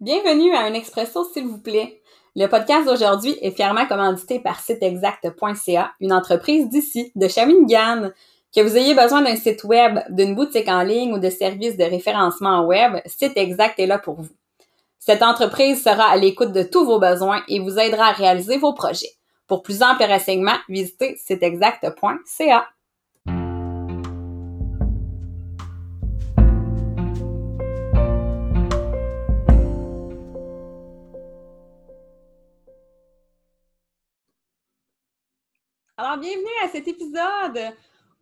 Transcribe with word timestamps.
Bienvenue 0.00 0.54
à 0.54 0.60
un 0.60 0.72
expresso, 0.72 1.26
s'il 1.30 1.46
vous 1.46 1.58
plaît. 1.58 2.00
Le 2.34 2.46
podcast 2.46 2.86
d'aujourd'hui 2.86 3.36
est 3.42 3.50
fièrement 3.50 3.84
commandité 3.84 4.40
par 4.40 4.58
siteexact.ca, 4.58 5.92
une 6.00 6.14
entreprise 6.14 6.70
d'ici, 6.70 7.12
de 7.16 7.28
Shawinigan. 7.28 8.08
Que 8.56 8.62
vous 8.62 8.78
ayez 8.78 8.94
besoin 8.94 9.20
d'un 9.20 9.36
site 9.36 9.62
web, 9.64 9.98
d'une 10.08 10.34
boutique 10.34 10.68
en 10.68 10.84
ligne 10.84 11.12
ou 11.12 11.18
de 11.18 11.28
services 11.28 11.76
de 11.76 11.84
référencement 11.84 12.64
web, 12.64 13.02
Site 13.04 13.36
Exact 13.36 13.78
est 13.78 13.86
là 13.86 13.98
pour 13.98 14.22
vous. 14.22 14.32
Cette 14.98 15.22
entreprise 15.22 15.84
sera 15.84 16.04
à 16.04 16.16
l'écoute 16.16 16.52
de 16.52 16.62
tous 16.62 16.86
vos 16.86 16.98
besoins 16.98 17.42
et 17.48 17.60
vous 17.60 17.78
aidera 17.78 18.06
à 18.06 18.12
réaliser 18.12 18.56
vos 18.56 18.72
projets. 18.72 19.12
Pour 19.46 19.62
plus 19.62 19.82
amples 19.82 20.04
renseignements, 20.04 20.58
visitez 20.70 21.16
siteexact.ca. 21.18 22.66
Alors, 36.02 36.16
bienvenue 36.16 36.46
à 36.64 36.68
cet 36.68 36.88
épisode. 36.88 37.60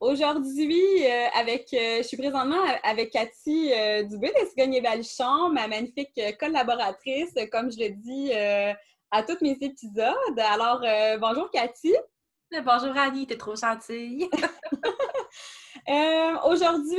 Aujourd'hui, 0.00 1.06
euh, 1.06 1.26
avec, 1.38 1.72
euh, 1.72 1.98
je 1.98 2.08
suis 2.08 2.16
présentement 2.16 2.60
avec 2.82 3.12
Cathy 3.12 3.72
euh, 3.72 4.02
Dubé 4.02 4.32
de 4.32 4.48
Cigogne-Valichon, 4.48 5.50
ma 5.50 5.68
magnifique 5.68 6.20
collaboratrice, 6.40 7.32
comme 7.52 7.70
je 7.70 7.78
le 7.78 7.90
dis 7.90 8.32
à 9.12 9.22
tous 9.22 9.36
mes 9.42 9.56
épisodes. 9.60 10.40
Alors, 10.40 10.82
bonjour 11.20 11.52
Cathy. 11.52 11.94
Bonjour 12.50 12.96
Annie, 12.96 13.28
t'es 13.28 13.36
trop 13.36 13.54
gentille. 13.54 14.28
Aujourd'hui, 16.46 16.98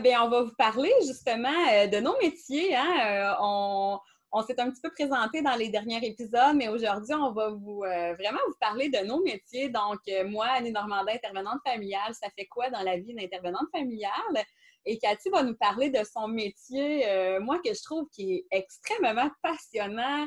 ben, 0.00 0.18
on 0.24 0.28
va 0.28 0.42
vous 0.42 0.54
parler 0.58 0.92
justement 1.06 1.48
de 1.90 2.00
nos 2.00 2.18
métiers. 2.18 2.76
Hein. 2.76 3.34
on, 3.40 3.98
on 4.30 4.42
s'est 4.42 4.60
un 4.60 4.70
petit 4.70 4.80
peu 4.82 4.90
présenté 4.90 5.40
dans 5.40 5.54
les 5.54 5.70
derniers 5.70 6.04
épisodes, 6.06 6.54
mais 6.54 6.68
aujourd'hui, 6.68 7.14
on 7.14 7.32
va 7.32 7.46
euh, 7.46 8.14
vraiment 8.14 8.40
vous 8.46 8.56
parler 8.60 8.90
de 8.90 8.98
nos 9.06 9.22
métiers. 9.22 9.70
Donc, 9.70 10.00
euh, 10.08 10.28
moi, 10.28 10.46
Annie 10.50 10.72
Normandin, 10.72 11.14
intervenante 11.14 11.60
familiale, 11.66 12.14
ça 12.14 12.28
fait 12.36 12.46
quoi 12.46 12.68
dans 12.70 12.82
la 12.82 12.98
vie 12.98 13.14
d'intervenante 13.14 13.68
familiale? 13.72 14.44
Et 14.84 14.98
Cathy 14.98 15.30
va 15.30 15.42
nous 15.42 15.56
parler 15.56 15.90
de 15.90 16.00
son 16.04 16.28
métier, 16.28 17.08
euh, 17.08 17.40
moi, 17.40 17.58
que 17.64 17.72
je 17.72 17.82
trouve 17.82 18.06
qui 18.12 18.34
est 18.34 18.46
extrêmement 18.50 19.30
passionnant. 19.42 20.26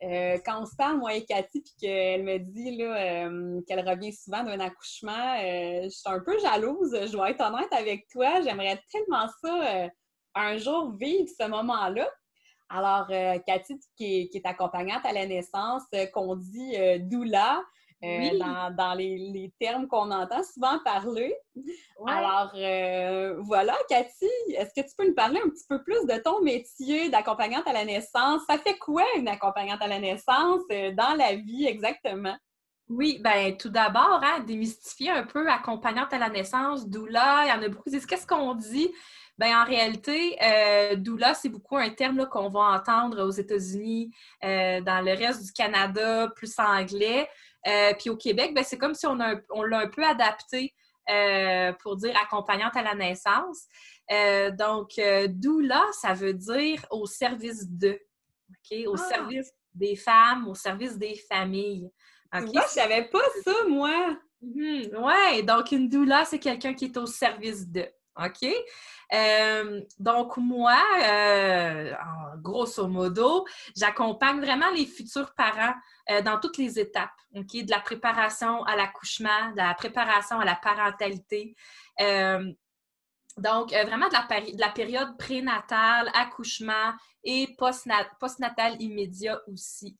quand 0.00 0.62
on 0.62 0.66
se 0.66 0.74
parle, 0.76 0.98
moi 0.98 1.14
et 1.14 1.24
Cathy, 1.24 1.60
puis 1.60 1.74
qu'elle 1.80 2.24
me 2.24 2.38
dit 2.38 2.78
qu'elle 3.66 3.88
revient 3.88 4.12
souvent 4.12 4.42
d'un 4.42 4.58
accouchement, 4.60 5.36
je 5.38 5.88
suis 5.88 6.10
un 6.10 6.20
peu 6.20 6.38
jalouse, 6.40 6.90
je 7.06 7.12
dois 7.12 7.30
être 7.30 7.40
honnête 7.40 7.72
avec 7.72 8.08
toi. 8.08 8.40
J'aimerais 8.40 8.82
tellement 8.90 9.28
ça 9.42 9.88
un 10.34 10.56
jour 10.56 10.92
vivre 10.96 11.28
ce 11.38 11.46
moment-là. 11.46 12.10
Alors, 12.74 13.06
euh, 13.10 13.38
Cathy, 13.46 13.78
qui 13.96 14.30
est, 14.32 14.46
accompagnante 14.46 15.04
à 15.04 15.12
la 15.12 15.26
naissance, 15.26 15.82
euh, 15.94 16.06
qu'on 16.06 16.36
dit 16.36 16.74
euh, 16.76 16.98
doula, 16.98 17.62
dans, 18.02 18.94
les, 18.96 19.52
termes 19.60 19.86
qu'on 19.86 20.10
entend 20.10 20.42
souvent 20.42 20.80
parler. 20.84 21.36
Alors, 22.04 22.50
voilà, 23.44 23.76
Cathy, 23.88 24.28
est-ce 24.56 24.70
que 24.74 24.88
tu 24.88 24.92
peux 24.98 25.06
nous 25.06 25.14
parler 25.14 25.38
un 25.38 25.48
petit 25.48 25.64
peu 25.68 25.80
plus 25.84 26.04
de 26.06 26.20
ton 26.20 26.42
métier 26.42 27.10
d'accompagnante 27.10 27.68
à 27.68 27.72
la 27.72 27.84
naissance? 27.84 28.42
Ça 28.48 28.58
fait 28.58 28.76
quoi 28.76 29.04
une 29.16 29.28
accompagnante 29.28 29.80
à 29.82 29.86
la 29.86 30.00
naissance 30.00 30.62
dans 30.68 31.16
la 31.16 31.36
vie 31.36 31.66
exactement? 31.66 32.36
Oui, 32.88 33.20
ben 33.22 33.56
tout 33.56 33.70
d'abord, 33.70 34.20
hein, 34.22 34.40
démystifier 34.40 35.10
un 35.10 35.22
peu 35.22 35.48
accompagnante 35.48 36.12
à 36.12 36.18
la 36.18 36.28
naissance, 36.28 36.88
doula, 36.88 37.44
il 37.44 37.50
y 37.50 37.52
en 37.52 37.62
a 37.62 37.68
beaucoup 37.68 37.84
qui 37.84 37.90
disent 37.90 38.06
qu'est-ce 38.06 38.26
qu'on 38.26 38.54
dit? 38.54 38.90
Ben, 39.42 39.56
en 39.56 39.64
réalité, 39.64 40.38
euh, 40.40 40.94
doula, 40.94 41.34
c'est 41.34 41.48
beaucoup 41.48 41.76
un 41.76 41.90
terme 41.90 42.28
qu'on 42.28 42.48
va 42.48 42.60
entendre 42.60 43.24
aux 43.24 43.32
États-Unis, 43.32 44.14
euh, 44.44 44.80
dans 44.82 45.04
le 45.04 45.18
reste 45.18 45.44
du 45.44 45.52
Canada, 45.52 46.28
plus 46.36 46.56
anglais. 46.60 47.28
Euh, 47.66 47.92
puis 47.98 48.08
au 48.08 48.16
Québec, 48.16 48.54
ben, 48.54 48.62
c'est 48.62 48.78
comme 48.78 48.94
si 48.94 49.04
on, 49.04 49.18
on 49.50 49.64
l'a 49.64 49.80
un 49.80 49.88
peu 49.88 50.04
adapté 50.04 50.72
pour 51.82 51.96
dire 51.96 52.16
accompagnante 52.22 52.76
à 52.76 52.84
la 52.84 52.94
naissance. 52.94 53.66
donc, 54.56 54.90
doula, 55.30 55.82
ça 55.90 56.14
veut 56.14 56.34
dire 56.34 56.86
au 56.92 57.06
service 57.06 57.68
de? 57.68 57.98
Au 58.86 58.94
ah! 58.94 59.08
service 59.08 59.50
des 59.74 59.96
femmes, 59.96 60.46
au 60.46 60.54
service 60.54 60.96
des 60.96 61.16
familles. 61.28 61.90
Okay? 62.32 62.44
Moi, 62.44 62.62
je 62.68 62.74
savais 62.74 63.08
pas 63.08 63.24
ça, 63.42 63.54
moi! 63.68 64.16
Mhm. 64.40 64.90
Oui, 64.98 65.42
donc 65.42 65.72
une 65.72 65.88
doula, 65.88 66.24
c'est 66.26 66.38
quelqu'un 66.38 66.74
qui 66.74 66.84
est 66.84 66.96
au 66.96 67.06
service 67.06 67.68
de. 67.68 67.88
OK? 68.16 68.46
Euh, 69.12 69.82
donc, 69.98 70.36
moi, 70.38 70.82
euh, 71.04 71.92
grosso 72.38 72.86
modo, 72.88 73.46
j'accompagne 73.76 74.40
vraiment 74.40 74.70
les 74.70 74.86
futurs 74.86 75.34
parents 75.34 75.74
euh, 76.10 76.22
dans 76.22 76.40
toutes 76.40 76.58
les 76.58 76.78
étapes? 76.78 77.10
De 77.32 77.70
la 77.70 77.80
préparation 77.80 78.62
à 78.64 78.76
l'accouchement, 78.76 79.50
de 79.52 79.56
la 79.56 79.74
préparation 79.74 80.38
à 80.40 80.44
la 80.44 80.56
parentalité. 80.56 81.54
donc, 83.38 83.70
vraiment 83.70 84.08
de 84.08 84.12
la, 84.12 84.40
de 84.40 84.60
la 84.60 84.68
période 84.68 85.16
prénatale, 85.18 86.10
accouchement 86.14 86.92
et 87.24 87.56
postnatal 88.18 88.76
immédiat 88.80 89.40
aussi. 89.46 89.96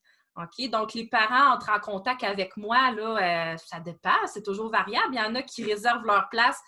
Donc, 0.70 0.94
les 0.94 1.06
parents 1.06 1.54
entrent 1.54 1.70
en 1.70 1.80
contact 1.80 2.22
avec 2.22 2.56
moi, 2.58 2.90
là, 2.90 3.56
ça 3.56 3.80
dépend, 3.80 4.26
c'est 4.26 4.42
toujours 4.42 4.70
variable. 4.70 5.14
Il 5.14 5.18
y 5.18 5.22
en 5.22 5.34
a 5.34 5.42
qui 5.42 5.64
réservent 5.64 6.04
leur 6.04 6.28
place 6.28 6.60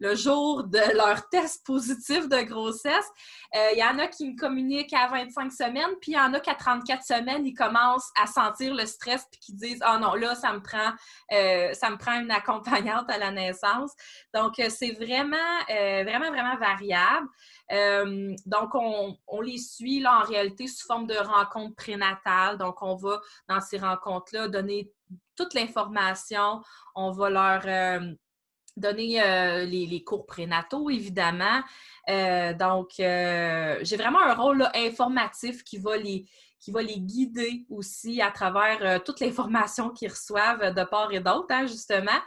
le 0.00 0.14
jour 0.14 0.64
de 0.64 0.96
leur 0.96 1.28
test 1.28 1.64
positif 1.64 2.28
de 2.28 2.40
grossesse. 2.42 3.06
Euh, 3.54 3.68
il 3.72 3.78
y 3.78 3.84
en 3.84 3.98
a 3.98 4.06
qui 4.08 4.30
me 4.30 4.36
communiquent 4.36 4.94
à 4.94 5.08
25 5.08 5.52
semaines, 5.52 5.94
puis 6.00 6.12
il 6.12 6.14
y 6.14 6.20
en 6.20 6.32
a 6.32 6.40
qu'à 6.40 6.54
34 6.54 7.04
semaines, 7.04 7.46
ils 7.46 7.54
commencent 7.54 8.10
à 8.20 8.26
sentir 8.26 8.74
le 8.74 8.86
stress 8.86 9.26
puis 9.30 9.40
qui 9.40 9.54
disent 9.54 9.80
"Ah 9.82 9.96
oh 9.96 10.00
non, 10.00 10.14
là 10.14 10.34
ça 10.34 10.52
me 10.52 10.60
prend 10.60 10.92
euh, 11.32 11.72
ça 11.74 11.90
me 11.90 11.98
prend 11.98 12.18
une 12.18 12.30
accompagnante 12.30 13.10
à 13.10 13.18
la 13.18 13.30
naissance." 13.30 13.92
Donc 14.34 14.58
euh, 14.58 14.70
c'est 14.70 14.92
vraiment 14.92 15.36
vraiment 15.68 16.30
vraiment 16.30 16.56
variable. 16.56 17.28
donc, 18.46 18.74
on, 18.74 19.16
on, 19.28 19.40
les 19.40 19.58
suit 19.58 20.00
là, 20.00 20.20
en 20.20 20.24
réalité 20.24 20.66
sous 20.66 20.86
forme 20.86 21.06
de 21.06 21.16
rencontres 21.16 21.76
prénatales. 21.76 22.58
Donc, 22.58 22.82
on 22.82 22.96
va 22.96 23.20
dans 23.48 23.60
ces 23.60 23.78
rencontres-là 23.78 24.48
donner 24.48 24.90
toute 25.36 25.54
l'information. 25.54 26.62
On 26.94 27.12
va 27.12 27.30
leur 27.30 27.66
donner 28.80 29.22
euh, 29.22 29.64
les, 29.64 30.02
cours 30.02 30.26
prénataux, 30.26 30.90
évidemment. 30.90 31.60
Euh, 32.08 32.52
donc, 32.54 32.98
euh, 32.98 33.78
j'ai 33.82 33.96
vraiment 33.96 34.20
un 34.20 34.34
rôle 34.34 34.68
informatif 34.74 35.62
qui 35.64 35.78
va 35.78 35.96
les 35.96 36.26
les 36.66 37.00
guider 37.00 37.64
aussi 37.70 38.20
à 38.20 38.30
travers 38.30 39.02
toute 39.02 39.18
l'information 39.20 39.88
qu'ils 39.88 40.10
reçoivent 40.10 40.74
de 40.74 40.84
part 40.84 41.10
et 41.10 41.18
d'autre, 41.18 41.46
hein, 41.48 41.66
justement. 41.66 42.20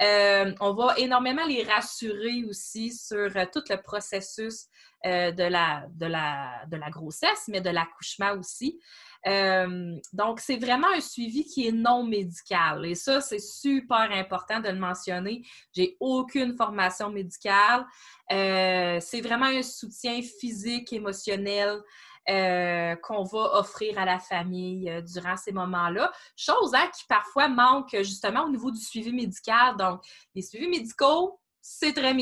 On 0.00 0.74
va 0.74 0.94
énormément 0.98 1.44
les 1.46 1.62
rassurer 1.64 2.44
aussi 2.48 2.92
sur 2.92 3.30
tout 3.52 3.64
le 3.68 3.76
processus 3.82 4.66
de, 5.04 5.48
la, 5.48 5.86
de, 5.90 6.06
la, 6.06 6.90
grossesse, 6.90 7.44
mais 7.48 7.60
de 7.60 7.70
l'accouchement 7.70 8.32
aussi. 8.32 8.80
Euh, 9.26 9.96
donc, 10.12 10.40
c'est 10.40 10.56
vraiment 10.56 10.88
un 10.94 11.00
suivi 11.00 11.44
qui 11.44 11.66
est 11.66 11.72
non 11.72 12.04
médical. 12.04 12.86
Et 12.86 12.94
ça, 12.94 13.20
c'est 13.20 13.40
super 13.40 14.10
important 14.12 14.60
de 14.60 14.68
le 14.68 14.78
mentionner. 14.78 15.42
J'ai 15.74 15.96
aucune 16.00 16.56
formation 16.56 17.10
médicale. 17.10 17.84
Euh, 18.30 18.98
c'est 19.00 19.20
vraiment 19.20 19.46
un 19.46 19.62
soutien 19.62 20.20
physique, 20.22 20.92
émotionnel. 20.92 21.80
Euh, 22.28 22.94
qu'on 22.96 23.22
va 23.24 23.58
offrir 23.58 23.98
à 23.98 24.04
la 24.04 24.18
famille 24.18 25.02
durant 25.10 25.38
ces 25.38 25.50
moments-là. 25.50 26.12
Chose 26.36 26.74
hein, 26.74 26.86
qui 26.94 27.06
parfois 27.08 27.48
manque 27.48 27.96
justement 28.02 28.44
au 28.44 28.50
niveau 28.50 28.70
du 28.70 28.80
suivi 28.80 29.14
médical. 29.14 29.76
Donc, 29.78 30.02
les 30.34 30.42
suivis 30.42 30.68
médicaux, 30.68 31.40
c'est 31.68 31.92
très, 31.92 32.12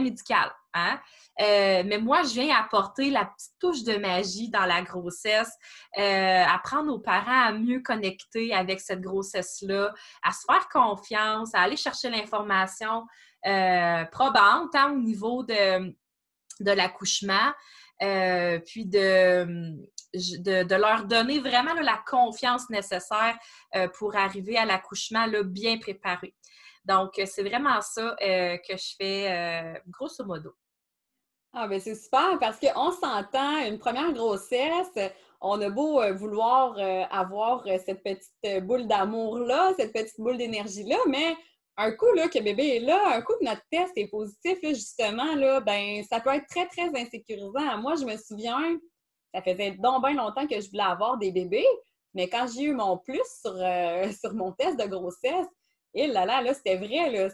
médical. 0.00 0.52
Hein? 0.74 1.00
Euh, 1.40 1.82
mais 1.86 1.98
moi, 1.98 2.22
je 2.22 2.34
viens 2.40 2.56
apporter 2.56 3.10
la 3.10 3.24
petite 3.24 3.52
touche 3.58 3.82
de 3.82 3.96
magie 3.96 4.50
dans 4.50 4.66
la 4.66 4.82
grossesse, 4.82 5.52
euh, 5.98 6.44
apprendre 6.44 6.92
aux 6.92 6.98
parents 6.98 7.46
à 7.46 7.52
mieux 7.52 7.80
connecter 7.80 8.54
avec 8.54 8.80
cette 8.80 9.00
grossesse-là, 9.00 9.92
à 10.22 10.32
se 10.32 10.44
faire 10.46 10.68
confiance, 10.68 11.54
à 11.54 11.60
aller 11.60 11.76
chercher 11.76 12.10
l'information 12.10 13.06
euh, 13.46 14.04
probante 14.06 14.74
hein, 14.74 14.92
au 14.92 14.98
niveau 14.98 15.42
de, 15.42 15.94
de 16.60 16.70
l'accouchement, 16.70 17.52
puis 18.00 18.86
de, 18.86 19.76
de, 20.14 20.74
leur 20.74 21.04
donner 21.04 21.38
vraiment 21.38 21.74
la 21.74 22.02
confiance 22.06 22.68
nécessaire 22.70 23.38
pour 23.94 24.16
arriver 24.16 24.56
à 24.56 24.64
l'accouchement 24.64 25.26
bien 25.44 25.78
préparé. 25.78 26.34
Donc, 26.84 27.20
c'est 27.26 27.42
vraiment 27.42 27.80
ça 27.82 28.16
que 28.18 28.76
je 28.76 28.94
fais 28.96 29.82
grosso 29.88 30.24
modo. 30.24 30.54
Ah, 31.52 31.66
ben 31.66 31.80
c'est 31.80 31.96
super 31.96 32.38
parce 32.38 32.60
qu'on 32.60 32.92
s'entend, 32.92 33.66
une 33.66 33.78
première 33.78 34.12
grossesse, 34.12 34.96
on 35.40 35.60
a 35.60 35.70
beau 35.70 36.00
euh, 36.00 36.12
vouloir 36.12 36.76
euh, 36.78 37.02
avoir 37.10 37.66
euh, 37.66 37.76
cette 37.84 38.02
petite 38.02 38.64
boule 38.64 38.86
d'amour-là, 38.86 39.72
cette 39.76 39.92
petite 39.92 40.20
boule 40.20 40.36
d'énergie-là, 40.36 40.96
mais 41.08 41.34
un 41.80 41.92
coup 41.92 42.12
là, 42.14 42.28
que 42.28 42.38
bébé 42.38 42.76
est 42.76 42.80
là, 42.80 43.16
un 43.16 43.22
coup 43.22 43.32
que 43.40 43.44
notre 43.44 43.62
test 43.70 43.92
est 43.96 44.08
positif, 44.08 44.58
justement, 44.62 45.34
là, 45.34 45.60
ben, 45.60 46.02
ça 46.04 46.20
peut 46.20 46.30
être 46.30 46.46
très, 46.46 46.66
très 46.66 46.88
insécurisant. 46.88 47.78
Moi, 47.78 47.94
je 47.96 48.04
me 48.04 48.16
souviens, 48.18 48.78
ça 49.34 49.40
faisait 49.42 49.72
donc 49.72 50.04
bien 50.04 50.14
longtemps 50.14 50.46
que 50.46 50.60
je 50.60 50.68
voulais 50.68 50.82
avoir 50.82 51.16
des 51.16 51.32
bébés. 51.32 51.66
Mais 52.12 52.28
quand 52.28 52.46
j'ai 52.52 52.64
eu 52.64 52.74
mon 52.74 52.98
plus 52.98 53.22
sur, 53.40 53.54
euh, 53.56 54.10
sur 54.20 54.34
mon 54.34 54.52
test 54.52 54.78
de 54.78 54.86
grossesse, 54.86 55.46
et 55.94 56.06
là 56.06 56.26
là, 56.26 56.42
là 56.42 56.54
c'était 56.54 56.76
vrai, 56.76 57.10
là, 57.10 57.28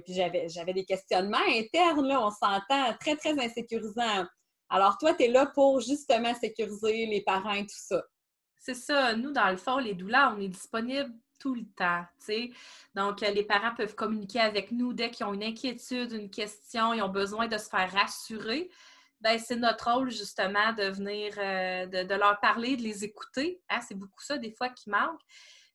puis 0.00 0.14
j'avais, 0.14 0.48
j'avais 0.48 0.72
des 0.72 0.84
questionnements 0.84 1.38
internes, 1.48 2.06
là, 2.06 2.24
on 2.24 2.30
s'entend, 2.30 2.96
très, 2.98 3.16
très 3.16 3.38
insécurisant. 3.38 4.24
Alors, 4.70 4.96
toi, 4.96 5.12
tu 5.12 5.24
es 5.24 5.28
là 5.28 5.46
pour 5.46 5.80
justement 5.80 6.34
sécuriser 6.34 7.04
les 7.04 7.20
parents 7.20 7.52
et 7.52 7.66
tout 7.66 7.74
ça. 7.76 8.02
C'est 8.56 8.74
ça. 8.74 9.14
Nous, 9.14 9.32
dans 9.32 9.50
le 9.50 9.58
fond, 9.58 9.76
les 9.76 9.92
douleurs, 9.92 10.34
on 10.36 10.40
est 10.40 10.48
disponible 10.48 11.12
tout 11.42 11.56
le 11.56 11.66
temps. 11.76 12.04
Donc, 12.94 13.22
euh, 13.24 13.30
les 13.32 13.42
parents 13.42 13.74
peuvent 13.74 13.96
communiquer 13.96 14.38
avec 14.38 14.70
nous 14.70 14.92
dès 14.92 15.10
qu'ils 15.10 15.26
ont 15.26 15.34
une 15.34 15.42
inquiétude, 15.42 16.12
une 16.12 16.30
question, 16.30 16.94
ils 16.94 17.02
ont 17.02 17.08
besoin 17.08 17.48
de 17.48 17.58
se 17.58 17.68
faire 17.68 17.90
rassurer. 17.90 18.70
Ben, 19.20 19.40
c'est 19.40 19.56
notre 19.56 19.92
rôle 19.92 20.10
justement 20.10 20.72
de 20.72 20.84
venir, 20.84 21.34
euh, 21.38 21.86
de, 21.86 22.14
leur 22.14 22.38
parler, 22.38 22.76
de 22.76 22.82
les 22.82 23.02
écouter. 23.02 23.60
Hein. 23.68 23.80
C'est 23.80 23.96
beaucoup 23.96 24.22
ça 24.22 24.38
des 24.38 24.52
fois 24.52 24.68
qui 24.68 24.88
manque. 24.88 25.20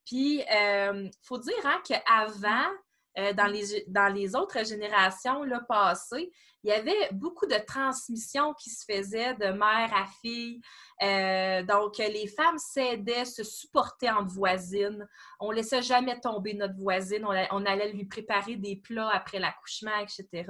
Puis, 0.05 0.37
il 0.37 0.45
euh, 0.55 1.09
faut 1.21 1.37
dire 1.37 1.65
hein, 1.65 1.81
qu'avant, 1.83 2.69
euh, 3.17 3.33
dans, 3.33 3.47
les, 3.47 3.83
dans 3.87 4.13
les 4.13 4.35
autres 4.35 4.65
générations 4.65 5.43
là, 5.43 5.61
passées, 5.67 6.31
il 6.63 6.69
y 6.69 6.73
avait 6.73 7.09
beaucoup 7.11 7.45
de 7.45 7.57
transmissions 7.65 8.53
qui 8.55 8.69
se 8.69 8.83
faisaient 8.83 9.35
de 9.35 9.47
mère 9.47 9.93
à 9.93 10.05
fille. 10.21 10.59
Euh, 11.01 11.63
donc, 11.63 11.97
les 11.97 12.27
femmes 12.27 12.57
s'aidaient, 12.57 13.25
se 13.25 13.43
supportaient 13.43 14.09
entre 14.09 14.33
voisines. 14.33 15.07
On 15.39 15.51
ne 15.51 15.55
laissait 15.55 15.81
jamais 15.81 16.19
tomber 16.19 16.53
notre 16.53 16.75
voisine. 16.75 17.25
On, 17.25 17.65
allait 17.65 17.91
lui 17.93 18.05
préparer 18.05 18.55
des 18.55 18.75
plats 18.75 19.09
après 19.13 19.39
l'accouchement, 19.39 19.97
etc. 19.99 20.45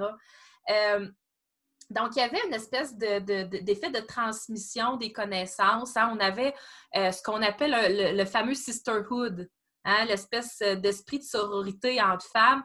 Donc, 1.90 2.16
il 2.16 2.18
y 2.18 2.22
avait 2.22 2.46
une 2.46 2.52
espèce 2.52 2.96
d'effet 2.96 3.90
de, 3.90 4.06
transmission 4.06 4.96
des 4.96 5.10
connaissances. 5.10 5.96
Hein. 5.96 6.10
On 6.14 6.20
avait 6.20 6.54
euh, 6.96 7.10
ce 7.12 7.22
qu'on 7.22 7.42
appelle 7.42 8.14
le, 8.14 8.24
fameux 8.26 8.54
sisterhood, 8.54 9.48
hein, 9.84 10.04
l'espèce 10.06 10.58
d'esprit 10.58 11.18
de 11.18 11.24
sororité 11.24 12.00
entre 12.02 12.26
femmes. 12.26 12.62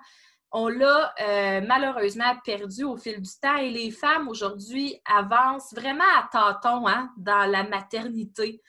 On 0.52 0.68
l'a 0.68 1.14
euh, 1.20 1.62
malheureusement 1.68 2.36
perdu 2.46 2.84
au 2.84 2.96
fil 2.96 3.20
du 3.22 3.30
temps 3.42 3.58
et 3.58 3.72
les 3.72 3.90
femmes 3.90 4.28
aujourd'hui 4.28 5.02
avancent 5.06 5.74
vraiment 5.74 6.04
à 6.16 6.30
tâtons 6.32 6.88
hein, 6.88 7.10
dans 7.18 7.50
la 7.50 7.64
maternité. 7.64 8.62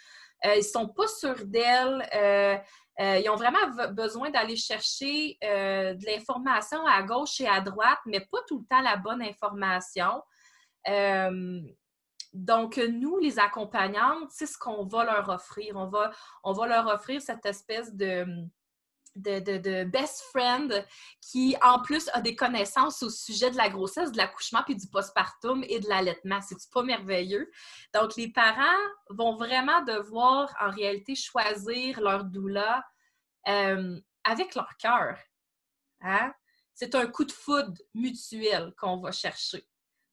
Euh, 0.46 0.54
ils 0.54 0.58
ne 0.58 0.62
sont 0.62 0.88
pas 0.88 1.06
sûrs 1.08 1.44
d'elles. 1.44 2.62
ils 2.98 3.28
ont 3.28 3.36
vraiment 3.36 3.92
besoin 3.92 4.30
d'aller 4.30 4.56
chercher 4.56 5.36
de 5.42 6.06
l'information 6.06 6.86
à 6.86 7.02
gauche 7.02 7.40
et 7.40 7.48
à 7.48 7.60
droite, 7.60 7.98
mais 8.06 8.20
pas 8.20 8.38
tout 8.48 8.60
le 8.60 8.66
temps 8.66 8.82
la 8.82 8.96
bonne 8.96 9.22
information. 9.22 10.22
Donc, 12.34 12.78
nous, 12.78 13.16
les 13.18 13.38
accompagnantes, 13.38 14.28
c'est 14.30 14.46
ce 14.46 14.58
qu'on 14.58 14.84
va 14.84 15.04
leur 15.04 15.28
offrir. 15.28 15.76
On 15.76 15.86
va, 15.86 16.10
on 16.42 16.52
va 16.52 16.66
leur 16.66 16.86
offrir 16.88 17.22
cette 17.22 17.46
espèce 17.46 17.94
de, 17.94 18.26
de, 19.14 19.84
best 19.84 20.22
friend 20.32 20.84
qui, 21.20 21.56
en 21.62 21.80
plus, 21.80 22.10
a 22.12 22.20
des 22.20 22.34
connaissances 22.34 23.04
au 23.04 23.08
sujet 23.08 23.52
de 23.52 23.56
la 23.56 23.68
grossesse, 23.68 24.10
de 24.10 24.16
l'accouchement, 24.16 24.64
puis 24.64 24.74
du 24.74 24.88
postpartum 24.88 25.64
et 25.68 25.78
de 25.78 25.88
l'allaitement. 25.88 26.40
C'est 26.40 26.56
pas 26.72 26.82
merveilleux? 26.82 27.48
Donc, 27.94 28.16
les 28.16 28.32
parents 28.32 28.82
vont 29.10 29.36
vraiment 29.36 29.82
devoir, 29.82 30.52
en 30.60 30.70
réalité, 30.70 31.14
choisir 31.14 32.00
leur 32.00 32.24
doula 32.24 32.84
euh, 33.46 34.00
avec 34.24 34.56
leur 34.56 34.76
cœur. 34.76 35.16
Hein? 36.00 36.32
C'est 36.74 36.96
un 36.96 37.06
coup 37.06 37.24
de 37.24 37.32
foudre 37.32 37.80
mutuel 37.94 38.74
qu'on 38.76 38.98
va 38.98 39.12
chercher. 39.12 39.64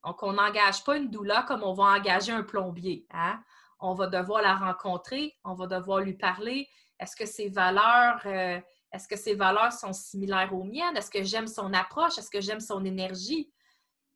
Donc, 0.03 0.24
on 0.24 0.33
n'engage 0.33 0.83
pas 0.83 0.98
une 0.98 1.09
doula 1.09 1.44
comme 1.44 1.63
on 1.63 1.74
va 1.74 1.83
engager 1.83 2.31
un 2.31 2.44
plombier. 2.44 3.06
Hein? 3.12 3.42
On 3.80 3.94
va 3.94 4.07
devoir 4.07 4.42
la 4.42 4.56
rencontrer, 4.56 5.36
on 5.44 5.53
va 5.53 5.68
devoir 5.68 6.00
lui 6.00 6.13
parler. 6.13 6.68
Est-ce 7.00 7.15
que 7.15 7.25
ses 7.25 7.50
valeurs, 7.50 8.21
euh, 8.25 8.59
est-ce 8.92 9.07
que 9.07 9.15
ses 9.15 9.36
valeurs 9.36 9.74
sont 9.74 9.94
similaires 9.94 10.53
aux 10.53 10.63
miennes? 10.63 10.98
Est-ce 10.98 11.09
que 11.09 11.24
j'aime 11.24 11.48
son 11.48 11.74
approche? 11.74 12.18
Est-ce 12.18 12.30
que 12.30 12.42
j'aime 12.42 12.59
son 12.59 12.83
énergie? 12.86 13.51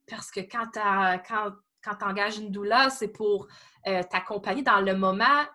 Parce 0.08 0.30
que 0.30 0.42
quand 0.42 0.70
tu 0.72 2.06
engages 2.06 2.38
une 2.38 2.52
doula, 2.52 2.90
c'est 2.90 3.08
pour 3.08 3.48
euh, 3.88 4.04
t'accompagner 4.04 4.62
dans 4.62 4.82
le 4.82 4.96
moment 4.96 5.46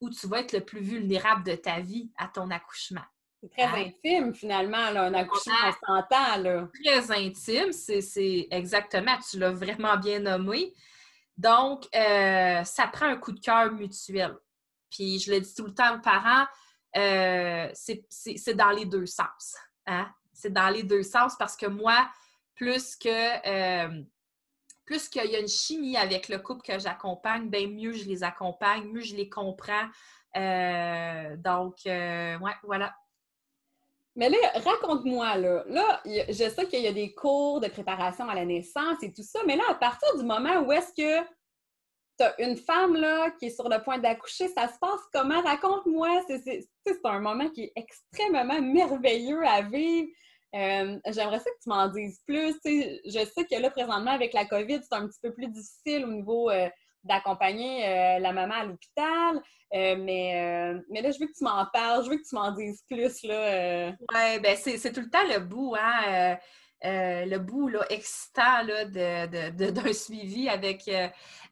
où 0.00 0.10
tu 0.10 0.26
vas 0.26 0.40
être 0.40 0.52
le 0.52 0.60
plus 0.60 0.80
vulnérable 0.80 1.44
de 1.44 1.54
ta 1.54 1.80
vie 1.80 2.12
à 2.16 2.28
ton 2.28 2.50
accouchement. 2.50 3.04
C'est 3.44 3.50
très 3.50 3.64
ah. 3.64 3.76
intime, 3.76 4.34
finalement, 4.34 4.90
là, 4.90 5.04
un 5.04 5.14
accouchement, 5.14 5.54
on 5.66 5.86
s'entend. 5.86 6.38
Là. 6.38 6.68
Très 6.82 7.10
intime, 7.10 7.72
c'est 7.72 8.48
exactement, 8.50 9.16
tu 9.30 9.38
l'as 9.38 9.50
vraiment 9.50 9.96
bien 9.96 10.20
nommé. 10.20 10.72
Donc, 11.36 11.84
euh, 11.94 12.64
ça 12.64 12.86
prend 12.86 13.06
un 13.06 13.16
coup 13.16 13.32
de 13.32 13.40
cœur 13.40 13.70
mutuel. 13.72 14.34
Puis, 14.90 15.18
je 15.18 15.32
le 15.32 15.40
dis 15.40 15.54
tout 15.54 15.66
le 15.66 15.74
temps 15.74 15.96
aux 15.96 16.00
parents, 16.00 16.46
euh, 16.96 17.68
c'est 17.74 18.54
dans 18.54 18.70
les 18.70 18.86
deux 18.86 19.06
sens. 19.06 19.56
Hein? 19.86 20.08
C'est 20.32 20.52
dans 20.52 20.70
les 20.70 20.82
deux 20.82 21.02
sens 21.02 21.34
parce 21.38 21.56
que 21.56 21.66
moi, 21.66 22.08
plus 22.54 22.96
que 22.96 23.08
euh, 23.08 24.02
plus 24.86 25.08
qu'il 25.08 25.24
y 25.24 25.34
a 25.34 25.40
une 25.40 25.48
chimie 25.48 25.96
avec 25.96 26.28
le 26.28 26.38
couple 26.38 26.62
que 26.62 26.78
j'accompagne, 26.78 27.48
bien 27.48 27.66
mieux 27.66 27.92
je 27.92 28.04
les 28.04 28.22
accompagne, 28.22 28.84
mieux 28.84 29.00
je 29.00 29.16
les 29.16 29.28
comprends. 29.28 29.88
donc, 30.34 31.76
ouais, 31.86 32.54
voilà. 32.62 32.94
Mais 34.16 34.28
là, 34.28 34.36
raconte-moi, 34.54 35.36
là. 35.38 35.64
Là, 35.66 36.02
je 36.04 36.32
sais 36.48 36.66
qu'il 36.68 36.82
y 36.82 36.86
a 36.86 36.92
des 36.92 37.14
cours 37.14 37.60
de 37.60 37.68
préparation 37.68 38.28
à 38.28 38.34
la 38.34 38.44
naissance 38.44 39.02
et 39.02 39.12
tout 39.12 39.24
ça, 39.24 39.40
mais 39.46 39.56
là, 39.56 39.64
à 39.68 39.74
partir 39.74 40.16
du 40.16 40.24
moment 40.24 40.60
où 40.60 40.72
est-ce 40.72 40.92
que 40.92 41.26
tu 42.16 42.24
as 42.24 42.40
une 42.40 42.56
femme, 42.56 42.94
là, 42.94 43.30
qui 43.32 43.46
est 43.46 43.50
sur 43.50 43.68
le 43.68 43.82
point 43.82 43.98
d'accoucher, 43.98 44.48
ça 44.48 44.68
se 44.68 44.78
passe 44.78 45.00
comment? 45.12 45.42
Raconte-moi. 45.42 46.08
C'est 46.28 47.04
un 47.04 47.20
moment 47.20 47.48
qui 47.50 47.64
est 47.64 47.72
extrêmement 47.74 48.60
merveilleux 48.62 49.44
à 49.44 49.62
vivre. 49.62 50.08
Euh, 50.54 50.96
j'aimerais 51.08 51.40
ça 51.40 51.50
que 51.50 51.62
tu 51.62 51.68
m'en 51.68 51.88
dises 51.88 52.20
plus. 52.26 52.54
je 52.64 53.28
sais 53.34 53.44
que 53.44 53.60
là, 53.60 53.70
présentement, 53.70 54.12
avec 54.12 54.32
la 54.32 54.44
COVID, 54.44 54.80
c'est 54.82 54.94
un 54.94 55.08
petit 55.08 55.18
peu 55.20 55.32
plus 55.32 55.48
difficile 55.48 56.04
au 56.04 56.12
niveau 56.12 56.50
euh, 56.50 56.68
d'accompagner 57.04 57.86
euh, 57.86 58.18
la 58.18 58.32
maman 58.32 58.54
à 58.54 58.64
l'hôpital. 58.64 59.42
Euh, 59.74 59.96
mais, 59.98 60.74
euh, 60.74 60.80
mais 60.90 61.02
là, 61.02 61.10
je 61.10 61.18
veux 61.18 61.26
que 61.26 61.36
tu 61.36 61.44
m'en 61.44 61.64
parles, 61.66 62.04
je 62.04 62.10
veux 62.10 62.16
que 62.16 62.28
tu 62.28 62.34
m'en 62.34 62.52
dises 62.52 62.82
plus. 62.88 63.20
Oui, 63.24 64.40
ben 64.40 64.56
c'est, 64.56 64.92
tout 64.92 65.00
le 65.00 65.10
temps 65.10 65.26
le 65.28 65.40
bout, 65.40 65.74
hein? 65.78 66.36
le 66.82 67.38
bout 67.38 67.68
là, 67.68 67.80
excitant 67.88 68.62
là, 68.62 68.84
de, 68.84 69.70
d'un 69.70 69.92
suivi 69.92 70.48
avec, 70.48 70.90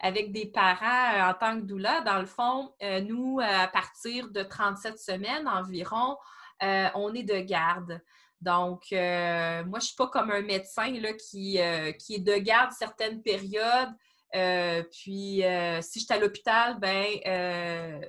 avec 0.00 0.32
des 0.32 0.46
parents 0.46 1.30
en 1.30 1.34
tant 1.34 1.60
que 1.60 1.66
doula. 1.66 2.02
Dans 2.02 2.18
le 2.18 2.26
fond, 2.26 2.72
nous, 2.80 3.40
à 3.42 3.66
partir 3.68 4.30
de 4.30 4.42
37 4.42 4.98
semaines 4.98 5.48
environ, 5.48 6.16
on 6.60 7.14
est 7.14 7.24
de 7.24 7.40
garde. 7.40 8.00
Donc, 8.40 8.88
moi, 8.92 8.98
je 9.00 9.74
ne 9.74 9.80
suis 9.80 9.96
pas 9.96 10.08
comme 10.08 10.30
un 10.30 10.42
médecin 10.42 10.92
là, 11.00 11.12
qui, 11.14 11.58
qui 11.98 12.14
est 12.14 12.24
de 12.24 12.36
garde 12.36 12.72
certaines 12.72 13.22
périodes, 13.22 13.90
euh, 14.34 14.82
puis, 14.90 15.44
euh, 15.44 15.80
si 15.82 16.00
je 16.00 16.04
suis 16.04 16.14
à 16.14 16.18
l'hôpital, 16.18 16.78
ben, 16.78 17.06
euh, 17.26 18.00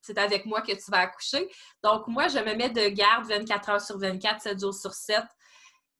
c'est 0.00 0.18
avec 0.18 0.46
moi 0.46 0.60
que 0.62 0.72
tu 0.72 0.90
vas 0.90 1.00
accoucher. 1.00 1.48
Donc, 1.82 2.08
moi, 2.08 2.28
je 2.28 2.38
me 2.38 2.54
mets 2.54 2.70
de 2.70 2.88
garde 2.88 3.26
24 3.26 3.68
heures 3.70 3.80
sur 3.80 3.98
24, 3.98 4.40
7 4.40 4.60
jours 4.60 4.74
sur 4.74 4.92
7, 4.92 5.22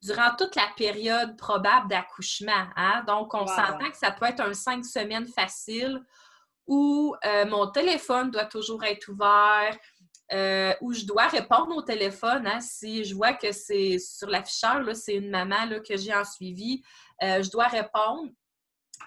durant 0.02 0.34
toute 0.36 0.56
la 0.56 0.68
période 0.76 1.36
probable 1.36 1.88
d'accouchement. 1.88 2.66
Hein. 2.76 3.04
Donc, 3.06 3.34
on 3.34 3.46
s'entend 3.46 3.90
que 3.90 3.96
ça 3.96 4.10
peut 4.10 4.26
être 4.26 4.40
un 4.40 4.54
5 4.54 4.84
semaines 4.84 5.26
facile 5.26 6.00
où 6.66 7.14
mon 7.46 7.70
téléphone 7.70 8.30
doit 8.30 8.44
toujours 8.44 8.84
être 8.84 9.08
ouvert, 9.08 9.76
où 10.82 10.92
je 10.92 11.06
dois 11.06 11.26
répondre 11.26 11.74
au 11.74 11.82
téléphone. 11.82 12.46
Hein. 12.46 12.60
Si 12.60 13.04
je 13.04 13.14
vois 13.14 13.32
que 13.32 13.52
c'est 13.52 13.98
sur 13.98 14.28
l'afficheur, 14.28 14.84
c'est 14.94 15.14
une 15.14 15.30
maman 15.30 15.64
là, 15.64 15.80
que 15.80 15.96
j'ai 15.96 16.14
en 16.14 16.24
suivi, 16.24 16.82
je 17.22 17.50
dois 17.50 17.68
répondre. 17.68 18.30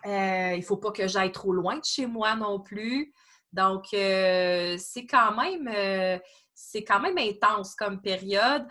Euh, 0.05 0.53
il 0.53 0.60
ne 0.60 0.65
faut 0.65 0.77
pas 0.77 0.91
que 0.91 1.07
j'aille 1.07 1.31
trop 1.31 1.53
loin 1.53 1.77
de 1.77 1.86
chez 1.86 2.05
moi 2.05 2.36
non 2.36 2.60
plus. 2.60 3.13
Donc, 3.53 3.86
euh, 3.93 4.75
c'est 4.77 5.05
quand 5.05 5.36
même 5.36 5.67
euh, 5.67 6.17
c'est 6.53 6.83
quand 6.83 7.00
même 7.00 7.17
intense 7.17 7.74
comme 7.74 8.01
période, 8.01 8.67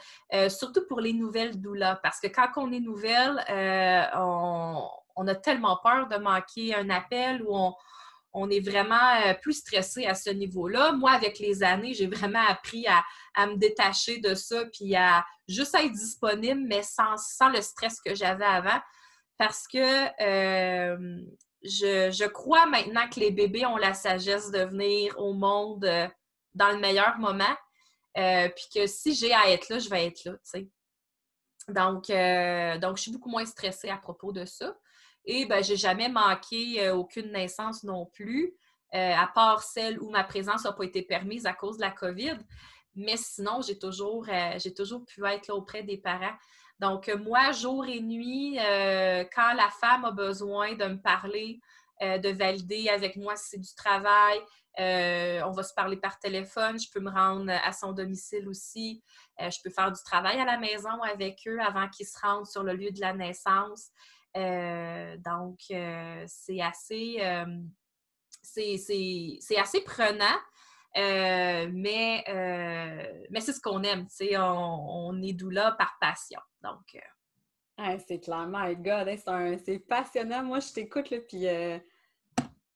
surtout 0.49 0.87
pour 0.87 1.01
les 1.01 1.13
nouvelles 1.13 1.61
doulas, 1.61 1.97
parce 1.97 2.21
que 2.21 2.29
quand 2.29 2.47
on 2.57 2.71
est 2.71 2.79
nouvelle, 2.79 3.45
on, 4.15 5.27
a 5.27 5.35
tellement 5.35 5.77
peur 5.83 6.07
de 6.07 6.17
manquer 6.17 6.73
un 6.73 6.89
appel 6.89 7.43
ou 7.43 7.75
on, 8.33 8.49
est 8.49 8.61
vraiment 8.61 9.35
plus 9.43 9.55
stressé 9.55 10.07
à 10.07 10.15
ce 10.15 10.31
niveau-là. 10.31 10.93
Moi, 10.93 11.11
avec 11.11 11.41
les 11.41 11.65
années, 11.65 11.93
j'ai 11.93 12.07
vraiment 12.07 12.47
appris 12.47 12.87
à, 12.87 13.47
me 13.49 13.57
détacher 13.57 14.19
de 14.19 14.37
ça, 14.37 14.67
puis 14.67 14.95
à 14.95 15.25
juste 15.49 15.75
être 15.75 15.91
disponible, 15.91 16.61
mais 16.65 16.85
sans, 16.85 17.17
sans 17.17 17.49
le 17.49 17.61
stress 17.61 18.01
que 18.01 18.15
j'avais 18.15 18.45
avant 18.45 18.79
parce 19.41 19.67
que 19.67 19.79
euh, 20.23 21.25
je, 21.63 22.27
crois 22.27 22.67
maintenant 22.67 23.09
que 23.09 23.19
les 23.21 23.31
bébés 23.31 23.65
ont 23.65 23.79
la 23.79 23.95
sagesse 23.95 24.51
de 24.51 24.59
venir 24.65 25.19
au 25.19 25.33
monde 25.33 25.87
euh, 25.87 26.07
dans 26.55 26.69
le 26.69 26.79
meilleur 26.79 27.17
moment. 27.17 27.57
Euh, 28.19 28.51
puis 28.51 28.67
que 28.75 28.87
si 28.87 29.15
j'ai 29.15 29.33
à 29.33 29.51
être 29.51 29.71
là, 29.71 29.79
je 29.79 29.89
vais 29.89 30.09
être 30.09 30.27
là, 30.27 30.33
tu 30.33 30.41
sais. 30.43 30.69
Donc, 31.69 32.09
donc, 32.83 32.97
je 32.99 33.03
suis 33.03 33.13
beaucoup 33.13 33.31
moins 33.31 33.47
stressée 33.47 33.89
à 33.89 33.97
propos 33.97 34.31
de 34.31 34.45
ça. 34.45 34.77
Et 35.25 35.47
ben, 35.47 35.65
j'ai 35.65 35.77
jamais 35.77 36.11
manqué 36.11 36.91
aucune 36.91 37.33
naissance 37.33 37.83
non 37.83 38.05
plus. 38.07 38.55
à 38.93 39.27
part 39.35 39.63
celle 39.63 39.99
où 40.03 40.11
ma 40.11 40.25
présence 40.25 40.65
n'a 40.65 40.73
pas 40.73 40.85
été 40.85 41.01
permise 41.01 41.47
à 41.47 41.55
cause 41.55 41.77
de 41.77 41.83
la 41.83 41.93
COVID. 41.93 42.37
Mais 42.95 43.17
sinon, 43.17 43.63
j'ai 43.63 43.79
toujours, 43.79 44.27
j'ai 44.57 44.75
toujours 44.75 45.05
pu 45.07 45.25
être 45.25 45.47
là 45.47 45.55
auprès 45.55 45.83
des 45.83 45.97
parents. 45.97 46.37
Donc, 46.81 47.09
moi, 47.25 47.53
jour 47.53 47.85
et 47.87 48.01
nuit, 48.01 48.57
quand 48.57 49.55
la 49.55 49.69
femme 49.81 50.05
a 50.05 50.11
besoin 50.11 50.75
de 50.75 50.87
me 50.87 51.01
parler, 51.01 51.61
de 52.01 52.31
valider 52.31 52.89
avec 52.89 53.17
moi 53.17 53.37
si 53.37 53.51
c'est 53.51 53.59
du 53.59 53.75
travail, 53.75 54.41
euh, 54.79 55.43
on 55.45 55.51
va 55.51 55.63
se 55.63 55.75
parler 55.75 55.97
par 55.97 56.19
téléphone. 56.19 56.79
Je 56.79 56.91
peux 56.91 57.01
me 57.01 57.11
rendre 57.11 57.51
à 57.51 57.73
son 57.73 57.93
domicile 57.93 58.49
aussi. 58.49 59.03
Euh, 59.41 59.51
je 59.51 59.59
peux 59.63 59.71
faire 59.71 59.91
du 59.91 60.01
travail 60.03 60.39
à 60.41 60.45
la 60.45 60.59
maison 60.59 61.03
avec 61.03 61.41
eux 61.47 61.61
avant 61.61 61.89
qu'ils 61.89 62.07
se 62.07 62.19
rendent 62.21 62.47
sur 62.47 62.63
le 62.63 62.75
lieu 62.75 62.91
de 62.91 63.01
la 63.01 63.13
naissance. 63.13 63.89
Euh, 64.37 65.17
donc, 65.19 65.59
c'est 66.27 66.61
assez, 66.61 67.19
c'est 68.43 69.59
assez 69.59 69.81
prenant. 69.83 70.39
Mais 70.97 72.25
mais 73.31 73.41
c'est 73.41 73.53
ce 73.53 73.61
qu'on 73.61 73.83
aime, 73.83 74.07
on, 74.39 75.11
on, 75.11 75.23
est 75.23 75.33
doula 75.33 75.73
par 75.73 75.97
passion. 76.01 76.41
Donc, 76.63 76.99
c'est 78.07 78.21
clairement, 78.21 78.67
my 78.67 78.77
God, 78.77 79.09
c'est 79.65 79.79
passionnant. 79.81 80.43
Moi, 80.43 80.61
je 80.61 80.73
t'écoute, 80.73 81.13
puis 81.29 81.47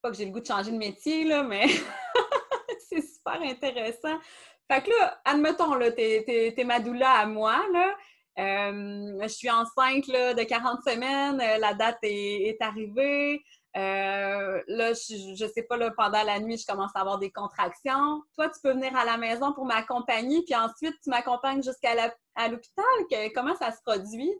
pas 0.04 0.10
que 0.10 0.18
j'ai 0.18 0.26
le 0.26 0.32
goût 0.32 0.40
de 0.40 0.46
changer 0.46 0.70
de 0.70 0.76
métier, 0.76 1.24
là, 1.24 1.42
mais 1.42 1.66
c'est 2.90 3.00
super 3.00 3.40
intéressant. 3.40 4.18
Fait 4.70 4.82
que 4.82 4.90
là, 4.90 5.18
admettons, 5.24 5.74
là, 5.74 5.90
t'es, 5.92 6.54
ma 6.64 6.78
doula 6.78 7.10
à 7.10 7.26
moi, 7.26 7.64
là. 7.72 7.96
Euh, 8.36 9.18
je 9.22 9.28
suis 9.28 9.48
enceinte 9.48 10.06
là, 10.08 10.34
de 10.34 10.42
40 10.42 10.82
semaines, 10.82 11.40
euh, 11.40 11.58
la 11.58 11.72
date 11.72 11.98
est, 12.02 12.60
arrivée. 12.60 13.42
Euh, 13.76 14.62
là, 14.68 14.92
je, 14.92 15.34
je, 15.34 15.46
sais 15.46 15.62
pas, 15.62 15.76
là, 15.76 15.90
pendant 15.96 16.22
la 16.22 16.38
nuit, 16.38 16.56
je 16.56 16.66
commence 16.66 16.92
à 16.94 17.00
avoir 17.00 17.18
des 17.18 17.30
contractions. 17.30 18.22
Toi, 18.36 18.48
tu 18.48 18.60
peux 18.62 18.72
venir 18.72 18.96
à 18.96 19.04
la 19.04 19.16
maison 19.16 19.52
pour 19.52 19.64
m'accompagner, 19.64 20.42
puis 20.44 20.54
ensuite, 20.54 20.94
tu 21.02 21.10
m'accompagnes 21.10 21.62
jusqu'à 21.62 21.94
l'hôpital. 21.94 23.32
comment 23.34 23.56
ça 23.56 23.72
se 23.72 23.82
produit? 23.84 24.30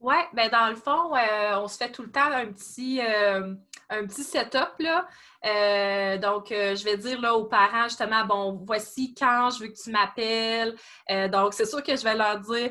Oui, 0.00 0.16
ben 0.32 0.48
dans 0.50 0.68
le 0.68 0.76
fond, 0.76 1.12
on 1.62 1.68
se 1.68 1.76
fait 1.76 1.92
tout 1.92 2.02
le 2.02 2.10
temps 2.10 2.32
un 2.32 2.46
petit, 2.46 3.00
un 3.90 4.06
petit 4.06 4.24
setup. 4.24 4.78
Là. 4.78 5.06
Euh, 5.44 6.18
donc, 6.18 6.52
euh, 6.52 6.76
je 6.76 6.84
vais 6.84 6.96
dire 6.96 7.20
là, 7.20 7.34
aux 7.34 7.44
parents 7.44 7.84
justement, 7.84 8.24
bon, 8.24 8.60
voici 8.64 9.14
quand 9.14 9.50
je 9.50 9.60
veux 9.60 9.68
que 9.68 9.82
tu 9.82 9.90
m'appelles. 9.90 10.76
Euh, 11.10 11.28
donc, 11.28 11.54
c'est 11.54 11.66
sûr 11.66 11.82
que 11.82 11.96
je 11.96 12.02
vais 12.02 12.14
leur 12.14 12.38
dire 12.40 12.70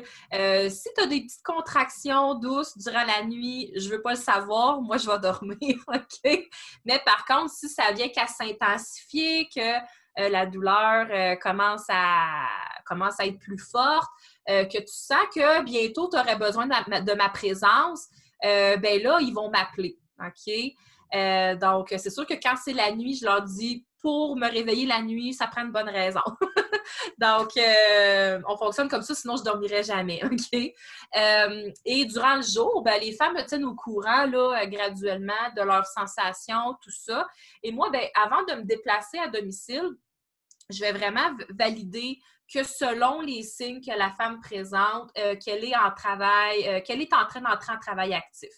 si 0.70 0.88
tu 0.96 1.02
as 1.02 1.06
des 1.06 1.22
petites 1.22 1.44
contractions 1.44 2.34
douces 2.34 2.76
durant 2.78 3.04
la 3.04 3.24
nuit, 3.24 3.72
je 3.76 3.88
ne 3.88 3.94
veux 3.94 4.02
pas 4.02 4.12
le 4.12 4.16
savoir, 4.16 4.80
moi 4.80 4.96
je 4.96 5.10
vais 5.10 5.18
dormir, 5.18 5.56
OK? 5.88 6.48
Mais 6.84 7.00
par 7.04 7.24
contre, 7.26 7.50
si 7.50 7.68
ça 7.68 7.92
vient 7.92 8.08
qu'à 8.08 8.26
s'intensifier, 8.26 9.48
que 9.54 9.78
la 10.16 10.46
douleur 10.46 11.38
commence, 11.40 11.84
à, 11.88 12.46
commence 12.84 13.18
à 13.20 13.26
être 13.26 13.38
plus 13.38 13.58
forte, 13.58 14.10
que 14.46 14.78
tu 14.78 14.92
sens 14.92 15.26
que 15.34 15.62
bientôt 15.62 16.08
tu 16.08 16.18
aurais 16.18 16.36
besoin 16.36 16.66
de 16.66 17.14
ma, 17.14 17.28
présence, 17.28 18.06
ben 18.42 19.02
là, 19.02 19.18
ils 19.20 19.32
vont 19.32 19.50
m'appeler. 19.50 19.98
OK? 20.20 20.52
Euh, 21.14 21.56
donc, 21.56 21.88
c'est 21.96 22.10
sûr 22.10 22.26
que 22.26 22.34
quand 22.34 22.54
c'est 22.62 22.72
la 22.72 22.92
nuit, 22.92 23.16
je 23.16 23.24
leur 23.24 23.42
dis 23.42 23.84
pour 24.00 24.36
me 24.36 24.48
réveiller 24.48 24.86
la 24.86 25.02
nuit, 25.02 25.34
ça 25.34 25.46
prend 25.46 25.62
une 25.62 25.72
bonne 25.72 25.88
raison. 25.88 26.20
donc, 27.18 27.50
euh, 27.56 28.40
on 28.48 28.56
fonctionne 28.56 28.88
comme 28.88 29.02
ça, 29.02 29.14
sinon 29.14 29.36
je 29.36 29.42
ne 29.42 29.44
dormirais 29.46 29.82
jamais. 29.82 30.22
OK? 30.24 30.72
Euh, 31.16 31.70
et 31.84 32.04
durant 32.06 32.36
le 32.36 32.42
jour, 32.42 32.82
ben, 32.82 32.98
les 33.00 33.12
femmes 33.12 33.34
me 33.34 33.44
tiennent 33.44 33.64
au 33.64 33.74
courant 33.74 34.24
là, 34.26 34.64
graduellement 34.66 35.50
de 35.56 35.62
leurs 35.62 35.86
sensations, 35.86 36.74
tout 36.82 36.92
ça. 36.92 37.26
Et 37.62 37.72
moi, 37.72 37.90
ben, 37.90 38.06
avant 38.14 38.42
de 38.44 38.54
me 38.54 38.62
déplacer 38.62 39.18
à 39.18 39.28
domicile, 39.28 39.90
je 40.70 40.80
vais 40.80 40.92
vraiment 40.92 41.36
valider 41.50 42.18
que 42.52 42.64
selon 42.64 43.20
les 43.20 43.42
signes 43.42 43.80
que 43.80 43.96
la 43.96 44.10
femme 44.10 44.40
présente, 44.40 45.12
qu'elle 45.12 45.64
est 45.64 45.76
en 45.76 45.92
travail, 45.92 46.82
qu'elle 46.84 47.00
est 47.00 47.12
en 47.14 47.26
train 47.26 47.40
d'entrer 47.40 47.72
en 47.72 47.78
travail 47.78 48.12
actif. 48.14 48.50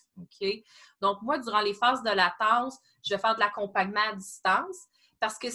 Donc, 1.00 1.20
moi, 1.22 1.38
durant 1.38 1.61
les 1.61 1.75
phases 1.75 2.02
de 2.02 2.11
latence, 2.11 2.78
je 3.04 3.14
vais 3.14 3.20
faire 3.20 3.34
de 3.34 3.40
l'accompagnement 3.40 4.00
à 4.11 4.14
distance 4.14 4.88
parce 5.22 5.38
que 5.38 5.46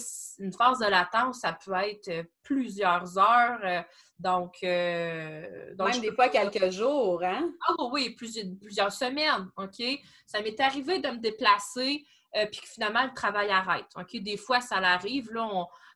une 0.42 0.52
phase 0.52 0.78
de 0.78 0.86
latence, 0.86 1.40
ça 1.40 1.52
peut 1.52 1.74
être 1.74 2.08
euh, 2.08 2.22
plusieurs 2.42 3.18
heures. 3.18 3.60
Euh, 3.62 3.82
donc, 4.18 4.56
euh, 4.64 5.74
donc 5.74 5.90
Même 5.90 6.00
des 6.00 6.12
fois 6.12 6.30
quelques 6.30 6.70
jours, 6.70 7.22
hein? 7.22 7.52
Ah 7.68 7.74
oui, 7.92 8.14
plusieurs, 8.16 8.46
plusieurs 8.58 8.90
semaines, 8.90 9.50
OK? 9.58 9.84
Ça 10.24 10.40
m'est 10.40 10.58
arrivé 10.58 11.00
de 11.00 11.08
me 11.10 11.18
déplacer 11.18 12.02
puis 12.32 12.60
que 12.60 12.68
finalement, 12.68 13.04
le 13.04 13.14
travail 13.14 13.50
arrête? 13.50 13.86
Des 14.14 14.36
fois, 14.36 14.60
ça 14.60 14.80
l'arrive, 14.80 15.32
là, 15.32 15.48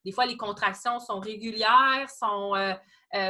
des 0.05 0.13
fois, 0.13 0.27
les 0.27 0.37
contractions 0.37 0.99
sont 0.99 1.21
régulières, 1.21 2.09
sont, 2.11 2.55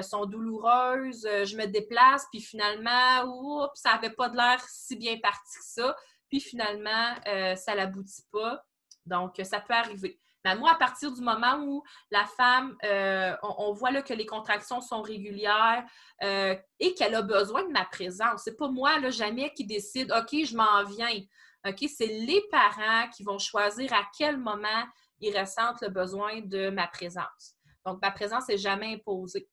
sont 0.02 0.26
douloureuses, 0.26 1.26
je 1.44 1.56
me 1.56 1.66
déplace, 1.66 2.26
puis 2.30 2.40
finalement, 2.40 3.25
oups, 3.26 3.71
ça 3.75 3.94
n'avait 3.94 4.14
pas 4.14 4.28
de 4.28 4.37
l'air 4.37 4.61
si 4.68 4.97
bien 4.97 5.18
parti 5.18 5.59
que 5.59 5.64
ça 5.64 5.97
puis 6.32 6.40
finalement, 6.40 7.14
euh, 7.28 7.54
ça 7.56 7.75
n'aboutit 7.75 8.25
pas. 8.32 8.64
Donc, 9.04 9.38
ça 9.44 9.61
peut 9.61 9.75
arriver. 9.75 10.18
Mais 10.47 10.56
moi, 10.56 10.73
à 10.73 10.76
partir 10.76 11.12
du 11.12 11.21
moment 11.21 11.59
où 11.62 11.85
la 12.11 12.25
femme, 12.25 12.75
euh, 12.85 13.37
on, 13.42 13.73
voit 13.75 13.90
là, 13.90 14.00
que 14.00 14.14
les 14.14 14.25
contractions 14.25 14.80
sont 14.80 15.02
régulières 15.02 15.85
euh, 16.23 16.56
et 16.80 16.94
qu'elle 16.94 17.14
a 17.16 17.21
besoin 17.21 17.64
de 17.64 17.71
ma 17.71 17.85
présence, 17.85 18.44
c'est 18.44 18.56
pas 18.56 18.68
moi 18.68 18.99
là, 18.99 19.11
jamais 19.11 19.52
qui 19.52 19.66
décide, 19.66 20.11
OK, 20.11 20.30
je 20.42 20.56
m'en 20.56 20.85
viens. 20.85 21.21
OK, 21.66 21.88
c'est 21.88 22.07
les 22.07 22.42
parents 22.50 23.09
qui 23.14 23.23
vont 23.23 23.38
choisir 23.38 23.92
à 23.92 24.02
quel 24.16 24.38
moment 24.38 24.85
ils 25.21 25.37
ressentent 25.38 25.81
le 25.83 25.88
besoin 25.88 26.40
de 26.40 26.71
ma 26.71 26.88
présence. 26.88 27.54
Donc, 27.87 28.00
ma 28.02 28.11
présence 28.11 28.49
n'est 28.49 28.59
jamais 28.59 28.95
imposée. 28.95 29.49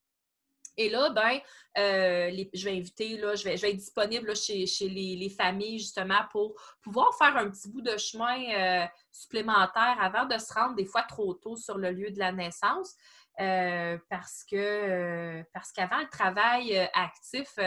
Et 0.79 0.89
là, 0.89 1.09
ben, 1.09 1.39
euh, 1.77 2.45
je 2.53 2.63
vais 2.63 2.77
inviter, 2.77 3.17
là, 3.17 3.35
je, 3.35 3.43
vais, 3.43 3.57
je 3.57 3.63
vais 3.63 3.71
être 3.71 3.77
disponible 3.77 4.33
chez, 4.33 4.65
les, 4.81 5.29
familles 5.29 5.79
justement 5.79 6.21
pour 6.31 6.55
pouvoir 6.81 7.13
faire 7.17 7.35
un 7.35 7.49
petit 7.49 7.69
bout 7.69 7.81
de 7.81 7.97
chemin 7.97 8.37
euh, 8.53 8.85
supplémentaire 9.11 9.97
avant 9.99 10.25
de 10.25 10.37
se 10.37 10.53
rendre 10.53 10.75
des 10.75 10.85
fois 10.85 11.03
trop 11.03 11.33
tôt 11.33 11.57
sur 11.57 11.77
le 11.77 11.91
lieu 11.91 12.11
de 12.11 12.19
la 12.19 12.31
naissance. 12.31 12.95
Euh, 13.39 13.98
parce 14.10 14.43
que 14.43 15.43
parce 15.53 15.72
qu'avant 15.72 16.00
le 16.00 16.10
travail 16.10 16.77
actif, 16.93 17.58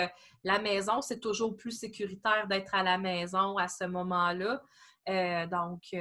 la 0.45 0.59
maison, 0.59 1.01
c'est 1.01 1.21
toujours 1.21 1.57
plus 1.57 1.73
sécuritaire 1.73 2.47
d'être 2.47 2.75
à 2.75 2.83
la 2.83 2.99
maison 2.99 3.57
à 3.57 3.69
ce 3.69 3.85
moment-là. 3.85 4.61
donc, 5.47 5.95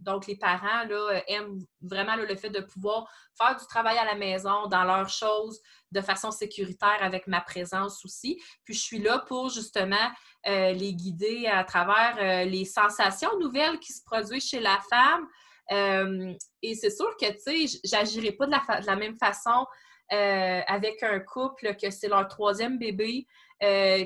donc, 0.00 0.26
les 0.26 0.36
parents 0.36 0.84
là, 0.88 1.20
aiment 1.28 1.60
vraiment 1.80 2.16
le 2.16 2.34
fait 2.36 2.50
de 2.50 2.60
pouvoir 2.60 3.10
faire 3.36 3.56
du 3.56 3.66
travail 3.66 3.98
à 3.98 4.04
la 4.04 4.14
maison, 4.14 4.66
dans 4.66 4.84
leurs 4.84 5.08
choses, 5.08 5.60
de 5.92 6.00
façon 6.00 6.30
sécuritaire 6.30 6.98
avec 7.00 7.26
ma 7.26 7.40
présence 7.40 8.04
aussi. 8.04 8.40
Puis, 8.64 8.74
je 8.74 8.80
suis 8.80 8.98
là 8.98 9.18
pour 9.26 9.50
justement 9.50 10.10
euh, 10.48 10.72
les 10.72 10.94
guider 10.94 11.46
à 11.46 11.64
travers 11.64 12.16
euh, 12.18 12.44
les 12.48 12.64
sensations 12.64 13.38
nouvelles 13.38 13.78
qui 13.78 13.92
se 13.92 14.02
produisent 14.02 14.48
chez 14.48 14.60
la 14.60 14.78
femme. 14.88 15.26
Euh, 15.72 16.34
et 16.62 16.74
c'est 16.74 16.90
sûr 16.90 17.16
que, 17.16 17.26
tu 17.32 17.66
sais, 17.68 17.80
j'agirai 17.84 18.32
pas 18.32 18.46
de 18.46 18.86
la, 18.86 18.96
même 18.96 19.16
façon 19.16 19.66
avec 20.10 21.02
un 21.04 21.20
couple 21.20 21.76
que 21.76 21.90
c'est 21.90 22.08
leur 22.08 22.26
troisième 22.26 22.78
bébé, 22.78 23.26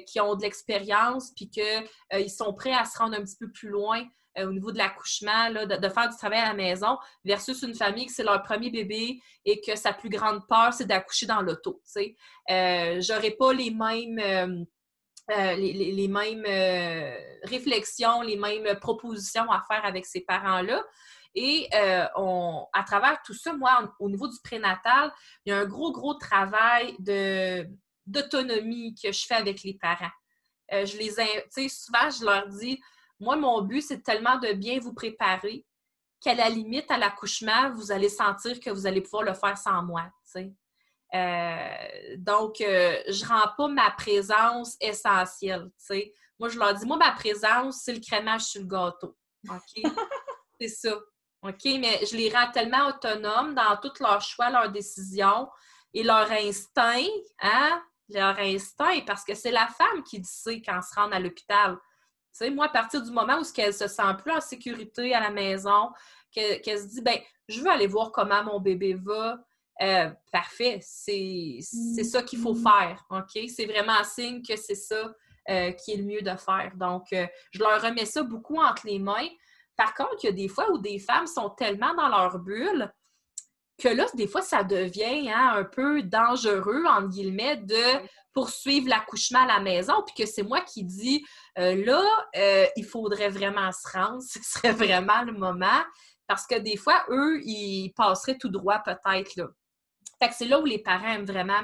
qui 0.07 0.21
ont 0.21 0.35
de 0.35 0.43
l'expérience, 0.43 1.33
puis 1.35 1.49
qu'ils 1.49 2.31
sont 2.31 2.53
prêts 2.53 2.75
à 2.75 2.85
se 2.85 2.99
rendre 2.99 3.17
un 3.17 3.23
petit 3.23 3.37
peu 3.39 3.51
plus 3.51 3.71
loin 3.71 4.05
euh, 4.39 4.49
au 4.49 4.53
niveau 4.53 4.73
de 4.73 4.79
l'accouchement, 4.79 5.51
de, 5.51 5.89
faire 5.89 6.09
du 6.09 6.17
travail 6.17 6.41
à 6.41 6.49
la 6.49 6.55
maison, 6.55 6.99
versus 7.25 7.63
une 7.63 7.75
famille 7.75 8.07
que 8.07 8.13
c'est 8.13 8.25
leur 8.25 8.43
premier 8.43 8.71
bébé 8.71 9.21
et 9.45 9.61
que 9.61 9.77
sa 9.77 9.93
plus 9.93 10.09
grande 10.09 10.47
peur, 10.49 10.73
c'est 10.73 10.87
d'accoucher 10.87 11.27
dans 11.27 11.41
l'auto. 11.41 11.81
Euh, 12.51 13.01
J'aurais 13.01 13.33
pas 13.33 13.53
les 13.53 13.71
mêmes. 13.71 14.19
Euh, 14.19 14.65
euh, 15.31 15.55
les, 15.55 16.07
mêmes 16.07 16.45
réflexions, 17.45 18.21
les 18.21 18.37
mêmes 18.37 18.79
propositions 18.79 19.51
à 19.51 19.63
faire 19.67 19.83
avec 19.87 20.05
ces 20.05 20.21
parents-là. 20.21 20.85
Et 21.35 21.69
on, 22.17 22.67
à 22.73 22.83
travers 22.85 23.21
tout 23.25 23.35
ça, 23.35 23.53
moi, 23.53 23.93
au 23.99 24.09
niveau 24.09 24.29
du 24.29 24.39
prénatal, 24.43 25.13
il 25.45 25.51
y 25.51 25.53
a 25.53 25.59
un 25.59 25.65
gros, 25.65 25.93
gros 25.93 26.15
travail 26.15 26.97
d'autonomie 28.07 28.95
que 28.95 29.11
je 29.11 29.27
fais 29.27 29.35
avec 29.35 29.63
les 29.63 29.75
parents. 29.75 30.13
je 30.71 30.97
les, 30.97 31.09
tu 31.09 31.51
sais, 31.51 31.69
souvent, 31.69 32.11
je 32.11 32.25
leur 32.25 32.47
dis, 32.49 32.81
moi, 33.21 33.37
mon 33.37 33.63
but, 33.63 33.81
c'est 33.81 34.03
tellement 34.03 34.39
de 34.39 34.53
bien 34.53 34.79
vous 34.79 34.95
préparer 34.95 35.67
qu'à 36.21 36.35
la 36.35 36.49
limite, 36.49 36.91
à 36.91 36.99
l'accouchement, 36.99 37.71
vous 37.75 37.93
allez 37.93 38.09
sentir 38.09 38.59
que 38.59 38.71
vous 38.71 38.87
allez 38.87 39.03
pouvoir 39.03 39.25
le 39.25 39.35
faire 39.35 39.59
sans 39.59 39.83
moi. 39.83 40.11
Euh, 41.15 42.17
donc, 42.17 42.61
euh, 42.61 42.97
je 43.09 43.25
ne 43.25 43.29
rends 43.29 43.51
pas 43.57 43.69
ma 43.69 43.91
présence 43.91 44.77
essentielle. 44.81 45.71
Moi, 46.39 46.49
je 46.49 46.59
leur 46.59 46.75
dis, 46.75 46.87
moi, 46.87 46.97
ma 46.97 47.13
présence, 47.13 47.83
c'est 47.85 47.93
le 47.93 48.01
crémage 48.01 48.43
sur 48.43 48.63
le 48.63 48.67
gâteau. 48.67 49.17
OK? 49.49 49.83
c'est 50.61 50.69
ça. 50.69 50.99
OK? 51.45 51.65
Mais 51.79 52.05
je 52.07 52.17
les 52.17 52.31
rends 52.31 52.51
tellement 52.51 52.89
autonomes 52.89 53.55
dans 53.55 53.77
tous 53.77 54.03
leurs 54.03 54.23
choix, 54.23 54.51
leurs 54.51 54.71
décisions 54.71 55.49
et 55.93 56.03
leur 56.03 56.31
instinct, 56.33 57.07
hein? 57.41 57.83
Leur 58.09 58.39
instinct, 58.39 59.01
parce 59.07 59.25
que 59.25 59.35
c'est 59.35 59.51
la 59.51 59.67
femme 59.67 60.03
qui 60.03 60.23
sait 60.25 60.61
quand 60.61 60.81
se 60.83 60.95
rend 60.95 61.11
à 61.11 61.19
l'hôpital 61.21 61.79
moi, 62.53 62.67
à 62.67 62.69
partir 62.69 63.03
du 63.03 63.11
moment 63.11 63.39
où 63.39 63.45
elle 63.59 63.75
se 63.75 63.89
sent 63.89 64.03
plus 64.23 64.33
en 64.33 64.41
sécurité 64.41 65.15
à 65.15 65.21
la 65.21 65.31
maison, 65.31 65.91
qu'elle 66.33 66.79
se 66.79 66.87
dit, 66.87 67.01
ben, 67.01 67.19
je 67.49 67.61
veux 67.61 67.71
aller 67.71 67.87
voir 67.87 68.11
comment 68.11 68.43
mon 68.45 68.61
bébé 68.61 68.95
va. 68.95 69.39
Euh, 69.83 70.11
parfait, 70.33 70.79
c'est 70.83 71.61
ça 71.63 72.23
qu'il 72.23 72.39
faut 72.39 72.55
faire, 72.55 73.05
OK? 73.11 73.41
C'est 73.49 73.67
vraiment 73.67 73.99
un 74.01 74.05
signe 74.05 74.43
que 74.43 74.57
c'est 74.57 74.75
ça 74.75 75.13
euh, 75.51 75.73
qui 75.73 75.93
est 75.93 75.97
le 75.97 76.05
mieux 76.05 76.23
de 76.23 76.37
faire. 76.37 76.73
Donc, 76.77 77.13
euh, 77.13 77.27
je 77.51 77.59
leur 77.59 77.81
remets 77.83 78.07
ça 78.07 78.23
beaucoup 78.23 78.61
entre 78.61 78.87
les 78.87 78.99
mains. 78.99 79.29
Par 79.77 79.95
contre, 79.95 80.17
il 80.23 80.27
y 80.27 80.29
a 80.29 80.33
des 80.33 80.49
fois 80.49 80.71
où 80.71 80.79
des 80.79 80.99
femmes 80.99 81.27
sont 81.27 81.51
tellement 81.51 81.95
dans 81.95 82.09
leur 82.09 82.39
bulle 82.39 82.93
que 83.79 83.89
là, 83.89 84.07
des 84.15 84.29
fois, 84.29 84.43
ça 84.43 84.63
devient 84.63 85.31
hein, 85.31 85.55
un 85.57 85.65
peu 85.65 86.03
dangereux, 86.03 86.85
entre 86.87 87.09
guillemets, 87.09 87.57
de 87.57 88.07
poursuivre 88.33 88.89
l'accouchement 88.89 89.43
à 89.43 89.47
la 89.47 89.61
maison, 89.61 89.95
puis 90.07 90.25
que 90.25 90.31
c'est 90.31 90.43
moi 90.43 90.61
qui 90.61 90.85
dis, 90.85 91.25
euh, 91.59 91.85
là, 91.85 92.03
euh, 92.37 92.67
il 92.77 92.85
faudrait 92.85 93.29
vraiment 93.29 93.71
se 93.73 93.97
rendre, 93.97 94.23
ce 94.29 94.41
serait 94.43 94.73
vraiment 94.73 95.23
le 95.23 95.33
moment, 95.33 95.83
parce 96.27 96.47
que 96.47 96.59
des 96.59 96.77
fois, 96.77 97.05
eux, 97.11 97.41
ils 97.45 97.93
passeraient 97.97 98.39
tout 98.39 98.49
droit 98.49 98.81
peut-être, 98.81 99.37
là. 99.37 99.47
Fait 100.23 100.29
que 100.29 100.35
c'est 100.37 100.47
là 100.47 100.61
où 100.61 100.65
les 100.65 100.79
parents 100.79 101.09
aiment 101.09 101.27
vraiment 101.27 101.61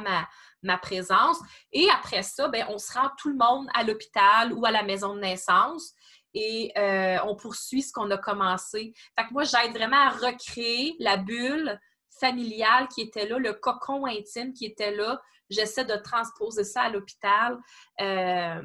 ma, 0.63 0.79
présence. 0.79 1.39
Et 1.73 1.89
après 1.91 2.23
ça, 2.23 2.49
ben, 2.49 2.67
on 2.69 2.79
se 2.79 2.93
rend 2.93 3.09
tout 3.17 3.31
le 3.31 3.37
monde 3.37 3.69
à 3.75 3.85
l'hôpital 3.85 4.53
ou 4.53 4.67
à 4.67 4.71
la 4.71 4.83
maison 4.83 5.15
de 5.15 5.21
naissance 5.21 5.95
et 6.35 6.73
euh, 6.77 7.19
on 7.27 7.37
poursuit 7.37 7.83
ce 7.83 7.93
qu'on 7.93 8.11
a 8.11 8.19
commencé. 8.19 8.93
Fait 9.19 9.27
que 9.27 9.33
moi, 9.33 9.45
j'aide 9.45 9.73
vraiment 9.73 9.97
à 9.97 10.11
recréer 10.11 10.97
la 10.99 11.17
bulle 11.17 11.79
familiale 12.21 12.89
qui 12.89 13.03
était 13.03 13.27
là, 13.27 13.39
le 13.39 13.55
cocon 13.55 14.07
intime 14.07 14.53
qui 14.53 14.67
était 14.67 14.95
là. 14.95 15.21
J'essaie 15.49 15.85
de 15.85 15.97
transposer 15.97 16.65
ça 16.65 16.83
à 16.83 16.91
l'hôpital. 16.91 17.59
Euh, 18.01 18.63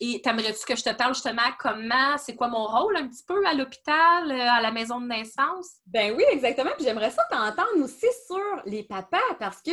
et 0.00 0.20
t'aimerais-tu 0.22 0.64
que 0.64 0.76
je 0.76 0.84
te 0.84 0.94
parle 0.94 1.14
justement 1.14 1.42
comment, 1.58 2.16
c'est 2.18 2.36
quoi 2.36 2.46
mon 2.46 2.66
rôle 2.66 2.96
un 2.96 3.08
petit 3.08 3.24
peu 3.26 3.44
à 3.44 3.54
l'hôpital, 3.54 4.30
euh, 4.30 4.50
à 4.50 4.60
la 4.60 4.70
maison 4.70 5.00
de 5.00 5.06
naissance? 5.08 5.78
Ben 5.86 6.14
oui, 6.16 6.22
exactement. 6.30 6.70
Puis 6.76 6.84
j'aimerais 6.84 7.10
ça 7.10 7.24
t'entendre 7.30 7.82
aussi 7.82 8.06
sur 8.26 8.62
les 8.66 8.84
papas 8.84 9.18
parce 9.40 9.60
que 9.60 9.72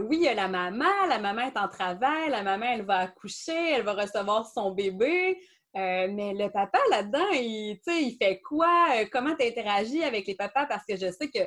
oui, 0.00 0.16
il 0.16 0.22
y 0.24 0.28
a 0.28 0.34
la 0.34 0.48
maman, 0.48 1.06
la 1.08 1.18
maman 1.18 1.42
est 1.42 1.56
en 1.56 1.68
travail, 1.68 2.28
la 2.28 2.42
maman, 2.42 2.66
elle 2.66 2.84
va 2.84 2.98
accoucher, 2.98 3.70
elle 3.70 3.84
va 3.84 3.94
recevoir 3.94 4.44
son 4.44 4.72
bébé. 4.72 5.40
Mais 5.74 6.34
le 6.34 6.48
papa 6.48 6.78
là-dedans, 6.90 7.30
il, 7.32 7.80
il 7.86 8.16
fait 8.20 8.40
quoi? 8.40 8.88
Comment 9.10 9.34
tu 9.36 9.46
interagis 9.46 10.04
avec 10.04 10.26
les 10.26 10.34
papas? 10.34 10.66
Parce 10.66 10.84
que 10.86 10.96
je 10.96 11.10
sais 11.10 11.28
que 11.28 11.38
tu 11.38 11.46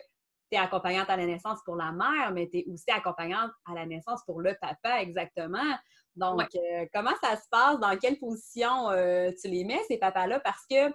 es 0.52 0.58
accompagnante 0.58 1.10
à 1.10 1.18
la 1.18 1.26
naissance 1.26 1.60
pour 1.66 1.76
la 1.76 1.92
mère, 1.92 2.32
mais 2.34 2.50
tu 2.50 2.60
es 2.60 2.66
aussi 2.68 2.90
accompagnante 2.92 3.52
à 3.70 3.74
la 3.74 3.86
naissance 3.86 4.22
pour 4.26 4.42
le 4.42 4.56
papa, 4.60 5.02
exactement. 5.02 5.76
Donc, 6.16 6.48
euh, 6.56 6.86
comment 6.94 7.16
ça 7.22 7.36
se 7.36 7.48
passe? 7.50 7.80
Dans 7.80 7.98
quelle 7.98 8.18
position 8.18 8.90
euh, 8.92 9.32
tu 9.42 9.50
les 9.50 9.66
mets, 9.66 9.82
ces 9.88 9.98
papas-là? 9.98 10.40
Parce 10.40 10.66
que 10.70 10.94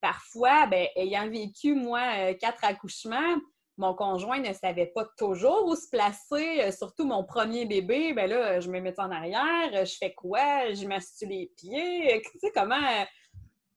parfois, 0.00 0.66
ben, 0.66 0.86
ayant 0.96 1.28
vécu, 1.28 1.74
moi, 1.74 2.02
euh, 2.18 2.34
quatre 2.34 2.64
accouchements, 2.64 3.36
mon 3.78 3.94
conjoint 3.94 4.40
ne 4.40 4.52
savait 4.52 4.92
pas 4.94 5.06
toujours 5.16 5.66
où 5.66 5.74
se 5.74 5.88
placer, 5.88 6.70
surtout 6.72 7.06
mon 7.06 7.24
premier 7.24 7.64
bébé. 7.64 8.12
Ben 8.12 8.28
là, 8.28 8.60
je 8.60 8.68
me 8.68 8.80
mets 8.80 8.98
en 9.00 9.10
arrière, 9.10 9.86
je 9.86 9.96
fais 9.98 10.12
quoi? 10.12 10.72
Je 10.74 10.86
m'assue 10.86 11.26
les 11.26 11.50
pieds. 11.56 12.22
Tu 12.32 12.38
sais, 12.38 12.52
comment 12.54 13.06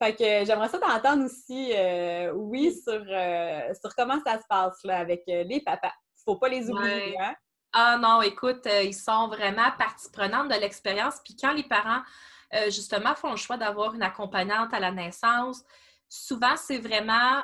fait 0.02 0.16
que 0.16 0.46
j'aimerais 0.46 0.70
ça 0.70 0.80
t'entendre 0.80 1.26
aussi, 1.26 1.74
euh, 1.76 2.32
oui, 2.34 2.74
sur, 2.74 3.04
euh, 3.08 3.74
sur 3.80 3.94
comment 3.96 4.20
ça 4.26 4.40
se 4.40 4.48
passe 4.50 4.84
là, 4.84 4.98
avec 4.98 5.22
euh, 5.30 5.44
les 5.44 5.62
papas. 5.62 5.94
Faut 6.26 6.38
pas 6.38 6.50
les 6.50 6.72
oublier, 6.72 7.16
hein? 7.20 7.36
Ah 7.72 8.00
non, 8.02 8.24
écoute, 8.24 8.68
ils 8.84 8.96
sont 8.96 9.28
vraiment 9.28 9.70
partie 9.78 10.10
prenante 10.12 10.50
de 10.50 10.56
l'expérience. 10.56 11.20
Puis 11.24 11.36
quand 11.40 11.54
les 11.54 11.64
parents, 11.64 12.02
justement, 12.66 13.16
font 13.16 13.32
le 13.32 13.38
choix 13.38 13.58
d'avoir 13.58 13.94
une 13.94 14.04
accompagnante 14.04 14.74
à 14.74 14.80
la 14.80 14.92
naissance, 14.92 15.64
souvent, 16.14 16.58
c'est 16.58 16.78
vraiment 16.78 17.42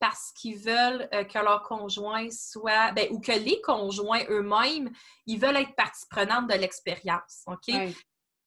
parce 0.00 0.32
qu'ils 0.32 0.58
veulent 0.58 1.08
que 1.10 1.38
leur 1.38 1.62
conjoint 1.62 2.28
soit, 2.30 2.92
ben, 2.92 3.08
ou 3.10 3.20
que 3.20 3.32
les 3.32 3.60
conjoints 3.60 4.22
eux-mêmes, 4.30 4.90
ils 5.26 5.38
veulent 5.38 5.56
être 5.56 5.74
partie 5.76 6.06
prenante 6.08 6.48
de 6.48 6.54
l'expérience. 6.54 7.44
OK? 7.46 7.74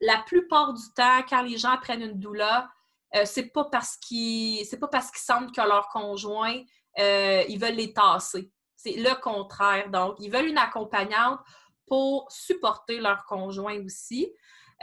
La 0.02 0.18
plupart 0.26 0.74
du 0.74 0.84
temps, 0.96 1.22
quand 1.30 1.44
les 1.44 1.58
gens 1.58 1.78
prennent 1.78 2.02
une 2.02 2.20
doula, 2.20 2.70
euh, 3.16 3.24
c'est 3.26 3.48
pas 3.48 3.66
parce 3.66 3.98
qu'ils 3.98 4.66
c'est 4.66 4.80
pas 4.80 4.88
parce 4.88 5.10
qu'ils 5.12 5.22
sentent 5.22 5.54
que 5.54 5.62
leur 5.62 5.88
conjoint 5.90 6.62
euh, 7.00 7.44
ils 7.48 7.60
veulent 7.60 7.76
les 7.76 7.94
tasser. 7.94 8.52
C'est 8.76 8.94
le 8.94 9.20
contraire. 9.22 9.90
Donc, 9.90 10.16
ils 10.20 10.32
veulent 10.32 10.48
une 10.48 10.58
accompagnante 10.58 11.40
pour 11.88 12.32
supporter 12.32 13.00
leur 13.00 13.26
conjoint 13.26 13.80
aussi. 13.84 14.32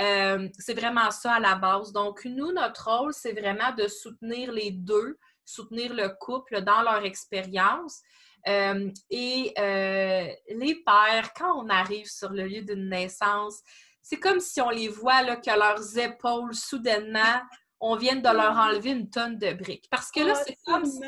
Euh, 0.00 0.48
c'est 0.58 0.74
vraiment 0.74 1.10
ça 1.10 1.34
à 1.34 1.40
la 1.40 1.54
base. 1.54 1.92
Donc, 1.92 2.24
nous, 2.24 2.52
notre 2.52 2.90
rôle, 2.90 3.12
c'est 3.12 3.32
vraiment 3.32 3.72
de 3.76 3.88
soutenir 3.88 4.52
les 4.52 4.70
deux, 4.70 5.18
soutenir 5.44 5.94
le 5.94 6.10
couple 6.20 6.62
dans 6.62 6.82
leur 6.82 7.04
expérience. 7.04 8.02
et 8.46 9.52
les 9.56 10.82
pères, 10.84 11.32
quand 11.34 11.64
on 11.64 11.68
arrive 11.68 12.06
sur 12.06 12.30
le 12.30 12.44
lieu 12.46 12.62
d'une 12.62 12.88
naissance, 12.88 13.60
c'est 14.02 14.20
comme 14.20 14.38
si 14.38 14.60
on 14.60 14.70
les 14.70 14.88
voit 14.88 15.22
là, 15.22 15.36
que 15.36 15.50
leurs 15.50 15.98
épaules 15.98 16.54
soudainement 16.54 17.40
on 17.80 17.96
vient 17.96 18.16
de 18.16 18.22
leur 18.22 18.56
enlever 18.56 18.90
une 18.90 19.10
tonne 19.10 19.38
de 19.38 19.52
briques. 19.52 19.88
Parce 19.90 20.10
que 20.10 20.20
là, 20.20 20.34
c'est 20.34 20.56
comme 20.64 20.84
si 20.84 21.00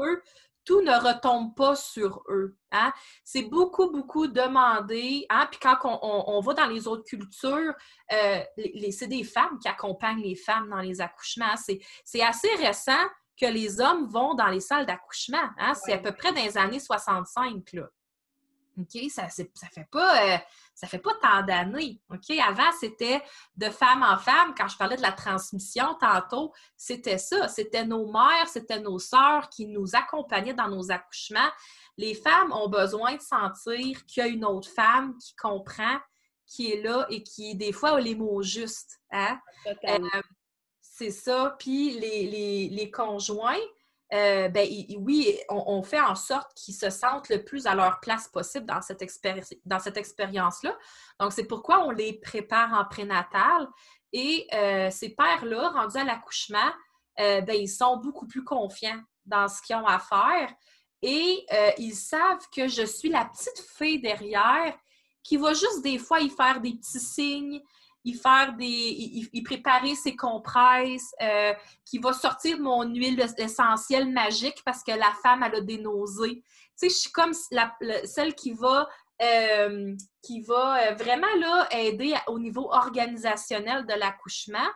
eux, 0.00 0.22
tout 0.66 0.82
ne 0.82 0.92
retombe 0.92 1.54
pas 1.54 1.76
sur 1.76 2.22
eux. 2.28 2.58
Hein? 2.72 2.92
C'est 3.24 3.44
beaucoup, 3.44 3.90
beaucoup 3.90 4.26
demandé. 4.26 5.24
Hein? 5.30 5.46
Puis 5.50 5.60
quand 5.60 5.78
on, 6.02 6.40
va 6.40 6.54
dans 6.54 6.66
les 6.66 6.86
autres 6.88 7.04
cultures, 7.04 7.72
euh, 8.12 8.40
c'est 8.90 9.06
des 9.06 9.24
femmes 9.24 9.58
qui 9.62 9.68
accompagnent 9.68 10.22
les 10.22 10.34
femmes 10.34 10.68
dans 10.68 10.80
les 10.80 11.00
accouchements. 11.00 11.54
C'est 11.56 12.22
assez 12.22 12.54
récent 12.56 12.92
que 13.40 13.46
les 13.46 13.80
hommes 13.80 14.06
vont 14.08 14.34
dans 14.34 14.48
les 14.48 14.60
salles 14.60 14.86
d'accouchement. 14.86 15.48
Hein? 15.58 15.74
C'est 15.74 15.92
à 15.92 15.98
peu 15.98 16.12
près 16.12 16.32
dans 16.32 16.42
les 16.42 16.58
années 16.58 16.80
65. 16.80 17.72
Là. 17.72 17.88
OK? 18.78 19.10
Ça, 19.10 19.28
ça 19.28 19.68
fait 19.72 19.88
pas. 19.90 20.34
Euh, 20.34 20.38
ça 20.74 20.86
fait 20.86 20.98
pas 20.98 21.14
tant 21.22 21.42
d'années. 21.42 22.00
OK? 22.10 22.30
Avant, 22.46 22.70
c'était 22.78 23.22
de 23.56 23.70
femme 23.70 24.02
en 24.02 24.18
femme. 24.18 24.54
Quand 24.56 24.68
je 24.68 24.76
parlais 24.76 24.96
de 24.96 25.02
la 25.02 25.12
transmission 25.12 25.94
tantôt, 25.98 26.52
c'était 26.76 27.18
ça. 27.18 27.48
C'était 27.48 27.86
nos 27.86 28.10
mères, 28.12 28.46
c'était 28.46 28.80
nos 28.80 28.98
sœurs 28.98 29.48
qui 29.48 29.66
nous 29.66 29.96
accompagnaient 29.96 30.54
dans 30.54 30.68
nos 30.68 30.90
accouchements. 30.90 31.50
Les 31.96 32.14
femmes 32.14 32.52
ont 32.52 32.68
besoin 32.68 33.14
de 33.16 33.22
sentir 33.22 34.04
qu'il 34.04 34.22
y 34.22 34.26
a 34.26 34.28
une 34.28 34.44
autre 34.44 34.68
femme 34.68 35.16
qui 35.16 35.34
comprend, 35.34 35.98
qui 36.46 36.72
est 36.72 36.82
là 36.82 37.06
et 37.08 37.22
qui, 37.22 37.54
des 37.54 37.72
fois, 37.72 37.96
a 37.96 38.00
les 38.00 38.14
mots 38.14 38.42
justes. 38.42 39.00
Hein? 39.10 39.40
Euh, 39.66 39.98
c'est 40.82 41.10
ça. 41.10 41.56
Puis 41.58 41.98
les, 41.98 42.68
les 42.70 42.90
conjoints, 42.90 43.56
euh, 44.12 44.48
ben, 44.48 44.68
oui, 44.98 45.36
on, 45.48 45.82
fait 45.82 46.00
en 46.00 46.14
sorte 46.14 46.52
qu'ils 46.54 46.74
se 46.74 46.90
sentent 46.90 47.28
le 47.28 47.44
plus 47.44 47.66
à 47.66 47.74
leur 47.74 47.98
place 48.00 48.28
possible 48.28 48.66
dans 48.66 48.80
cette, 48.80 49.02
expérience-là. 49.96 50.76
Donc, 51.18 51.32
c'est 51.32 51.46
pourquoi 51.46 51.84
on 51.84 51.90
les 51.90 52.12
prépare 52.20 52.72
en 52.72 52.84
prénatal. 52.84 53.66
Et 54.12 54.46
euh, 54.54 54.90
ces 54.90 55.10
pères-là, 55.10 55.70
rendus 55.70 55.98
à 55.98 56.04
l'accouchement, 56.04 56.70
euh, 57.18 57.40
ben, 57.40 57.56
ils 57.56 57.68
sont 57.68 57.96
beaucoup 57.96 58.26
plus 58.26 58.44
confiants 58.44 59.00
dans 59.24 59.48
ce 59.48 59.60
qu'ils 59.60 59.76
ont 59.76 59.86
à 59.86 59.98
faire. 59.98 60.54
Et 61.02 61.44
ils 61.78 61.94
savent 61.94 62.46
que 62.54 62.68
je 62.68 62.82
suis 62.82 63.10
la 63.10 63.26
petite 63.26 63.60
fille 63.76 64.00
derrière 64.00 64.76
qui 65.22 65.36
va 65.36 65.52
juste 65.52 65.82
des 65.82 65.98
fois 65.98 66.20
y 66.20 66.30
faire 66.30 66.60
des 66.60 66.72
petits 66.72 67.00
signes, 67.00 67.60
y 68.06 68.14
faire 68.14 68.52
des, 68.54 69.28
préparer 69.44 69.96
ses 69.96 70.14
compresses, 70.14 71.12
euh, 71.20 71.52
qui 71.84 71.98
va 71.98 72.12
sortir 72.12 72.58
mon 72.60 72.84
huile 72.84 73.20
essentielle 73.36 74.10
magique 74.12 74.62
parce 74.64 74.84
que 74.84 74.92
la 74.92 75.12
femme, 75.22 75.42
elle 75.42 75.56
a 75.56 75.60
des 75.60 75.78
nausées. 75.78 76.36
Tu 76.36 76.42
sais, 76.76 76.88
je 76.88 76.94
suis 76.94 77.10
comme 77.10 77.32
celle 77.34 78.34
qui 78.36 78.52
va, 78.52 78.88
euh, 79.20 79.92
qui 80.22 80.40
va 80.42 80.90
euh, 80.90 80.94
vraiment 80.94 81.34
là, 81.40 81.68
aider 81.72 82.14
au 82.28 82.38
niveau 82.38 82.72
organisationnel 82.72 83.84
de 83.86 83.94
l'accouchement. 83.94 84.68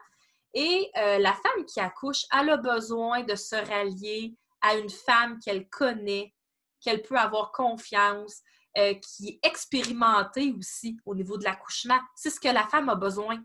Et 0.53 0.91
la 0.97 1.33
femme 1.33 1.65
qui 1.65 1.79
accouche, 1.79 2.25
elle 2.37 2.51
a 2.51 2.57
besoin 2.57 3.23
de 3.23 3.37
se 3.37 3.55
rallier 3.55 4.35
à 4.63 4.75
une 4.75 4.91
femme 4.91 5.39
qu'elle 5.39 5.69
connaît, 5.69 6.35
qu'elle 6.81 7.03
peut 7.03 7.17
avoir 7.17 7.53
confiance, 7.53 8.43
euh, 8.79 8.95
qui 8.95 9.29
est 9.29 9.47
expérimentée 9.47 10.55
aussi 10.57 10.97
au 11.05 11.15
niveau 11.15 11.37
de 11.37 11.45
l'accouchement. 11.45 11.99
C'est 12.15 12.31
ce 12.31 12.39
que 12.39 12.49
la 12.49 12.67
femme 12.69 12.89
a 12.89 12.95
besoin. 12.95 13.43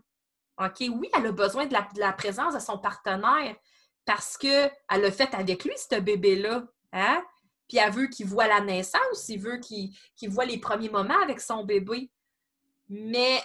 OK? 0.58 0.84
Oui, 0.88 1.08
elle 1.16 1.26
a 1.26 1.32
besoin 1.32 1.66
de 1.66 1.74
la, 1.98 2.12
présence 2.12 2.54
de 2.54 2.60
son 2.60 2.78
partenaire 2.78 3.56
parce 4.04 4.36
qu'elle 4.36 4.70
a 4.88 5.10
fait 5.10 5.34
avec 5.34 5.64
lui, 5.64 5.72
ce 5.76 5.98
bébé-là. 5.98 6.64
Hein? 6.92 7.24
Puis 7.68 7.78
elle 7.78 7.92
veut 7.92 8.06
qu'il 8.06 8.26
voit 8.26 8.46
la 8.46 8.60
naissance, 8.60 9.28
il 9.28 9.40
veut 9.40 9.58
qu'il 9.58 9.90
voit 10.28 10.44
les 10.44 10.58
premiers 10.58 10.90
moments 10.90 11.20
avec 11.20 11.40
son 11.40 11.64
bébé. 11.64 12.10
Mais 12.88 13.42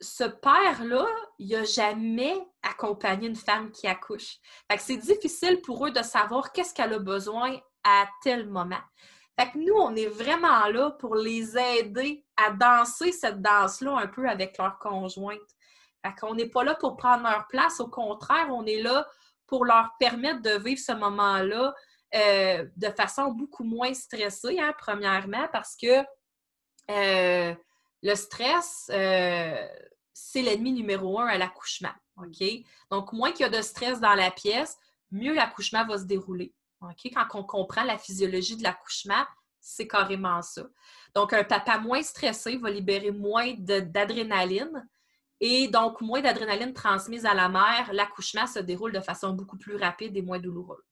ce 0.00 0.24
père-là, 0.24 1.06
il 1.38 1.48
n'a 1.48 1.64
jamais 1.64 2.36
accompagné 2.62 3.28
une 3.28 3.36
femme 3.36 3.70
qui 3.70 3.86
accouche. 3.86 4.36
Fait 4.70 4.76
que 4.76 4.82
c'est 4.82 4.96
difficile 4.98 5.60
pour 5.62 5.86
eux 5.86 5.90
de 5.90 6.02
savoir 6.02 6.52
qu'est-ce 6.52 6.74
qu'elle 6.74 6.92
a 6.92 6.98
besoin 6.98 7.58
à 7.82 8.06
tel 8.22 8.48
moment. 8.48 8.80
Fait 9.38 9.50
que 9.50 9.58
nous, 9.58 9.74
on 9.74 9.94
est 9.96 10.06
vraiment 10.06 10.66
là 10.66 10.90
pour 10.92 11.16
les 11.16 11.58
aider 11.58 12.24
à 12.36 12.50
danser 12.50 13.10
cette 13.10 13.42
danse-là 13.42 13.98
un 13.98 14.06
peu 14.06 14.28
avec 14.28 14.58
leur 14.58 14.78
conjointe. 14.78 15.40
Fait 16.04 16.14
qu'on 16.20 16.34
n'est 16.34 16.48
pas 16.48 16.62
là 16.62 16.74
pour 16.74 16.96
prendre 16.96 17.24
leur 17.24 17.46
place. 17.48 17.80
Au 17.80 17.88
contraire, 17.88 18.46
on 18.50 18.64
est 18.64 18.82
là 18.82 19.06
pour 19.46 19.64
leur 19.64 19.90
permettre 19.98 20.42
de 20.42 20.58
vivre 20.62 20.80
ce 20.80 20.92
moment-là 20.92 21.74
euh, 22.14 22.66
de 22.76 22.88
façon 22.90 23.32
beaucoup 23.32 23.64
moins 23.64 23.92
stressée, 23.92 24.60
hein, 24.60 24.72
premièrement, 24.78 25.48
parce 25.52 25.76
que 25.76 26.04
euh, 26.90 27.54
le 28.02 28.14
stress, 28.14 28.88
euh, 28.92 29.68
c'est 30.12 30.42
l'ennemi 30.42 30.72
numéro 30.72 31.18
un 31.18 31.26
à 31.26 31.38
l'accouchement. 31.38 31.92
Donc, 32.90 33.12
moins 33.12 33.32
qu'il 33.32 33.40
y 33.40 33.44
a 33.44 33.48
de 33.48 33.62
stress 33.62 33.98
dans 33.98 34.14
la 34.14 34.30
pièce, 34.30 34.76
mieux 35.10 35.34
l'accouchement 35.34 35.84
va 35.84 35.98
se 35.98 36.04
dérouler. 36.04 36.54
Quand 37.14 37.26
on 37.34 37.44
comprend 37.44 37.84
la 37.84 37.98
physiologie 37.98 38.56
de 38.56 38.62
l'accouchement, 38.62 39.24
c'est 39.60 39.88
carrément 39.88 40.42
ça. 40.42 40.62
Donc, 41.14 41.32
un 41.32 41.44
papa 41.44 41.78
moins 41.78 42.02
stressé 42.02 42.56
va 42.58 42.70
libérer 42.70 43.10
moins 43.10 43.54
d'adrénaline 43.58 44.86
et 45.40 45.68
donc 45.68 46.00
moins 46.00 46.20
d'adrénaline 46.20 46.72
transmise 46.72 47.26
à 47.26 47.34
la 47.34 47.48
mère. 47.48 47.92
L'accouchement 47.92 48.46
se 48.46 48.58
déroule 48.58 48.92
de 48.92 49.00
façon 49.00 49.32
beaucoup 49.32 49.56
plus 49.56 49.76
rapide 49.76 50.16
et 50.16 50.22
moins 50.22 50.38
douloureuse. 50.38 50.84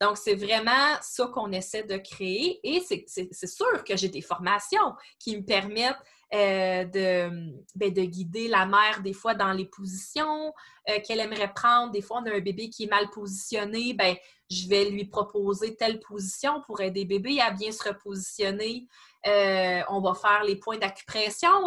Donc, 0.00 0.18
c'est 0.18 0.34
vraiment 0.34 0.96
ça 1.00 1.26
qu'on 1.28 1.52
essaie 1.52 1.84
de 1.84 1.96
créer. 1.96 2.60
Et 2.62 2.80
c'est 2.80 3.46
sûr 3.46 3.84
que 3.84 3.96
j'ai 3.96 4.08
des 4.08 4.20
formations 4.20 4.94
qui 5.18 5.36
me 5.36 5.42
permettent 5.42 6.02
euh, 6.34 6.84
de, 6.84 7.54
ben, 7.76 7.92
de, 7.92 8.02
guider 8.02 8.48
la 8.48 8.66
mère 8.66 9.00
des 9.00 9.12
fois 9.12 9.34
dans 9.34 9.52
les 9.52 9.64
positions 9.64 10.52
euh, 10.88 10.98
qu'elle 11.06 11.20
aimerait 11.20 11.52
prendre. 11.52 11.92
Des 11.92 12.02
fois, 12.02 12.20
on 12.20 12.26
a 12.26 12.34
un 12.34 12.40
bébé 12.40 12.68
qui 12.68 12.84
est 12.84 12.90
mal 12.90 13.08
positionné, 13.10 13.94
ben, 13.94 14.16
je 14.50 14.68
vais 14.68 14.86
lui 14.86 15.04
proposer 15.04 15.76
telle 15.76 16.00
position 16.00 16.62
pour 16.66 16.80
aider 16.80 17.04
bébé 17.04 17.40
à 17.40 17.52
bien 17.52 17.70
se 17.70 17.88
repositionner. 17.88 18.88
Euh, 19.26 19.82
on 19.88 20.00
va 20.00 20.14
faire 20.14 20.42
les 20.42 20.56
points 20.56 20.78
d'acupression, 20.78 21.64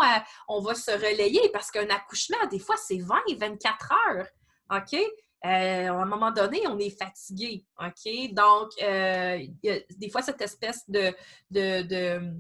on 0.50 0.60
va 0.60 0.76
se 0.76 0.92
relayer 0.92 1.50
parce 1.54 1.72
qu'un 1.72 1.90
accouchement, 1.90 2.46
des 2.52 2.60
fois, 2.60 2.76
c'est 2.76 3.00
20 3.00 3.16
24 3.38 3.94
heures. 4.10 4.28
OK? 4.72 5.00
À 5.42 5.94
un 5.94 6.06
moment 6.06 6.32
donné, 6.32 6.68
on 6.68 6.78
est 6.80 6.98
fatigué. 6.98 7.66
OK? 7.80 8.34
Donc, 8.34 8.72
des 8.80 10.10
fois, 10.12 10.22
cette 10.22 10.42
espèce 10.42 10.90
de, 10.90 11.14
de 11.50 12.34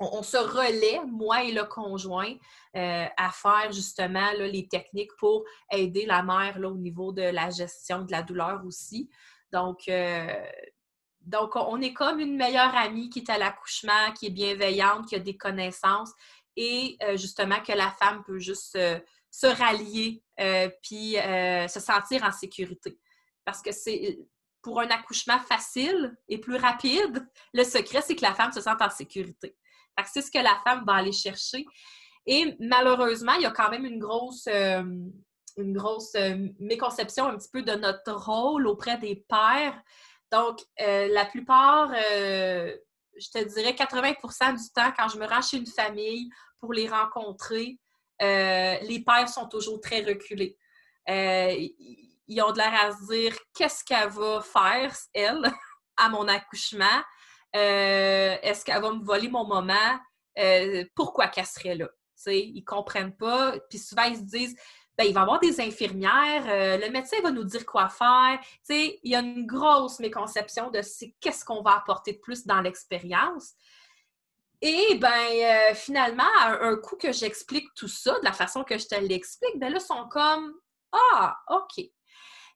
on, 0.00 0.22
se 0.22 0.36
relaie, 0.36 1.00
moi 1.06 1.44
et 1.44 1.52
le 1.52 1.64
conjoint, 1.64 2.32
euh, 2.76 3.06
à 3.16 3.30
faire 3.30 3.72
justement 3.72 4.30
les 4.38 4.68
techniques 4.68 5.16
pour 5.18 5.44
aider 5.72 6.06
la 6.06 6.22
mère 6.22 6.58
là, 6.58 6.68
au 6.68 6.76
niveau 6.76 7.12
de 7.12 7.22
la 7.22 7.50
gestion 7.50 8.02
de 8.02 8.12
la 8.12 8.22
douleur 8.22 8.62
aussi. 8.64 9.10
Donc, 9.52 9.88
euh, 9.88 10.26
donc, 11.20 11.56
on 11.56 11.80
est 11.80 11.92
comme 11.92 12.20
une 12.20 12.36
meilleure 12.36 12.74
amie 12.76 13.10
qui 13.10 13.20
est 13.20 13.30
à 13.30 13.38
l'accouchement, 13.38 14.12
qui 14.18 14.26
est 14.26 14.30
bienveillante, 14.30 15.06
qui 15.08 15.16
a 15.16 15.18
des 15.18 15.36
connaissances 15.36 16.12
et 16.56 16.96
euh, 17.02 17.16
justement 17.16 17.60
que 17.60 17.72
la 17.72 17.90
femme 17.90 18.22
peut 18.24 18.38
juste 18.38 18.78
se 19.30 19.46
rallier 19.46 20.22
puis 20.82 21.14
se 21.14 21.80
sentir 21.80 22.24
en 22.24 22.32
sécurité. 22.32 22.98
Parce 23.44 23.62
que 23.62 23.72
c'est 23.72 24.18
pour 24.62 24.80
un 24.80 24.88
accouchement 24.88 25.38
facile 25.38 26.16
et 26.28 26.38
plus 26.38 26.56
rapide, 26.56 27.26
le 27.54 27.64
secret, 27.64 28.02
c'est 28.02 28.16
que 28.16 28.22
la 28.22 28.34
femme 28.34 28.52
se 28.52 28.60
sente 28.60 28.82
en 28.82 28.90
sécurité. 28.90 29.56
C'est 30.06 30.22
ce 30.22 30.30
que 30.30 30.38
la 30.38 30.60
femme 30.64 30.84
va 30.86 30.94
aller 30.94 31.12
chercher. 31.12 31.64
Et 32.26 32.54
malheureusement, 32.60 33.32
il 33.32 33.42
y 33.42 33.46
a 33.46 33.50
quand 33.50 33.70
même 33.70 33.84
une 33.84 33.98
grosse, 33.98 34.46
euh, 34.48 34.84
euh, 35.58 36.48
méconception 36.60 37.26
un 37.26 37.36
petit 37.36 37.48
peu 37.50 37.62
de 37.62 37.72
notre 37.72 38.12
rôle 38.12 38.66
auprès 38.66 38.98
des 38.98 39.24
pères. 39.28 39.80
Donc, 40.30 40.60
euh, 40.80 41.08
la 41.08 41.24
plupart, 41.24 41.90
je 41.94 43.30
te 43.32 43.42
dirais 43.54 43.72
80% 43.72 44.52
du 44.52 44.70
temps, 44.74 44.92
quand 44.96 45.08
je 45.08 45.18
me 45.18 45.26
rends 45.26 45.42
chez 45.42 45.56
une 45.56 45.66
famille 45.66 46.28
pour 46.60 46.72
les 46.72 46.86
rencontrer, 46.86 47.78
les 48.20 49.04
pères 49.06 49.28
sont 49.28 49.48
toujours 49.48 49.80
très 49.80 50.02
reculés. 50.02 50.56
ils 51.06 52.42
ont 52.42 52.52
de 52.52 52.58
l'air 52.58 52.74
à 52.74 52.92
se 52.92 53.12
dire 53.12 53.36
qu'est-ce 53.54 53.84
qu'elle 53.84 54.08
va 54.10 54.40
faire, 54.40 54.94
elle, 55.14 55.50
à 55.96 56.08
mon 56.08 56.28
accouchement? 56.28 57.02
Euh, 57.56 58.36
est-ce 58.42 58.64
qu'elle 58.64 58.82
va 58.82 58.92
me 58.92 59.04
voler 59.04 59.28
mon 59.28 59.46
moment? 59.46 59.98
Euh, 60.38 60.84
pourquoi 60.94 61.28
qu'elle 61.28 61.46
serait 61.46 61.74
là? 61.74 61.88
Ils 62.26 62.56
ils 62.56 62.64
comprennent 62.64 63.16
pas. 63.16 63.54
Puis 63.70 63.78
souvent, 63.78 64.04
ils 64.04 64.16
se 64.16 64.22
disent, 64.22 64.56
ben, 64.96 65.04
il 65.04 65.14
va 65.14 65.20
y 65.20 65.22
avoir 65.22 65.38
des 65.38 65.60
infirmières, 65.60 66.44
euh, 66.48 66.76
le 66.76 66.90
médecin 66.90 67.20
va 67.22 67.30
nous 67.30 67.44
dire 67.44 67.64
quoi 67.64 67.88
faire. 67.88 68.40
il 68.68 68.98
y 69.04 69.14
a 69.14 69.20
une 69.20 69.46
grosse 69.46 70.00
méconception 70.00 70.70
de 70.70 70.80
qu'est-ce 71.20 71.44
qu'on 71.44 71.62
va 71.62 71.76
apporter 71.76 72.14
de 72.14 72.18
plus 72.18 72.44
dans 72.46 72.60
l'expérience. 72.60 73.54
Et 74.60 74.96
ben 74.96 75.74
finalement, 75.74 76.24
un 76.44 76.76
coup 76.76 76.96
que 76.96 77.12
j'explique 77.12 77.72
tout 77.74 77.88
ça, 77.88 78.18
de 78.18 78.24
la 78.24 78.32
façon 78.32 78.64
que 78.64 78.76
je 78.76 78.86
te 78.86 78.96
l'explique, 78.96 79.58
ben 79.58 79.72
là, 79.72 79.78
ils 79.80 79.86
sont 79.86 80.08
comme 80.08 80.52
Ah, 80.92 81.38
OK. 81.48 81.84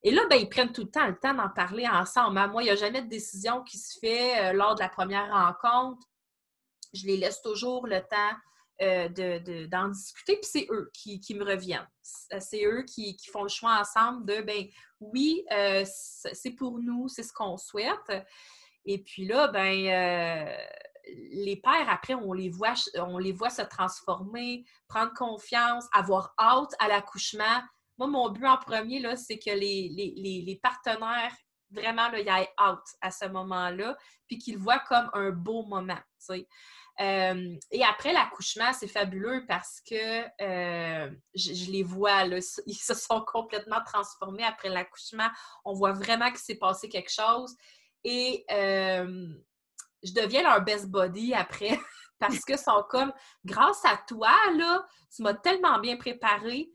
Et 0.04 0.10
là, 0.10 0.26
ben, 0.28 0.36
ils 0.36 0.48
prennent 0.48 0.72
tout 0.72 0.82
le 0.82 0.90
temps 0.90 1.06
le 1.06 1.18
temps 1.18 1.34
d'en 1.34 1.48
parler 1.48 1.86
ensemble. 1.86 2.40
Moi, 2.50 2.62
il 2.62 2.66
n'y 2.66 2.70
a 2.70 2.76
jamais 2.76 3.02
de 3.02 3.08
décision 3.08 3.62
qui 3.62 3.78
se 3.78 3.98
fait 3.98 4.50
euh, 4.50 4.52
lors 4.52 4.74
de 4.74 4.80
la 4.80 4.88
première 4.88 5.30
rencontre. 5.30 6.06
Je 6.92 7.06
les 7.06 7.16
laisse 7.16 7.40
toujours 7.40 7.86
le 7.86 8.00
temps 8.00 8.36
euh, 8.82 9.08
d'en 9.68 9.88
discuter, 9.88 10.36
puis 10.36 10.50
c'est 10.50 10.66
eux 10.70 10.90
qui, 10.92 11.34
me 11.34 11.44
reviennent. 11.44 11.86
C'est 12.02 12.64
eux 12.64 12.82
qui, 12.82 13.16
font 13.30 13.44
le 13.44 13.48
choix 13.48 13.78
ensemble 13.80 14.26
de, 14.26 14.42
ben 14.42 14.66
oui, 15.00 15.44
euh, 15.52 15.84
c'est 15.86 16.50
pour 16.50 16.78
nous, 16.78 17.08
c'est 17.08 17.22
ce 17.22 17.32
qu'on 17.32 17.56
souhaite. 17.56 18.12
Et 18.84 18.98
puis 18.98 19.24
là, 19.24 19.48
ben 19.48 20.50
les 21.06 21.56
pères, 21.56 21.88
après, 21.88 22.14
on 22.14 22.32
les, 22.32 22.48
voit, 22.48 22.74
on 22.96 23.18
les 23.18 23.32
voit 23.32 23.50
se 23.50 23.62
transformer, 23.62 24.64
prendre 24.88 25.12
confiance, 25.14 25.86
avoir 25.92 26.34
hâte 26.38 26.74
à 26.78 26.88
l'accouchement, 26.88 27.62
moi, 27.98 28.06
mon 28.06 28.30
but 28.30 28.46
en 28.46 28.56
premier, 28.56 29.02
c'est 29.16 29.38
que 29.38 29.50
les, 29.50 30.60
partenaires 30.62 31.34
vraiment 31.70 32.08
là, 32.10 32.20
y 32.20 32.48
à 33.00 33.10
ce 33.10 33.26
moment-là, 33.26 33.96
puis 34.26 34.38
qu'ils 34.38 34.58
voient 34.58 34.80
comme 34.80 35.10
un 35.14 35.30
beau 35.30 35.64
moment. 35.64 35.98
Euh, 37.00 37.56
et 37.70 37.84
après 37.84 38.12
l'accouchement, 38.12 38.72
c'est 38.72 38.88
fabuleux 38.88 39.44
parce 39.48 39.80
que 39.80 40.24
euh, 40.42 41.10
je, 41.34 41.70
les 41.70 41.82
vois, 41.82 42.24
ils 42.66 42.74
se 42.74 42.94
sont 42.94 43.22
complètement 43.22 43.82
transformés 43.84 44.44
après 44.44 44.68
l'accouchement. 44.68 45.28
On 45.64 45.72
voit 45.72 45.92
vraiment 45.92 46.28
qu'il 46.28 46.38
s'est 46.38 46.58
passé 46.58 46.88
quelque 46.88 47.12
chose. 47.12 47.56
Et 48.04 48.44
euh, 48.50 49.28
je 50.02 50.12
deviens 50.12 50.42
leur 50.42 50.62
best 50.62 50.88
body 50.90 51.34
après 51.34 51.78
parce 52.18 52.44
que 52.44 52.56
sont 52.56 52.84
comme, 52.88 53.12
grâce 53.44 53.84
à 53.84 53.96
toi, 54.06 54.32
là, 54.56 54.86
tu 55.14 55.22
m'as 55.22 55.34
tellement 55.34 55.78
bien 55.80 55.96
préparé, 55.96 56.70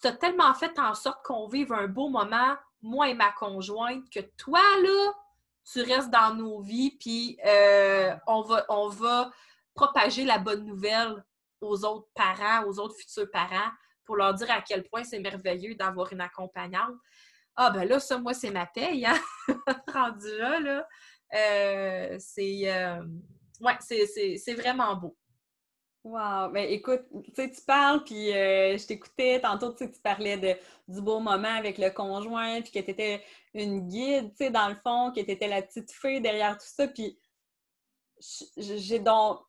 tu 0.00 0.08
as 0.08 0.12
tellement 0.12 0.54
fait 0.54 0.78
en 0.78 0.94
sorte 0.94 1.24
qu'on 1.24 1.48
vive 1.48 1.72
un 1.72 1.88
beau 1.88 2.08
moment, 2.08 2.56
moi 2.82 3.08
et 3.08 3.14
ma 3.14 3.32
conjointe, 3.32 4.08
que 4.10 4.20
toi, 4.36 4.60
là, 4.82 5.12
tu 5.70 5.82
restes 5.82 6.10
dans 6.10 6.34
nos 6.34 6.60
vies, 6.60 6.96
puis 6.98 7.38
euh, 7.46 8.14
on, 8.26 8.42
va, 8.42 8.64
on 8.68 8.88
va 8.88 9.30
propager 9.74 10.24
la 10.24 10.38
bonne 10.38 10.64
nouvelle 10.64 11.24
aux 11.60 11.84
autres 11.84 12.08
parents, 12.14 12.66
aux 12.66 12.78
autres 12.78 12.96
futurs 12.96 13.30
parents, 13.30 13.70
pour 14.04 14.16
leur 14.16 14.34
dire 14.34 14.50
à 14.50 14.60
quel 14.60 14.84
point 14.84 15.04
c'est 15.04 15.20
merveilleux 15.20 15.74
d'avoir 15.74 16.12
une 16.12 16.20
accompagnante. 16.20 16.94
Ah 17.54 17.70
ben 17.70 17.84
là, 17.84 18.00
ça, 18.00 18.18
moi, 18.18 18.34
c'est 18.34 18.50
ma 18.50 18.66
paye, 18.66 19.06
hein? 19.06 19.18
Rendu 19.92 20.36
là, 20.38 20.58
là. 20.58 20.88
Euh, 21.34 22.16
c'est... 22.18 22.70
Euh, 22.72 23.02
ouais, 23.60 23.76
c'est 23.80 24.54
vraiment 24.54 24.96
beau. 24.96 25.16
Wow! 26.04 26.50
Ben, 26.50 26.68
écoute, 26.68 27.02
tu 27.36 27.64
parles, 27.64 28.02
puis 28.02 28.32
euh, 28.32 28.76
je 28.76 28.86
t'écoutais 28.86 29.40
tantôt, 29.40 29.72
tu 29.72 29.88
parlais 30.02 30.36
de, 30.36 30.56
du 30.88 31.00
beau 31.00 31.20
moment 31.20 31.54
avec 31.56 31.78
le 31.78 31.90
conjoint, 31.90 32.60
puis 32.60 32.72
que 32.72 32.80
tu 32.80 32.90
étais 32.90 33.22
une 33.54 33.86
guide, 33.86 34.30
tu 34.30 34.46
sais, 34.46 34.50
dans 34.50 34.68
le 34.68 34.74
fond, 34.74 35.12
que 35.14 35.20
tu 35.20 35.30
étais 35.30 35.46
la 35.46 35.62
petite 35.62 35.92
fille 35.92 36.20
derrière 36.20 36.58
tout 36.58 36.66
ça, 36.66 36.88
puis 36.88 37.20
j'ai 38.56 38.98
donc... 38.98 39.40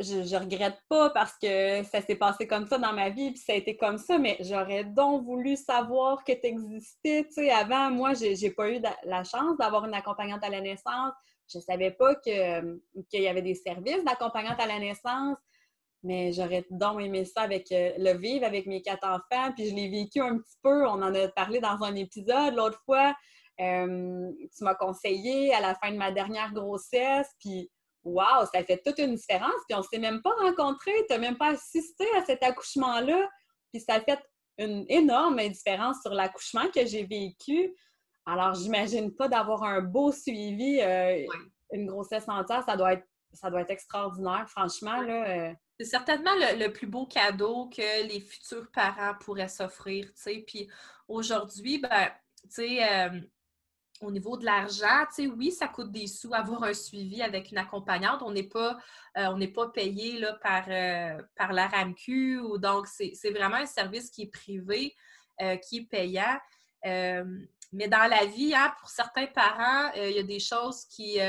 Je, 0.00 0.22
je, 0.22 0.36
regrette 0.36 0.78
pas 0.88 1.10
parce 1.10 1.36
que 1.36 1.82
ça 1.84 2.00
s'est 2.00 2.16
passé 2.16 2.46
comme 2.46 2.66
ça 2.66 2.78
dans 2.78 2.92
ma 2.92 3.10
vie, 3.10 3.32
puis 3.32 3.40
ça 3.40 3.52
a 3.52 3.56
été 3.56 3.76
comme 3.76 3.98
ça, 3.98 4.18
mais 4.18 4.38
j'aurais 4.40 4.84
donc 4.84 5.24
voulu 5.24 5.56
savoir 5.56 6.24
que 6.24 6.32
tu 6.32 6.46
existais, 6.46 7.24
tu 7.24 7.32
sais, 7.32 7.50
avant, 7.50 7.90
moi, 7.90 8.12
j'ai 8.14 8.50
pas 8.50 8.70
eu 8.70 8.80
la 9.04 9.24
chance 9.24 9.58
d'avoir 9.58 9.84
une 9.84 9.94
accompagnante 9.94 10.42
à 10.42 10.48
la 10.48 10.62
naissance, 10.62 11.12
je 11.52 11.58
savais 11.58 11.90
pas 11.90 12.14
qu'il 12.16 12.80
y 13.12 13.28
avait 13.28 13.42
des 13.42 13.54
services 13.54 14.04
d'accompagnante 14.04 14.58
à 14.60 14.66
la 14.66 14.78
naissance, 14.78 15.36
mais 16.02 16.32
j'aurais 16.32 16.66
donc 16.70 17.00
aimé 17.00 17.24
ça 17.24 17.42
avec 17.42 17.72
euh, 17.72 17.92
le 17.98 18.12
vivre 18.18 18.44
avec 18.44 18.66
mes 18.66 18.82
quatre 18.82 19.06
enfants. 19.06 19.52
Puis 19.56 19.70
je 19.70 19.74
l'ai 19.74 19.88
vécu 19.88 20.20
un 20.20 20.38
petit 20.38 20.58
peu. 20.62 20.86
On 20.86 21.02
en 21.02 21.14
a 21.14 21.28
parlé 21.28 21.60
dans 21.60 21.82
un 21.82 21.94
épisode 21.94 22.54
l'autre 22.54 22.80
fois. 22.84 23.14
Euh, 23.60 24.30
tu 24.56 24.64
m'as 24.64 24.74
conseillé 24.74 25.54
à 25.54 25.60
la 25.60 25.74
fin 25.76 25.90
de 25.90 25.96
ma 25.96 26.12
dernière 26.12 26.52
grossesse. 26.52 27.30
Puis 27.40 27.70
waouh, 28.04 28.46
ça 28.52 28.62
fait 28.64 28.80
toute 28.84 28.98
une 28.98 29.14
différence. 29.14 29.54
Puis 29.68 29.74
on 29.74 29.78
ne 29.78 29.84
s'est 29.84 29.98
même 29.98 30.22
pas 30.22 30.34
rencontrés. 30.40 30.94
Tu 31.08 31.14
n'as 31.14 31.18
même 31.18 31.36
pas 31.36 31.50
assisté 31.50 32.06
à 32.16 32.24
cet 32.24 32.42
accouchement-là. 32.42 33.28
Puis 33.72 33.82
ça 33.82 33.94
a 33.94 34.00
fait 34.00 34.20
une 34.58 34.84
énorme 34.88 35.40
différence 35.48 36.00
sur 36.02 36.12
l'accouchement 36.14 36.70
que 36.72 36.86
j'ai 36.86 37.04
vécu. 37.04 37.74
Alors, 38.26 38.54
j'imagine 38.54 39.14
pas 39.14 39.28
d'avoir 39.28 39.64
un 39.64 39.80
beau 39.80 40.12
suivi, 40.12 40.80
euh, 40.80 41.26
une 41.72 41.86
grossesse 41.86 42.28
entière, 42.28 42.62
ça 42.64 42.76
doit 42.76 42.94
être, 42.94 43.06
ça 43.32 43.50
doit 43.50 43.62
être 43.62 43.70
extraordinaire, 43.70 44.46
franchement. 44.48 45.00
Là, 45.02 45.28
euh. 45.28 45.52
C'est 45.78 45.86
certainement 45.86 46.30
le, 46.34 46.68
plus 46.68 46.86
beau 46.86 47.04
cadeau 47.04 47.68
que 47.68 48.06
les 48.06 48.20
futurs 48.20 48.70
parents 48.72 49.14
pourraient 49.20 49.48
s'offrir. 49.48 50.08
Puis 50.46 50.70
aujourd'hui, 51.08 51.78
ben, 51.78 52.10
tu 52.44 52.50
sais, 52.50 52.88
euh, 52.88 53.20
au 54.00 54.10
niveau 54.10 54.36
de 54.36 54.44
l'argent, 54.44 55.06
tu 55.08 55.24
sais, 55.24 55.26
oui, 55.26 55.50
ça 55.50 55.68
coûte 55.68 55.90
des 55.90 56.06
sous 56.06 56.34
avoir 56.34 56.64
un 56.64 56.74
suivi 56.74 57.22
avec 57.22 57.50
une 57.50 57.58
accompagnante. 57.58 58.22
On 58.22 58.32
n'est 58.32 58.42
pas, 58.42 58.78
euh, 59.16 59.46
pas 59.54 59.68
payé 59.68 60.24
par, 60.42 60.64
euh, 60.68 61.20
par 61.36 61.52
la 61.52 61.68
RAMQ 61.68 62.40
ou 62.40 62.58
donc 62.58 62.86
c'est 62.86 63.30
vraiment 63.30 63.56
un 63.56 63.66
service 63.66 64.10
qui 64.10 64.22
est 64.22 64.32
privé, 64.32 64.94
euh, 65.40 65.56
qui 65.56 65.78
est 65.78 65.88
payant. 65.88 66.38
mais 67.72 67.88
dans 67.88 68.08
la 68.08 68.24
vie, 68.26 68.54
hein, 68.54 68.72
pour 68.78 68.88
certains 68.88 69.26
parents, 69.26 69.90
il 69.96 70.12
y 70.12 70.18
a 70.18 70.22
des 70.22 70.38
choses 70.38 70.84
qui, 70.84 71.14
tu 71.14 71.20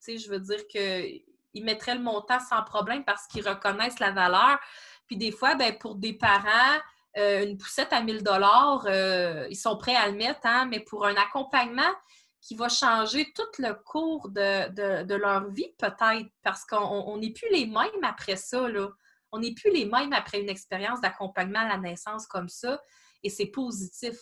sais, 0.00 0.18
je 0.18 0.28
veux 0.28 0.40
dire 0.40 0.66
qu'ils 0.66 1.64
mettraient 1.64 1.94
le 1.94 2.02
montant 2.02 2.40
sans 2.40 2.62
problème 2.62 3.04
parce 3.04 3.26
qu'ils 3.26 3.48
reconnaissent 3.48 4.00
la 4.00 4.10
valeur. 4.10 4.58
Puis 5.06 5.16
des 5.16 5.32
fois, 5.32 5.54
ben, 5.54 5.76
pour 5.78 5.94
des 5.94 6.12
parents, 6.12 6.78
euh, 7.16 7.44
une 7.44 7.58
poussette 7.58 7.92
à 7.92 8.02
1000 8.02 8.22
dollars, 8.22 8.84
euh, 8.86 9.46
ils 9.50 9.56
sont 9.56 9.76
prêts 9.76 9.96
à 9.96 10.08
le 10.08 10.16
mettre, 10.16 10.40
hein, 10.44 10.66
mais 10.66 10.80
pour 10.80 11.06
un 11.06 11.16
accompagnement 11.16 11.92
qui 12.40 12.54
va 12.54 12.68
changer 12.68 13.32
tout 13.34 13.42
le 13.58 13.74
cours 13.74 14.28
de, 14.28 15.14
leur 15.14 15.50
vie, 15.50 15.74
peut-être, 15.76 16.30
parce 16.42 16.64
qu'on 16.64 17.18
n'est 17.18 17.32
plus 17.32 17.48
les 17.50 17.66
mêmes 17.66 18.04
après 18.04 18.36
ça. 18.36 18.68
Là. 18.68 18.88
On 19.32 19.40
n'est 19.40 19.54
plus 19.54 19.72
les 19.72 19.86
mêmes 19.86 20.12
après 20.12 20.40
une 20.40 20.48
expérience 20.48 21.00
d'accompagnement 21.00 21.60
à 21.60 21.68
la 21.68 21.78
naissance 21.78 22.26
comme 22.26 22.48
ça, 22.48 22.80
et 23.22 23.28
c'est 23.28 23.46
positif 23.46 24.16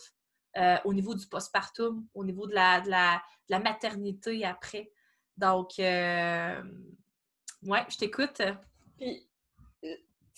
euh, 0.57 0.77
au 0.83 0.93
niveau 0.93 1.13
du 1.13 1.27
postpartum, 1.27 2.05
au 2.13 2.25
niveau 2.25 2.47
de 2.47 2.55
la, 2.55 3.21
la, 3.47 3.59
maternité 3.59 4.43
après. 4.43 4.91
Donc, 5.37 5.75
ouais, 5.77 6.63
je 7.87 7.97
t'écoute 7.97 8.41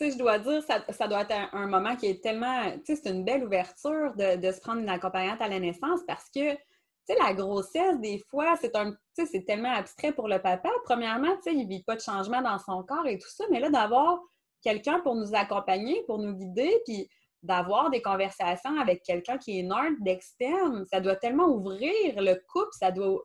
je 0.09 0.17
dois 0.17 0.39
dire, 0.39 0.63
ça, 0.63 0.83
ça 0.89 1.07
doit 1.07 1.21
être 1.21 1.35
un, 1.53 1.67
moment 1.67 1.95
qui 1.95 2.07
est 2.07 2.23
tellement, 2.23 2.71
tu 2.85 2.95
sais, 2.95 3.01
c'est 3.03 3.09
une 3.09 3.23
belle 3.23 3.43
ouverture 3.43 4.13
de, 4.15 4.51
se 4.51 4.59
prendre 4.59 4.81
une 4.81 4.89
accompagnante 4.89 5.41
à 5.41 5.47
la 5.47 5.59
naissance 5.59 6.01
parce 6.07 6.29
que, 6.29 6.53
tu 6.53 6.57
sais, 7.05 7.15
la 7.19 7.33
grossesse, 7.33 7.99
des 7.99 8.19
fois, 8.29 8.55
c'est 8.59 8.75
un, 8.75 8.91
tu 8.91 8.97
sais, 9.13 9.25
c'est 9.25 9.45
tellement 9.45 9.73
abstrait 9.73 10.11
pour 10.11 10.27
le 10.27 10.39
papa. 10.41 10.69
Premièrement, 10.85 11.35
tu 11.37 11.51
sais, 11.51 11.53
il 11.53 11.67
vit 11.67 11.83
pas 11.83 11.95
de 11.95 12.01
changement 12.01 12.41
dans 12.41 12.57
son 12.59 12.83
corps 12.83 13.07
et 13.07 13.17
tout 13.17 13.29
ça, 13.29 13.45
mais 13.51 13.59
là, 13.59 13.69
d'avoir 13.69 14.19
quelqu'un 14.61 14.99
pour 14.99 15.15
nous 15.15 15.35
accompagner, 15.35 16.03
pour 16.07 16.19
nous 16.19 16.33
guider, 16.33 16.81
puis 16.85 17.07
d'avoir 17.43 17.89
des 17.89 18.01
conversations 18.01 18.79
avec 18.79 19.03
quelqu'un 19.03 19.37
qui 19.37 19.59
est 19.59 19.63
nord 19.63 19.91
d'externe, 19.99 20.85
ça 20.85 20.99
doit 20.99 21.15
tellement 21.15 21.47
ouvrir 21.47 22.21
le 22.21 22.35
couple, 22.47 22.69
ça 22.71 22.91
doit, 22.91 23.23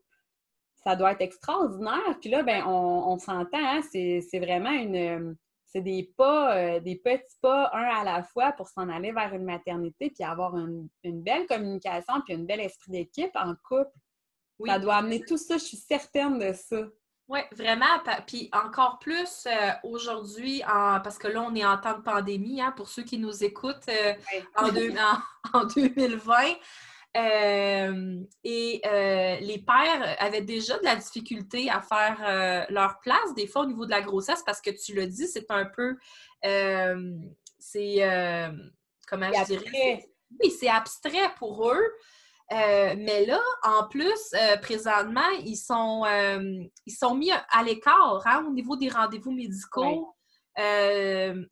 ça 0.83 0.97
doit 0.97 1.13
être 1.13 1.21
extraordinaire. 1.21 2.19
Puis 2.21 2.31
là, 2.31 2.43
ben, 2.43 2.65
on, 2.67 3.19
s'entend, 3.19 3.59
hein, 3.59 3.81
c'est 3.93 4.39
vraiment 4.39 4.71
une 4.71 5.37
c'est 5.77 5.83
des 5.83 6.11
pas, 6.17 6.57
euh, 6.57 6.81
des 6.81 6.97
petits 6.97 7.37
pas, 7.43 7.71
un 7.75 7.85
à 7.85 8.03
la 8.03 8.23
fois 8.23 8.53
pour 8.53 8.67
s'en 8.69 8.89
aller 8.89 9.13
vers 9.13 9.35
une 9.35 9.45
maternité, 9.45 10.11
puis 10.11 10.25
avoir 10.25 10.57
une, 10.57 10.89
belle 11.05 11.47
communication, 11.47 12.15
puis 12.25 12.35
un 12.35 12.45
bel 12.45 12.61
esprit 12.61 12.93
d'équipe 12.93 13.31
en 13.35 13.55
couple. 13.69 13.93
Ça 14.65 14.79
doit 14.79 14.97
amener 14.97 15.21
tout 15.21 15.37
ça, 15.37 15.59
je 15.59 15.65
suis 15.65 15.77
certaine 15.77 16.39
de 16.39 16.55
ça. 16.55 16.79
Oui, 17.29 17.41
vraiment. 17.53 17.85
Puis 18.27 18.49
encore 18.53 18.99
plus 19.01 19.47
euh, 19.47 19.73
aujourd'hui, 19.83 20.63
parce 20.65 21.19
que 21.19 21.29
là, 21.29 21.43
on 21.43 21.55
est 21.55 21.67
en 21.67 21.77
temps 21.77 21.99
de 21.99 22.03
pandémie, 22.03 22.63
hein, 22.63 22.73
pour 22.75 22.89
ceux 22.89 23.03
qui 23.03 23.19
nous 23.19 23.45
écoutent 23.45 23.89
euh, 23.91 24.15
en, 24.57 24.69
en, 25.59 25.65
2020. 25.77 26.35
Euh, 27.17 28.21
et 28.45 28.83
euh, 28.85 29.37
les 29.41 29.59
pères 29.59 30.17
avaient 30.19 30.43
déjà 30.43 30.79
de 30.79 30.85
la 30.85 30.97
difficulté 30.97 31.71
à 31.71 31.81
faire 31.81 32.19
euh, 32.23 32.65
leur 32.69 33.01
place, 33.01 33.35
des 33.35 33.47
fois 33.47 33.63
au 33.63 33.67
niveau 33.67 33.87
de 33.87 33.91
la 33.91 34.03
grossesse, 34.03 34.43
parce 34.45 34.61
que 34.61 34.71
tu 34.71 34.95
le 34.95 35.07
dis, 35.07 35.27
c'est 35.27 35.51
un 35.51 35.65
peu. 35.65 35.97
c'est. 36.43 38.53
comment 39.09 39.31
je 39.33 39.45
dirais? 39.45 40.09
Oui, 40.43 40.51
c'est 40.51 40.69
abstrait 40.69 41.31
pour 41.39 41.71
eux. 41.71 41.95
mais 42.51 43.25
là, 43.25 43.41
en 43.63 43.89
plus, 43.89 44.35
présentement, 44.61 45.31
ils 45.45 45.57
sont, 45.57 46.05
ils 46.85 46.95
sont 46.95 47.15
mis 47.15 47.31
à 47.31 47.63
l'écart 47.63 48.23
hein, 48.27 48.45
au 48.47 48.53
niveau 48.53 48.77
des 48.77 48.91
rendez-vous 48.91 49.33
médicaux. 49.33 50.15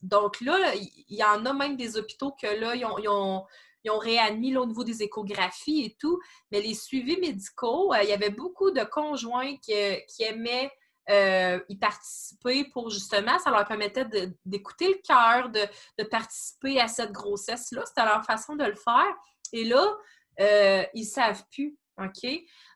donc 0.02 0.40
là, 0.42 0.74
il 0.74 1.16
y 1.16 1.24
en 1.24 1.46
a 1.46 1.54
même 1.54 1.76
des 1.76 1.96
hôpitaux 1.96 2.32
que 2.32 2.48
là, 2.48 2.74
ils 2.74 2.84
ont 2.84 2.98
ils 2.98 3.08
ont 3.08 3.46
réadmis 3.92 4.56
au 4.56 4.66
niveau 4.66 4.84
des 4.84 5.02
échographies 5.02 5.84
et 5.84 5.96
tout. 5.98 6.20
Mais 6.50 6.60
les 6.60 6.74
suivis 6.74 7.18
médicaux, 7.18 7.92
euh, 7.92 8.02
il 8.02 8.08
y 8.08 8.12
avait 8.12 8.30
beaucoup 8.30 8.70
de 8.70 8.82
conjoints 8.84 9.56
qui, 9.58 9.72
aimaient 10.20 10.70
euh, 11.10 11.60
y 11.68 11.76
participer 11.76 12.64
pour 12.72 12.90
justement, 12.90 13.38
ça 13.38 13.50
leur 13.50 13.66
permettait 13.66 14.06
d'écouter 14.44 14.88
le 14.88 15.00
cœur, 15.06 15.50
de, 15.50 16.04
participer 16.04 16.80
à 16.80 16.88
cette 16.88 17.12
grossesse-là. 17.12 17.82
C'était 17.86 18.04
leur 18.04 18.24
façon 18.24 18.56
de 18.56 18.64
le 18.64 18.76
faire. 18.76 19.14
Et 19.52 19.64
là, 19.64 19.96
euh, 20.40 20.84
ils 20.94 21.02
ne 21.02 21.06
savent 21.06 21.44
plus. 21.52 21.76
OK? 21.98 22.28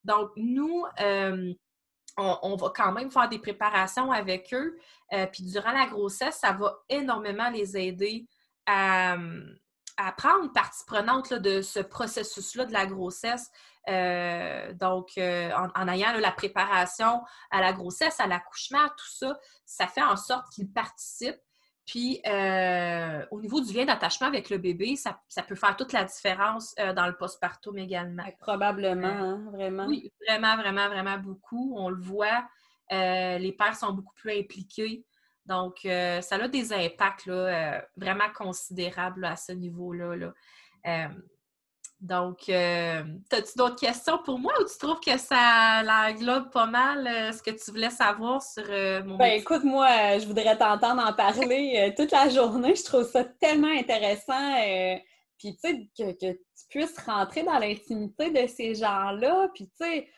Donc, 0.05 0.31
nous, 0.37 0.85
on, 2.17 2.57
va 2.57 2.73
quand 2.75 2.93
même 2.93 3.11
faire 3.11 3.29
des 3.29 3.39
préparations 3.39 4.13
avec 4.13 4.53
eux. 4.55 4.79
puis 5.33 5.43
durant 5.45 5.73
la 5.73 5.87
grossesse, 5.87 6.39
ça 6.39 6.53
va 6.53 6.79
énormément 6.89 7.51
les 7.51 7.77
aider 7.77 8.27
à, 8.67 9.17
à 9.99 10.13
prendre 10.13 10.51
partie 10.53 10.85
prenante 10.87 11.35
de 11.35 11.61
ce 11.61 11.81
processus-là 11.81 12.65
de 12.65 12.73
la 12.73 12.87
grossesse. 12.87 13.51
Euh, 13.89 14.73
donc, 14.75 15.11
euh, 15.19 15.51
en, 15.75 15.89
ayant 15.89 16.13
la 16.19 16.31
préparation 16.31 17.23
à 17.51 17.61
la 17.61 17.73
grossesse, 17.73 18.21
à 18.21 18.29
l'accouchement, 18.29 18.87
tout 18.97 19.09
ça, 19.11 19.39
ça 19.67 19.87
fait 19.89 20.03
en 20.03 20.17
sorte 20.17 20.53
qu'ils 20.53 20.71
participent. 20.71 21.41
Puis, 21.85 22.21
euh, 22.27 23.25
au 23.31 23.41
niveau 23.41 23.61
du 23.61 23.73
lien 23.73 23.87
d'attachement 23.87 24.29
avec 24.29 24.51
le 24.51 24.59
bébé, 24.59 24.95
ça, 24.95 25.19
peut 25.43 25.55
faire 25.57 25.75
toute 25.77 25.93
la 25.93 26.05
différence 26.05 26.75
dans 26.95 27.07
le 27.07 27.17
postpartum 27.17 27.77
également. 27.79 28.25
Probablement, 28.39 29.09
hein, 29.09 29.51
vraiment. 29.53 29.87
Oui, 29.87 30.13
vraiment, 30.29 30.57
vraiment, 30.57 30.89
vraiment 30.89 31.19
beaucoup. 31.19 31.75
On 31.77 31.89
le 31.89 32.01
voit. 32.01 32.47
les 32.91 33.57
pères 33.59 33.75
sont 33.75 33.93
beaucoup 33.93 34.15
plus 34.15 34.39
impliqués. 34.39 35.05
Donc, 35.49 35.79
euh, 35.87 36.21
ça 36.21 36.37
a 36.37 36.47
des 36.47 36.73
impacts 36.75 37.27
euh, 37.27 37.81
vraiment 37.97 38.31
considérables 38.37 39.25
à 39.25 39.35
ce 39.35 39.53
niveau-là. 39.53 40.33
Euh, 40.87 41.09
donc, 42.01 42.49
as-tu 42.49 43.57
d'autres 43.57 43.81
questions 43.81 44.19
pour 44.19 44.39
moi 44.39 44.53
ou 44.61 44.65
tu 44.65 44.79
trouves 44.79 45.01
que 45.01 45.19
ça 45.19 45.83
englobe 46.07 46.51
pas 46.53 46.67
mal 46.67 47.33
ce 47.35 47.43
que 47.43 47.51
tu 47.51 47.73
voulais 47.73 47.91
savoir 47.91 48.41
sur 48.41 48.63
mon 49.05 49.17
Ben 49.17 49.41
écoute, 49.41 49.65
moi, 49.65 50.19
je 50.19 50.27
voudrais 50.27 50.57
t'entendre 50.57 51.03
en 51.05 51.13
parler 51.13 51.93
toute 51.97 52.13
la 52.13 52.29
journée. 52.29 52.77
Je 52.77 52.85
trouve 52.85 53.11
ça 53.11 53.25
tellement 53.25 53.73
intéressant. 53.77 54.55
puis, 55.39 55.57
tu 55.57 55.61
sais, 55.61 55.89
que, 55.99 56.13
que, 56.13 56.33
tu 56.35 56.67
puisses 56.69 56.99
rentrer 56.99 57.43
dans 57.43 57.59
l'intimité 57.59 58.31
de 58.31 58.47
ces 58.47 58.77
gens-là. 58.77 59.49
Puis, 59.53 59.67
tu 59.67 59.85
sais, 59.85 60.09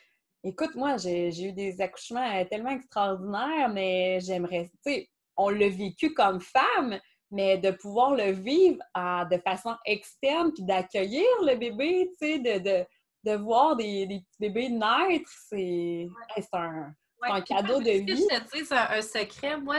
écoute, 0.45 0.75
moi, 0.75 0.99
j'ai 0.99 1.31
eu 1.43 1.53
des 1.53 1.81
accouchements 1.81 2.45
tellement 2.45 2.73
extraordinaires, 2.73 3.71
mais 3.71 4.21
j'aimerais, 4.21 4.69
tu 4.85 4.93
sais, 4.93 5.11
on 5.41 5.49
l'a 5.49 5.69
vécu 5.69 6.13
comme 6.15 6.41
femme, 6.41 7.01
mais 7.31 7.59
de 7.59 7.71
pouvoir 7.71 8.15
le 8.15 8.33
vivre 8.33 8.79
de 8.95 9.39
façon 9.39 9.75
externe, 9.87 10.53
puis 10.53 10.65
d'accueillir 10.65 11.27
le 11.43 11.57
bébé, 11.57 12.11
tu 12.21 12.27
sais, 12.27 12.39
de, 12.39 12.87
de, 13.25 13.37
voir 13.37 13.77
des, 13.77 14.07
petits 14.07 14.39
bébés 14.39 14.69
naître, 14.69 15.31
c'est 15.49 16.09
un, 16.53 16.93
cadeau 17.43 17.81
de 17.81 17.91
vie. 17.91 18.17
je 18.17 18.39
te 18.39 18.57
dis 18.57 18.69
un, 18.71 19.03
secret, 19.03 19.59
moi, 19.59 19.77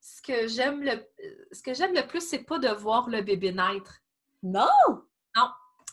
ce 0.00 0.22
que 0.22 0.48
j'aime 0.48 0.82
le 0.82 1.06
ce 1.52 1.62
que 1.62 1.74
j'aime 1.74 1.94
le 1.94 2.06
plus, 2.06 2.26
c'est 2.26 2.44
pas 2.44 2.58
de 2.58 2.68
voir 2.68 3.08
le 3.08 3.20
bébé 3.22 3.52
naître. 3.52 4.00
Non! 4.42 4.66
Non, 5.36 5.50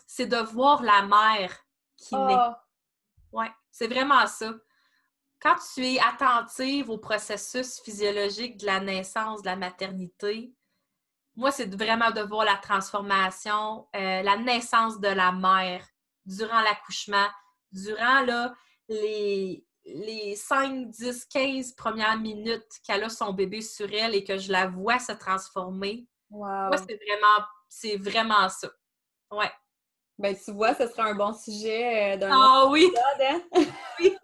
c'est 0.08 0.28
de 0.28 0.38
voir 0.38 0.82
la 0.82 1.04
mère 1.04 1.56
qui 1.98 2.16
naît. 2.16 2.34
Ah! 2.34 2.64
Oui, 3.34 3.46
c'est 3.70 3.88
vraiment 3.88 4.26
ça 4.26 4.54
quand 5.42 5.56
tu 5.74 5.86
es 5.86 6.00
attentive 6.00 6.90
au 6.90 6.98
processus 6.98 7.80
physiologique 7.82 8.58
de 8.58 8.66
la 8.66 8.80
naissance, 8.80 9.42
de 9.42 9.48
la 9.48 9.56
maternité, 9.56 10.54
moi, 11.36 11.52
c'est 11.52 11.74
vraiment 11.74 12.10
de 12.10 12.22
voir 12.22 12.46
la 12.46 12.58
transformation, 12.58 13.88
euh, 13.96 14.24
la 14.24 14.38
naissance 14.38 15.00
de 15.00 15.08
la 15.08 15.32
mère 15.32 15.86
durant 16.26 16.62
l'accouchement, 16.62 17.28
durant 17.72 18.22
là, 18.22 18.56
les, 18.90 19.64
les 19.86 20.36
5, 20.36 20.90
10, 20.90 21.26
15 21.26 21.74
premières 21.74 22.18
minutes 22.18 22.68
qu'elle 22.84 23.04
a 23.04 23.10
son 23.10 23.34
bébé 23.34 23.62
sur 23.62 23.88
elle 23.94 24.16
et 24.16 24.24
que 24.24 24.38
je 24.38 24.52
la 24.52 24.68
vois 24.68 24.98
se 24.98 25.12
transformer. 25.12 26.08
Moi, 26.70 26.78
c'est 26.78 27.00
vraiment, 27.06 27.46
c'est 27.70 27.98
vraiment 27.98 28.50
ça. 28.50 28.70
Ouais. 29.32 29.52
Ben, 30.18 30.36
tu 30.36 30.52
vois, 30.52 30.74
ce 30.74 30.88
serait 30.88 31.12
un 31.12 31.14
bon 31.14 31.32
sujet 31.32 32.16
euh, 32.16 32.18
d'un 32.18 32.32
Ah 32.32 32.66
oui! 32.70 32.92
Hein? 33.22 33.42
oui! 34.00 34.18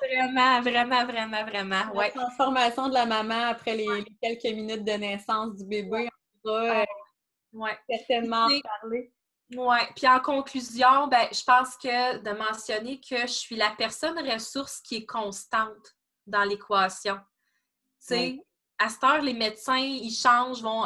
Vraiment, 0.00 0.62
vraiment, 0.62 1.04
vraiment, 1.04 1.44
vraiment. 1.44 1.92
La 1.92 2.10
transformation 2.10 2.88
de 2.88 2.94
la 2.94 3.04
maman 3.04 3.48
après 3.48 3.74
les, 3.74 4.04
quelques 4.22 4.54
minutes 4.54 4.84
de 4.84 4.92
naissance 4.92 5.56
du 5.56 5.64
bébé. 5.64 6.08
On 6.44 6.48
pourra 6.48 6.84
ouais. 7.52 7.78
certainement 7.88 8.44
en 8.44 8.60
parler. 8.60 9.12
Oui. 9.56 9.76
Puis 9.96 10.06
en 10.06 10.20
conclusion, 10.20 11.08
ben, 11.08 11.26
je 11.32 11.42
pense 11.42 11.76
que 11.76 12.18
de 12.18 12.30
mentionner 12.30 13.00
que 13.00 13.22
je 13.22 13.32
suis 13.32 13.56
la 13.56 13.74
personne 13.76 14.18
ressource 14.18 14.80
qui 14.80 14.98
est 14.98 15.06
constante 15.06 15.96
dans 16.26 16.44
l'équation. 16.44 17.16
Tu 17.16 18.14
sais, 18.14 18.38
à 18.80 18.88
cette 18.88 19.04
heure, 19.04 19.20
les 19.20 19.34
médecins, 19.34 19.76
ils 19.76 20.10
changent, 20.10 20.62
vont, 20.62 20.84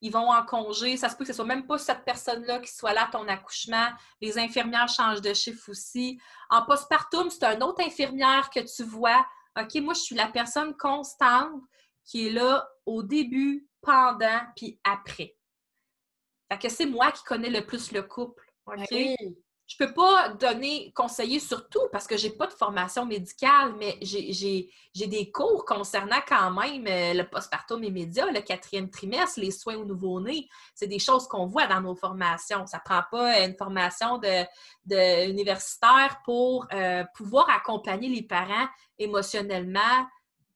ils 0.00 0.10
vont 0.10 0.30
en 0.30 0.42
congé. 0.46 0.96
Ça 0.96 1.10
se 1.10 1.14
peut 1.14 1.24
que 1.24 1.30
ce 1.30 1.34
soit 1.34 1.44
même 1.44 1.66
pas 1.66 1.76
cette 1.76 2.02
personne-là 2.02 2.58
qui 2.58 2.72
soit 2.72 2.94
là 2.94 3.04
à 3.04 3.10
ton 3.10 3.28
accouchement. 3.28 3.86
Les 4.22 4.38
infirmières 4.38 4.88
changent 4.88 5.20
de 5.20 5.34
chiffre 5.34 5.70
aussi. 5.70 6.18
En 6.48 6.64
postpartum, 6.64 7.28
c'est 7.28 7.44
une 7.44 7.62
autre 7.62 7.84
infirmière 7.84 8.48
que 8.48 8.60
tu 8.60 8.82
vois. 8.82 9.26
OK, 9.60 9.74
moi, 9.82 9.92
je 9.92 10.00
suis 10.00 10.16
la 10.16 10.28
personne 10.28 10.74
constante 10.74 11.60
qui 12.02 12.28
est 12.28 12.30
là 12.30 12.66
au 12.86 13.02
début, 13.02 13.68
pendant, 13.82 14.40
puis 14.56 14.80
après. 14.82 15.36
Fait 16.50 16.58
que 16.58 16.70
c'est 16.70 16.86
moi 16.86 17.12
qui 17.12 17.22
connais 17.24 17.50
le 17.50 17.66
plus 17.66 17.92
le 17.92 18.02
couple. 18.02 18.42
OK? 18.66 18.94
Je 19.68 19.76
peux 19.76 19.92
pas 19.92 20.30
donner, 20.30 20.92
conseiller 20.94 21.40
sur 21.40 21.68
tout 21.68 21.88
parce 21.92 22.06
que 22.06 22.16
j'ai 22.16 22.30
pas 22.30 22.46
de 22.46 22.54
formation 22.54 23.04
médicale, 23.04 23.74
mais 23.78 23.98
j'ai 24.00 24.70
des 24.94 25.30
cours 25.30 25.66
concernant 25.66 26.20
quand 26.26 26.50
même 26.52 26.86
euh, 26.86 27.12
le 27.12 27.28
postpartum 27.28 27.84
immédiat, 27.84 28.32
le 28.32 28.40
quatrième 28.40 28.88
trimestre, 28.88 29.40
les 29.40 29.50
soins 29.50 29.76
au 29.76 29.84
nouveau-né. 29.84 30.48
C'est 30.74 30.86
des 30.86 30.98
choses 30.98 31.28
qu'on 31.28 31.44
voit 31.44 31.66
dans 31.66 31.82
nos 31.82 31.94
formations. 31.94 32.66
Ça 32.66 32.78
prend 32.78 33.02
pas 33.10 33.40
une 33.44 33.54
formation 33.56 34.16
de, 34.16 35.28
universitaire 35.28 36.22
pour 36.24 36.66
euh, 36.72 37.04
pouvoir 37.14 37.50
accompagner 37.50 38.08
les 38.08 38.22
parents 38.22 38.68
émotionnellement 38.98 40.08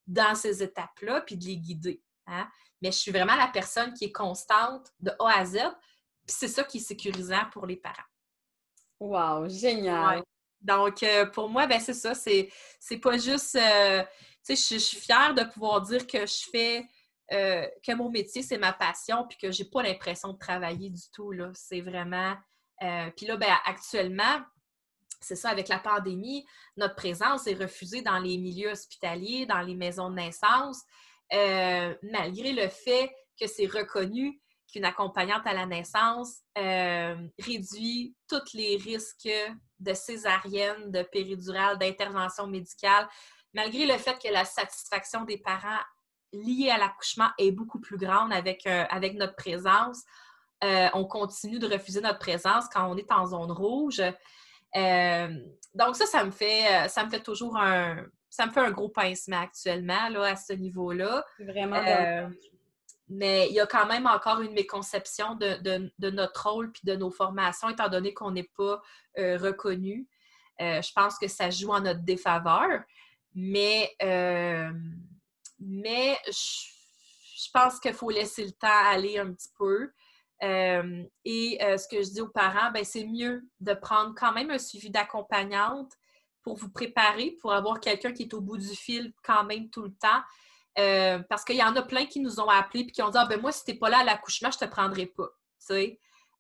dans 0.06 0.34
ces 0.34 0.62
étapes-là, 0.62 1.20
puis 1.20 1.36
de 1.36 1.44
les 1.44 1.58
guider. 1.58 2.02
Hein. 2.26 2.48
Mais 2.80 2.90
je 2.90 2.96
suis 2.96 3.12
vraiment 3.12 3.36
la 3.36 3.48
personne 3.48 3.92
qui 3.92 4.06
est 4.06 4.12
constante 4.12 4.88
de 5.00 5.10
A 5.18 5.38
à 5.38 5.44
Z, 5.44 5.58
puis 6.26 6.34
c'est 6.38 6.48
ça 6.48 6.64
qui 6.64 6.78
est 6.78 6.80
sécurisant 6.80 7.44
pour 7.52 7.66
les 7.66 7.76
parents. 7.76 8.02
Wow, 9.02 9.48
génial! 9.48 10.22
Donc, 10.60 11.02
euh, 11.02 11.26
pour 11.26 11.48
moi, 11.48 11.66
ben 11.66 11.80
c'est 11.80 11.92
ça. 11.92 12.14
C'est, 12.14 12.48
pas 13.02 13.18
juste. 13.18 13.56
Euh, 13.56 14.04
tu 14.46 14.54
sais, 14.54 14.76
je 14.76 14.80
suis 14.80 14.96
fière 14.96 15.34
de 15.34 15.42
pouvoir 15.42 15.80
dire 15.82 16.06
que 16.06 16.24
je 16.24 16.44
fais. 16.52 16.86
Euh, 17.32 17.66
que 17.84 17.92
mon 17.94 18.10
métier, 18.10 18.42
c'est 18.42 18.58
ma 18.58 18.72
passion, 18.72 19.26
puis 19.26 19.38
que 19.38 19.50
j'ai 19.50 19.64
pas 19.64 19.82
l'impression 19.82 20.32
de 20.32 20.38
travailler 20.38 20.88
du 20.88 21.02
tout. 21.12 21.32
Là. 21.32 21.50
C'est 21.54 21.80
vraiment. 21.80 22.36
puis 23.16 23.26
là, 23.26 23.36
ben, 23.36 23.56
actuellement, 23.64 24.40
c'est 25.20 25.36
ça, 25.36 25.50
avec 25.50 25.66
la 25.66 25.80
pandémie, 25.80 26.46
notre 26.76 26.94
présence 26.94 27.48
est 27.48 27.54
refusée 27.54 28.02
dans 28.02 28.18
les 28.20 28.38
milieux 28.38 28.70
hospitaliers, 28.70 29.46
dans 29.46 29.62
les 29.62 29.74
maisons 29.74 30.10
de 30.10 30.16
naissance, 30.16 30.82
malgré 31.32 32.52
le 32.52 32.68
fait 32.68 33.12
que 33.40 33.48
c'est 33.48 33.66
reconnu 33.66 34.40
qu'une 34.72 34.84
accompagnante 34.84 35.46
à 35.46 35.52
la 35.52 35.66
naissance 35.66 36.38
euh, 36.58 37.14
réduit 37.38 38.16
tous 38.28 38.54
les 38.54 38.76
risques 38.76 39.28
de 39.78 39.94
césarienne, 39.94 40.90
de 40.90 41.02
péridurale, 41.02 41.78
d'intervention 41.78 42.46
médicale, 42.46 43.06
malgré 43.54 43.86
le 43.86 43.98
fait 43.98 44.18
que 44.22 44.32
la 44.32 44.44
satisfaction 44.44 45.24
des 45.24 45.38
parents 45.38 45.80
liée 46.32 46.70
à 46.70 46.78
l'accouchement 46.78 47.28
est 47.38 47.52
beaucoup 47.52 47.78
plus 47.78 47.98
grande 47.98 48.32
avec, 48.32 48.66
euh, 48.66 48.84
avec 48.88 49.14
notre 49.14 49.36
présence. 49.36 50.02
Euh, 50.64 50.88
on 50.94 51.04
continue 51.04 51.58
de 51.58 51.66
refuser 51.66 52.00
notre 52.00 52.18
présence 52.18 52.64
quand 52.72 52.90
on 52.90 52.96
est 52.96 53.12
en 53.12 53.26
zone 53.26 53.52
rouge. 53.52 54.00
donc 55.74 55.96
ça, 55.96 56.06
ça 56.06 56.24
me 56.24 56.30
fait 56.30 56.88
ça 56.88 57.04
me 57.04 57.10
fait 57.10 57.22
toujours 57.22 57.56
un 57.58 58.06
ça 58.30 58.46
me 58.46 58.52
fait 58.52 58.60
un 58.60 58.70
gros 58.70 58.88
pincement 58.88 59.42
actuellement 59.42 60.08
là, 60.08 60.22
à 60.22 60.36
ce 60.36 60.54
niveau-là. 60.54 61.22
Vraiment 61.38 61.82
mais 63.12 63.48
il 63.50 63.54
y 63.54 63.60
a 63.60 63.66
quand 63.66 63.86
même 63.86 64.06
encore 64.06 64.40
une 64.40 64.54
méconception 64.54 65.34
de, 65.34 66.10
notre 66.10 66.48
rôle 66.48 66.72
puis 66.72 66.80
de 66.84 66.96
nos 66.96 67.10
formations, 67.10 67.68
étant 67.68 67.88
donné 67.90 68.14
qu'on 68.14 68.30
n'est 68.30 68.50
pas 68.56 68.80
euh, 69.18 69.36
reconnu. 69.36 70.08
Euh, 70.60 70.80
je 70.80 70.92
pense 70.94 71.18
que 71.18 71.28
ça 71.28 71.50
joue 71.50 71.72
en 71.72 71.80
notre 71.80 72.00
défaveur, 72.00 72.82
mais, 73.34 73.94
euh, 74.02 74.72
mais 75.58 76.18
je, 76.26 77.50
pense 77.52 77.78
qu'il 77.80 77.92
faut 77.92 78.08
laisser 78.08 78.46
le 78.46 78.52
temps 78.52 78.86
aller 78.86 79.18
un 79.18 79.30
petit 79.30 79.50
peu. 79.58 79.92
et 80.40 81.58
ce 81.60 81.86
que 81.88 82.02
je 82.02 82.10
dis 82.10 82.20
aux 82.22 82.30
parents, 82.30 82.70
ben, 82.72 82.82
c'est 82.82 83.04
mieux 83.04 83.46
de 83.60 83.74
prendre 83.74 84.14
quand 84.16 84.32
même 84.32 84.50
un 84.50 84.58
suivi 84.58 84.88
d'accompagnante 84.88 85.92
pour 86.42 86.56
vous 86.56 86.70
préparer, 86.70 87.36
pour 87.42 87.52
avoir 87.52 87.78
quelqu'un 87.78 88.12
qui 88.12 88.22
est 88.22 88.32
au 88.32 88.40
bout 88.40 88.56
du 88.56 88.74
fil 88.74 89.12
quand 89.22 89.44
même 89.44 89.68
tout 89.68 89.82
le 89.82 89.92
temps, 89.92 90.22
euh, 90.78 91.18
parce 91.28 91.44
qu'il 91.44 91.56
y 91.56 91.62
en 91.62 91.76
a 91.76 91.82
plein 91.82 92.06
qui 92.06 92.20
nous 92.20 92.40
ont 92.40 92.48
appelés 92.48 92.80
et 92.80 92.86
qui 92.86 93.02
ont 93.02 93.10
dit 93.10 93.18
Ah 93.18 93.26
ben 93.26 93.40
moi, 93.40 93.52
si 93.52 93.64
t'es 93.64 93.74
pas 93.74 93.90
là 93.90 93.98
à 93.98 94.04
l'accouchement, 94.04 94.50
je 94.50 94.58
te 94.58 94.64
prendrai 94.64 95.06
pas. 95.06 95.28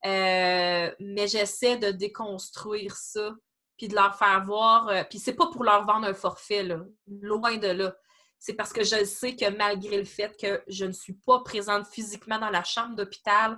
Euh, 0.04 0.90
mais 0.98 1.28
j'essaie 1.28 1.76
de 1.76 1.90
déconstruire 1.90 2.96
ça, 2.96 3.34
puis 3.76 3.88
de 3.88 3.94
leur 3.94 4.16
faire 4.16 4.42
voir. 4.44 4.88
Euh, 4.88 5.04
puis 5.08 5.18
c'est 5.18 5.34
pas 5.34 5.48
pour 5.48 5.64
leur 5.64 5.84
vendre 5.84 6.06
un 6.06 6.14
forfait, 6.14 6.62
là. 6.62 6.80
Loin 7.06 7.56
de 7.56 7.68
là. 7.68 7.94
C'est 8.38 8.54
parce 8.54 8.72
que 8.72 8.82
je 8.82 9.04
sais 9.04 9.36
que 9.36 9.48
malgré 9.56 9.98
le 9.98 10.04
fait 10.04 10.36
que 10.40 10.62
je 10.66 10.84
ne 10.84 10.92
suis 10.92 11.14
pas 11.14 11.40
présente 11.40 11.86
physiquement 11.86 12.38
dans 12.38 12.50
la 12.50 12.64
chambre 12.64 12.96
d'hôpital, 12.96 13.56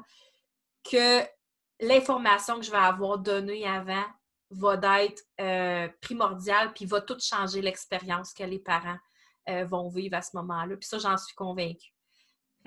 que 0.91 1.23
l'information 1.81 2.59
que 2.59 2.67
je 2.67 2.71
vais 2.71 2.77
avoir 2.77 3.19
donnée 3.19 3.67
avant 3.67 4.05
va 4.51 5.05
être 5.05 5.23
primordiale, 6.03 6.75
puis 6.75 6.85
va 6.85 7.01
tout 7.01 7.19
changer 7.19 7.63
l'expérience 7.63 8.35
que 8.35 8.45
les 8.45 8.59
parents 8.59 8.99
euh, 9.49 9.65
vont 9.65 9.89
vivre 9.89 10.17
à 10.17 10.23
ce 10.23 10.37
moment-là. 10.37 10.77
Puis 10.77 10.89
ça, 10.89 10.99
j'en 10.99 11.17
suis 11.17 11.35
convaincue. 11.35 11.93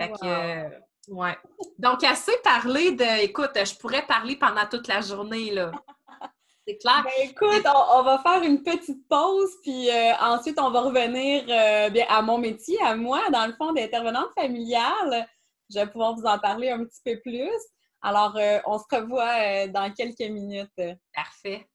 Fait 0.00 0.10
que, 0.10 0.16
euh, 0.24 0.68
ouais. 1.08 1.36
Donc, 1.78 2.04
assez 2.04 2.36
parlé 2.44 2.92
de. 2.92 3.22
Écoute, 3.22 3.50
je 3.54 3.74
pourrais 3.76 4.06
parler 4.06 4.36
pendant 4.36 4.66
toute 4.66 4.86
la 4.88 5.00
journée, 5.00 5.52
là. 5.52 5.72
C'est 6.66 6.76
clair. 6.76 7.02
Ben, 7.02 7.28
écoute, 7.28 7.66
on, 7.92 8.02
va 8.02 8.18
faire 8.18 8.42
une 8.42 8.62
petite 8.62 9.08
pause, 9.08 9.50
puis 9.62 9.90
euh, 9.90 10.12
ensuite, 10.20 10.60
on 10.60 10.70
va 10.70 10.82
revenir 10.82 11.44
bien, 11.90 12.04
à 12.10 12.20
mon 12.20 12.36
métier, 12.36 12.78
à 12.82 12.94
moi, 12.94 13.22
dans 13.32 13.46
le 13.46 13.54
fond, 13.54 13.72
d'intervenante 13.72 14.30
familiale. 14.38 15.26
Je 15.70 15.78
vais 15.80 15.86
pouvoir 15.86 16.14
vous 16.14 16.26
en 16.26 16.38
parler 16.38 16.70
un 16.70 16.84
petit 16.84 17.00
peu 17.04 17.18
plus. 17.20 17.50
Alors, 18.02 18.38
on 18.66 18.78
se 18.78 18.84
revoit 18.92 19.66
dans 19.68 19.90
quelques 19.94 20.30
minutes. 20.30 20.80
Parfait. 21.14 21.66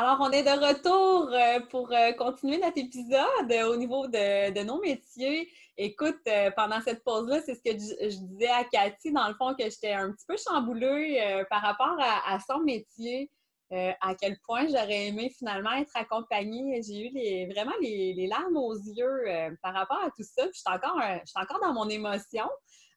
Alors, 0.00 0.18
on 0.20 0.30
est 0.30 0.44
de 0.44 0.50
retour 0.50 1.28
euh, 1.32 1.58
pour 1.70 1.90
euh, 1.90 2.12
continuer 2.12 2.58
notre 2.58 2.78
épisode 2.78 3.52
au 3.68 3.74
niveau 3.74 4.06
de, 4.06 4.62
nos 4.62 4.80
métiers. 4.80 5.50
Écoute, 5.76 6.20
euh, 6.28 6.52
pendant 6.54 6.80
cette 6.82 7.02
pause-là, 7.02 7.40
c'est 7.40 7.56
ce 7.56 7.62
que 7.64 7.72
je, 7.72 8.16
disais 8.16 8.48
à 8.48 8.62
Cathy, 8.62 9.10
dans 9.10 9.26
le 9.26 9.34
fond, 9.34 9.56
que 9.56 9.64
j'étais 9.64 9.94
un 9.94 10.12
petit 10.12 10.24
peu 10.28 10.36
chamboulée 10.36 11.44
par 11.50 11.62
rapport 11.62 11.96
à, 11.98 12.38
son 12.48 12.60
métier, 12.60 13.28
à 13.72 14.14
quel 14.14 14.38
point 14.46 14.68
j'aurais 14.68 15.08
aimé 15.08 15.32
finalement 15.36 15.72
être 15.72 15.96
accompagnée. 15.96 16.80
J'ai 16.80 17.08
eu 17.08 17.10
les, 17.12 17.46
vraiment 17.52 17.74
les, 17.80 18.28
larmes 18.28 18.56
aux 18.56 18.76
yeux 18.76 19.56
par 19.64 19.74
rapport 19.74 20.00
à 20.04 20.10
tout 20.10 20.22
ça. 20.22 20.46
je 20.46 20.60
suis 20.60 20.62
encore, 20.72 21.02
encore 21.34 21.60
dans 21.60 21.72
mon 21.72 21.88
émotion. 21.88 22.48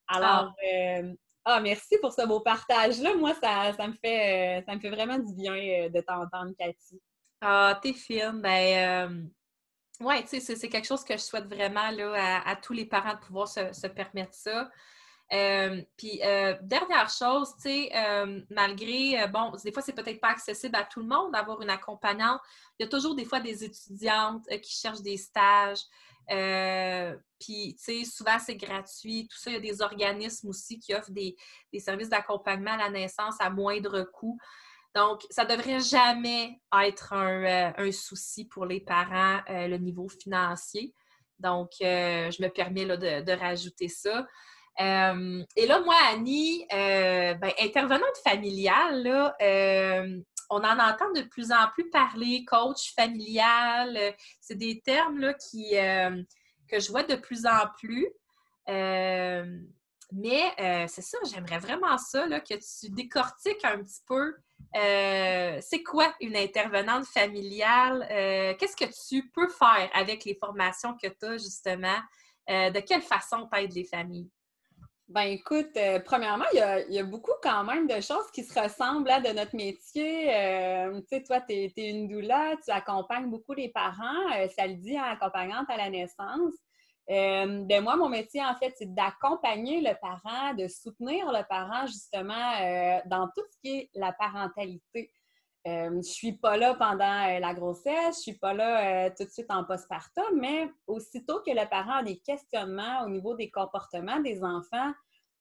Alors, 0.07 0.53
ah. 0.55 1.01
Ah, 1.43 1.59
merci 1.59 1.97
pour 1.99 2.13
ce 2.13 2.25
beau 2.27 2.39
partage-là. 2.39 3.15
Moi, 3.15 3.33
ça, 3.41 3.71
me 3.87 3.93
fait, 3.93 4.59
euh, 4.59 4.65
ça 4.65 4.75
me 4.75 4.79
fait 4.79 4.91
vraiment 4.91 5.17
du 5.17 5.33
bien 5.33 5.53
euh, 5.53 5.89
de 5.89 5.99
t'entendre, 6.01 6.53
Cathy. 6.57 7.01
Ah, 7.41 7.79
t'es 7.81 7.93
fine. 7.93 8.41
Ben, 8.41 9.09
euh, 10.01 10.05
ouais, 10.05 10.23
tu 10.23 10.39
sais, 10.39 10.55
c'est 10.55 10.69
quelque 10.69 10.87
chose 10.87 11.03
que 11.03 11.13
je 11.13 11.21
souhaite 11.21 11.45
vraiment 11.45 11.89
là, 11.89 12.43
à, 12.45 12.55
tous 12.55 12.73
les 12.73 12.85
parents 12.85 13.15
de 13.15 13.19
pouvoir 13.19 13.47
se, 13.47 13.87
permettre 13.87 14.35
ça. 14.35 14.69
Puis, 15.97 16.19
dernière 16.61 17.09
chose, 17.09 17.53
tu 17.55 17.69
sais, 17.69 17.91
malgré, 18.49 19.27
bon, 19.27 19.51
des 19.63 19.71
fois, 19.71 19.81
c'est 19.81 19.93
peut-être 19.93 20.19
pas 20.19 20.29
accessible 20.29 20.75
à 20.75 20.83
tout 20.83 20.99
le 20.99 21.07
monde 21.07 21.31
d'avoir 21.31 21.61
une 21.61 21.69
accompagnante. 21.69 22.41
Il 22.77 22.83
y 22.83 22.85
a 22.85 22.89
toujours 22.89 23.15
des 23.15 23.25
fois 23.25 23.39
des 23.39 23.63
étudiantes 23.63 24.45
qui 24.61 24.73
cherchent 24.75 25.01
des 25.01 25.17
stages. 25.17 25.81
Euh, 26.31 27.15
puis, 27.39 27.75
tu 27.77 27.83
sais, 27.83 28.05
souvent, 28.05 28.39
c'est 28.39 28.55
gratuit. 28.55 29.27
Tout 29.27 29.37
ça, 29.37 29.49
il 29.49 29.53
y 29.53 29.57
a 29.57 29.59
des 29.59 29.81
organismes 29.81 30.49
aussi 30.49 30.79
qui 30.79 30.93
offrent 30.93 31.11
des, 31.11 31.35
services 31.79 32.09
d'accompagnement 32.09 32.71
à 32.71 32.77
la 32.77 32.89
naissance 32.89 33.35
à 33.39 33.49
moindre 33.49 34.03
coût. 34.03 34.37
Donc, 34.93 35.25
ça 35.29 35.45
ne 35.45 35.55
devrait 35.55 35.79
jamais 35.79 36.59
être 36.83 37.13
un, 37.13 37.73
euh, 37.77 37.91
souci 37.91 38.45
pour 38.45 38.65
les 38.65 38.81
parents, 38.81 39.39
euh, 39.49 39.67
le 39.67 39.77
niveau 39.77 40.07
financier. 40.07 40.93
Donc, 41.39 41.71
je 41.79 42.41
me 42.41 42.49
permets 42.49 42.85
là, 42.85 42.97
de, 42.97 43.31
rajouter 43.31 43.87
ça. 43.87 44.27
Et 44.79 45.67
là, 45.67 45.81
moi, 45.81 45.95
Annie, 46.09 46.65
ben, 46.69 47.51
intervenante 47.59 48.17
familiale, 48.23 49.03
là, 49.03 49.35
on 50.51 50.63
en 50.65 50.79
entend 50.79 51.11
de 51.13 51.21
plus 51.21 51.51
en 51.51 51.69
plus 51.73 51.89
parler, 51.89 52.43
coach 52.45 52.93
familial. 52.93 53.95
Euh, 53.97 54.11
c'est 54.41 54.57
des 54.57 54.81
termes 54.81 55.33
qui, 55.49 55.77
euh, 55.77 56.21
que 56.67 56.79
je 56.79 56.91
vois 56.91 57.03
de 57.03 57.15
plus 57.15 57.45
en 57.45 57.67
plus. 57.79 58.07
Euh, 58.69 59.59
mais 60.13 60.53
c'est 60.89 61.01
ça, 61.01 61.17
j'aimerais 61.23 61.59
vraiment 61.59 61.97
ça, 61.97 62.27
que 62.41 62.55
tu 62.55 62.91
décortiques 62.91 63.63
un 63.63 63.81
petit 63.81 64.01
peu. 64.05 64.35
c'est 64.73 65.83
quoi 65.83 66.13
une 66.19 66.35
intervenante 66.35 67.05
familiale? 67.05 68.05
Qu'est-ce 68.59 68.75
que 68.75 68.91
tu 69.07 69.31
peux 69.31 69.47
faire 69.47 69.89
avec 69.93 70.25
les 70.25 70.35
formations 70.35 70.97
que 71.01 71.07
tu 71.07 71.25
as, 71.25 71.37
justement? 71.37 71.97
de 72.49 72.79
quelle 72.81 73.01
façon 73.01 73.47
t'aides 73.47 73.73
les 73.73 73.85
familles? 73.85 74.29
Ben 75.13 75.23
écoute, 75.23 75.75
euh, 75.75 75.99
premièrement, 75.99 76.45
il 76.53 76.93
y, 76.93 76.99
a, 76.99 77.03
beaucoup 77.03 77.33
quand 77.43 77.65
même 77.65 77.85
de 77.85 77.99
choses 77.99 78.31
qui 78.33 78.45
se 78.45 78.57
ressemblent 78.57 79.09
à 79.09 79.19
de 79.19 79.27
notre 79.27 79.53
métier. 79.57 80.33
Euh, 80.33 81.01
tu 81.01 81.07
sais, 81.09 81.23
toi, 81.23 81.41
tu 81.41 81.53
es, 81.53 81.73
une 81.75 82.07
doula, 82.07 82.55
tu 82.63 82.71
accompagnes 82.71 83.29
beaucoup 83.29 83.51
les 83.51 83.67
parents. 83.67 84.31
Euh, 84.37 84.47
ça 84.55 84.65
le 84.67 84.75
dit 84.75 84.97
en 84.97 85.03
accompagnante 85.03 85.69
à 85.69 85.75
la 85.75 85.89
naissance. 85.89 86.53
ben 87.09 87.81
moi, 87.83 87.97
mon 87.97 88.07
métier, 88.07 88.41
en 88.41 88.55
fait, 88.55 88.73
c'est 88.77 88.93
d'accompagner 88.93 89.81
le 89.81 89.99
parent, 89.99 90.53
de 90.53 90.69
soutenir 90.69 91.29
le 91.29 91.45
parent 91.45 91.87
justement 91.87 93.01
dans 93.05 93.27
tout 93.35 93.43
ce 93.51 93.57
qui 93.61 93.79
est 93.79 93.89
la 93.93 94.13
parentalité. 94.13 95.11
Je 95.65 95.89
ne 95.89 96.01
suis 96.01 96.33
pas 96.33 96.57
là 96.57 96.73
pendant 96.73 97.39
la 97.39 97.53
grossesse, 97.53 98.17
je 98.17 98.21
suis 98.21 98.37
pas 98.37 98.53
là 98.53 99.09
tout 99.11 99.23
de 99.23 99.29
suite 99.29 99.49
en 99.51 99.63
postpartum, 99.63 100.39
mais 100.39 100.69
aussitôt 100.87 101.41
que 101.45 101.51
le 101.51 101.69
parent 101.69 101.97
a 101.97 102.03
des 102.03 102.17
questionnements 102.17 103.03
au 103.03 103.09
niveau 103.09 103.35
des 103.35 103.51
comportements 103.51 104.19
des 104.19 104.43
enfants, 104.43 104.91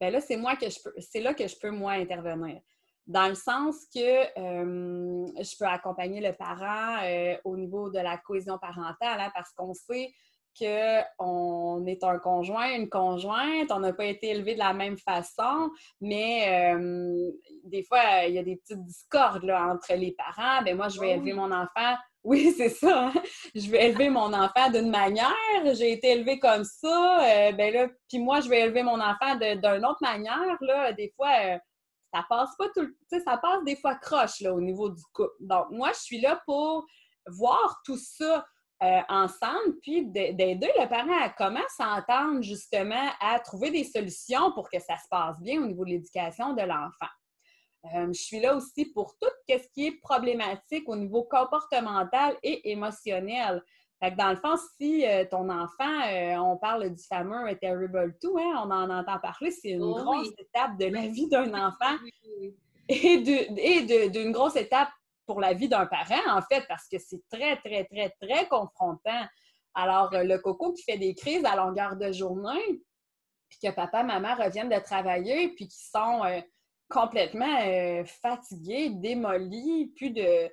ben 0.01 0.12
là, 0.12 0.21
c'est 0.21 0.37
moi 0.37 0.57
que 0.57 0.68
je 0.68 0.79
peux, 0.83 0.93
c'est 0.99 1.21
là 1.21 1.35
que 1.35 1.47
je 1.47 1.57
peux, 1.59 1.71
moi, 1.71 1.93
intervenir. 1.93 2.61
Dans 3.07 3.29
le 3.29 3.35
sens 3.35 3.87
que 3.95 3.99
je 4.37 5.59
peux 5.59 5.66
accompagner 5.66 6.21
le 6.21 6.33
parent 6.35 6.99
au 7.45 7.57
niveau 7.57 7.91
de 7.91 7.99
la 7.99 8.18
cohésion 8.18 8.59
parentale, 8.59 9.21
hein, 9.21 9.31
parce 9.35 9.53
qu'on 9.53 9.75
sait 9.75 10.12
qu'on 10.61 11.86
est 11.86 12.04
un 12.04 12.18
conjoint, 12.18 12.74
une 12.74 12.88
conjointe, 12.88 13.70
on 13.70 13.80
n'a 13.80 13.92
pas 13.92 14.04
été 14.04 14.28
élevé 14.28 14.54
de 14.54 14.58
la 14.58 14.72
même 14.72 14.98
façon, 14.98 15.70
mais 16.00 16.74
des 17.64 17.82
fois, 17.84 18.24
il 18.26 18.34
y 18.34 18.38
a 18.38 18.42
des 18.42 18.56
petites 18.56 18.84
discordes 18.84 19.50
entre 19.50 19.94
les 19.94 20.12
parents. 20.12 20.62
Ben 20.62 20.76
moi, 20.76 20.88
je 20.88 21.00
vais 21.00 21.08
oh 21.11 21.16
élever 21.16 21.32
mon 21.32 21.50
enfant. 21.50 21.96
Oui, 22.22 22.52
c'est 22.54 22.68
ça. 22.68 23.06
Hein. 23.06 23.22
Je 23.54 23.70
vais 23.70 23.88
élever 23.88 24.11
mon 24.11 24.34
enfant 24.34 24.70
d'une 24.70 24.90
manière. 24.90 25.32
J'ai 25.72 25.92
été 25.92 26.12
élevée 26.12 26.38
comme 26.38 26.64
ça. 26.64 27.24
Euh, 27.24 27.52
ben 27.52 27.72
là, 27.72 27.88
puis 28.11 28.18
moi, 28.18 28.40
je 28.40 28.48
vais 28.50 28.61
élever 28.61 28.82
mon 28.82 29.00
enfant 29.00 29.36
d'une 29.36 29.86
autre 29.86 30.02
manière. 30.02 30.56
Là, 30.61 30.92
des 30.92 31.11
fois, 31.16 31.32
euh, 31.42 31.56
ça 32.12 32.24
passe 32.28 32.50
pas 32.58 32.66
tout 32.74 32.82
le 32.82 33.20
ça 33.24 33.38
passe 33.38 33.64
des 33.64 33.76
fois 33.76 33.94
croche 33.94 34.40
là, 34.40 34.52
au 34.52 34.61
niveau 34.61 34.90
du 34.90 35.02
couple. 35.14 35.32
Donc, 35.40 35.70
moi, 35.70 35.92
je 35.94 36.00
suis 36.00 36.20
là 36.20 36.40
pour 36.44 36.84
voir 37.26 37.80
tout 37.84 37.96
ça 37.98 38.44
euh, 38.83 39.01
ensemble, 39.11 39.78
puis 39.83 40.07
d'aider 40.07 40.72
le 40.78 40.89
parent 40.89 41.22
à 41.22 41.28
comment 41.28 41.61
s'entendre 41.76 42.41
justement 42.41 43.11
à 43.20 43.39
trouver 43.39 43.70
des 43.70 43.85
solutions 43.85 44.53
pour 44.53 44.70
que 44.70 44.78
ça 44.78 44.97
se 44.97 45.07
passe 45.11 45.39
bien 45.43 45.62
au 45.62 45.66
niveau 45.66 45.85
de 45.85 45.91
l'éducation 45.91 46.55
de 46.55 46.62
l'enfant. 46.62 47.12
Euh, 47.95 48.07
je 48.07 48.18
suis 48.18 48.41
là 48.41 48.57
aussi 48.57 48.87
pour 48.87 49.14
tout 49.20 49.28
ce 49.47 49.68
qui 49.74 49.89
est 49.89 50.01
problématique 50.01 50.89
au 50.89 50.97
niveau 50.97 51.24
comportemental 51.24 52.39
et 52.43 52.70
émotionnel. 52.70 53.62
Fait 54.03 54.12
que 54.12 54.16
dans 54.16 54.31
le 54.31 54.37
fond, 54.37 54.57
si 54.81 55.07
euh, 55.07 55.26
ton 55.31 55.51
enfant, 55.51 56.41
on 56.43 56.57
parle 56.57 56.89
du 56.89 57.03
fameux 57.03 57.55
Terrible 57.61 58.16
2, 58.22 58.28
hein, 58.39 58.62
on 58.64 58.70
en 58.70 58.89
entend 58.89 59.18
parler, 59.18 59.51
c'est 59.51 59.72
une 59.72 59.83
oh 59.83 59.93
grosse 59.93 60.33
étape 60.39 60.78
de 60.78 60.87
la 60.87 61.07
vie 61.07 61.28
d'un 61.28 61.53
enfant 61.53 61.99
et 62.89 63.18
d'une 64.09 64.33
grosse 64.33 64.57
étape 64.57 64.89
pour 65.31 65.41
la 65.41 65.55
vie 65.55 65.68
d'un 65.68 65.87
parent, 65.87 66.37
en 66.37 66.43
fait, 66.43 66.66
parce 66.66 66.89
que 66.89 66.99
c'est 66.99 67.22
très, 67.31 67.57
très, 67.59 67.85
très, 67.85 68.11
très 68.20 68.49
confrontant. 68.49 69.24
Alors, 69.74 70.12
euh, 70.12 70.24
le 70.24 70.39
coco 70.39 70.72
qui 70.72 70.83
fait 70.83 70.99
des 70.99 71.14
crises 71.14 71.45
à 71.45 71.55
longueur 71.55 71.95
de 71.95 72.11
journée, 72.11 72.83
puis 73.49 73.61
que 73.62 73.70
papa, 73.70 74.03
maman 74.03 74.35
reviennent 74.35 74.68
de 74.68 74.81
travailler, 74.81 75.51
puis 75.51 75.68
qui 75.68 75.85
sont 75.87 76.24
euh, 76.24 76.41
complètement 76.89 77.61
euh, 77.62 78.05
fatigués, 78.05 78.91
démolis, 78.91 79.93
puis 79.95 80.11
de 80.11 80.51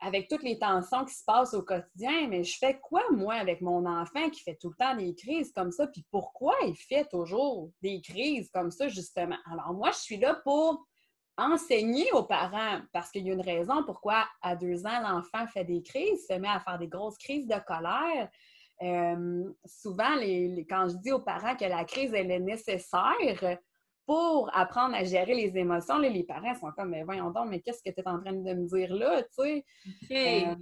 avec 0.00 0.28
toutes 0.28 0.44
les 0.44 0.58
tensions 0.58 1.04
qui 1.04 1.12
se 1.12 1.24
passent 1.26 1.52
au 1.52 1.62
quotidien, 1.62 2.28
mais 2.28 2.44
je 2.44 2.56
fais 2.56 2.78
quoi, 2.80 3.02
moi, 3.10 3.34
avec 3.34 3.60
mon 3.60 3.84
enfant 3.84 4.30
qui 4.30 4.40
fait 4.40 4.56
tout 4.58 4.70
le 4.70 4.76
temps 4.76 4.94
des 4.94 5.14
crises 5.14 5.52
comme 5.52 5.72
ça? 5.72 5.86
Puis 5.88 6.06
pourquoi 6.10 6.54
il 6.66 6.76
fait 6.76 7.06
toujours 7.10 7.72
des 7.82 8.00
crises 8.00 8.48
comme 8.54 8.70
ça, 8.70 8.88
justement? 8.88 9.36
Alors, 9.52 9.74
moi, 9.74 9.90
je 9.90 9.98
suis 9.98 10.16
là 10.16 10.40
pour 10.44 10.87
enseigner 11.38 12.12
aux 12.12 12.24
parents, 12.24 12.80
parce 12.92 13.10
qu'il 13.10 13.26
y 13.26 13.30
a 13.30 13.34
une 13.34 13.40
raison 13.40 13.84
pourquoi 13.84 14.26
à 14.42 14.56
deux 14.56 14.84
ans, 14.84 15.00
l'enfant 15.00 15.46
fait 15.46 15.64
des 15.64 15.82
crises, 15.82 16.26
se 16.26 16.34
met 16.34 16.48
à 16.48 16.60
faire 16.60 16.78
des 16.78 16.88
grosses 16.88 17.16
crises 17.16 17.46
de 17.46 17.58
colère. 17.66 18.28
Euh, 18.82 19.44
souvent, 19.64 20.14
les, 20.16 20.66
quand 20.68 20.88
je 20.88 20.96
dis 20.96 21.12
aux 21.12 21.20
parents 21.20 21.56
que 21.56 21.64
la 21.64 21.84
crise, 21.84 22.12
elle 22.12 22.30
est 22.30 22.40
nécessaire 22.40 23.58
pour 24.06 24.50
apprendre 24.56 24.94
à 24.94 25.04
gérer 25.04 25.34
les 25.34 25.56
émotions, 25.56 25.98
les 25.98 26.24
parents 26.24 26.54
sont 26.54 26.72
comme, 26.76 26.90
mais 26.90 27.02
voyons 27.04 27.30
donc, 27.30 27.48
mais 27.50 27.60
qu'est-ce 27.60 27.82
que 27.82 27.90
tu 27.94 28.00
es 28.00 28.08
en 28.08 28.20
train 28.20 28.32
de 28.32 28.54
me 28.54 28.66
dire 28.66 28.94
là, 28.94 29.22
tu 29.22 29.28
sais? 29.32 29.64
Euh, 30.10 30.54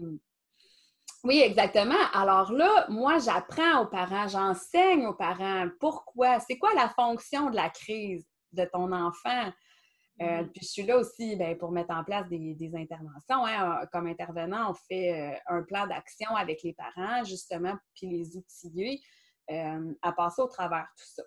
oui, 1.24 1.40
exactement. 1.40 1.94
Alors 2.12 2.52
là, 2.52 2.86
moi, 2.88 3.18
j'apprends 3.18 3.82
aux 3.82 3.86
parents, 3.86 4.28
j'enseigne 4.28 5.06
aux 5.06 5.14
parents 5.14 5.68
pourquoi, 5.80 6.40
c'est 6.40 6.58
quoi 6.58 6.74
la 6.74 6.88
fonction 6.88 7.50
de 7.50 7.56
la 7.56 7.70
crise 7.70 8.26
de 8.52 8.64
ton 8.64 8.92
enfant? 8.92 9.50
Euh, 10.22 10.44
puis 10.44 10.62
je 10.62 10.68
suis 10.68 10.82
là 10.82 10.96
aussi 10.96 11.36
ben, 11.36 11.56
pour 11.58 11.72
mettre 11.72 11.94
en 11.94 12.02
place 12.02 12.26
des, 12.28 12.70
interventions. 12.74 13.44
Hein. 13.44 13.86
Comme 13.92 14.06
intervenant, 14.06 14.70
on 14.70 14.74
fait 14.74 15.12
euh, 15.12 15.36
un 15.48 15.62
plan 15.62 15.86
d'action 15.86 16.34
avec 16.34 16.62
les 16.62 16.72
parents, 16.72 17.22
justement, 17.24 17.74
puis 17.94 18.08
les 18.08 18.36
outiller 18.36 19.00
euh, 19.50 19.92
à 20.02 20.12
passer 20.12 20.40
au 20.40 20.48
travers 20.48 20.86
tout 20.96 21.04
ça. 21.04 21.22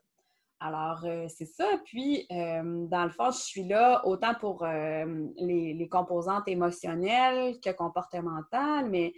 Alors, 0.62 1.06
c'est 1.30 1.46
ça. 1.46 1.70
Puis, 1.86 2.28
dans 2.30 3.06
le 3.06 3.10
fond, 3.12 3.32
je 3.32 3.38
suis 3.38 3.64
là 3.64 4.06
autant 4.06 4.36
pour 4.36 4.66
les, 4.66 5.74
les, 5.74 5.88
composantes 5.88 6.50
émotionnelles 6.50 7.62
que 7.62 7.70
comportementales, 7.70 8.90
mais 8.90 9.14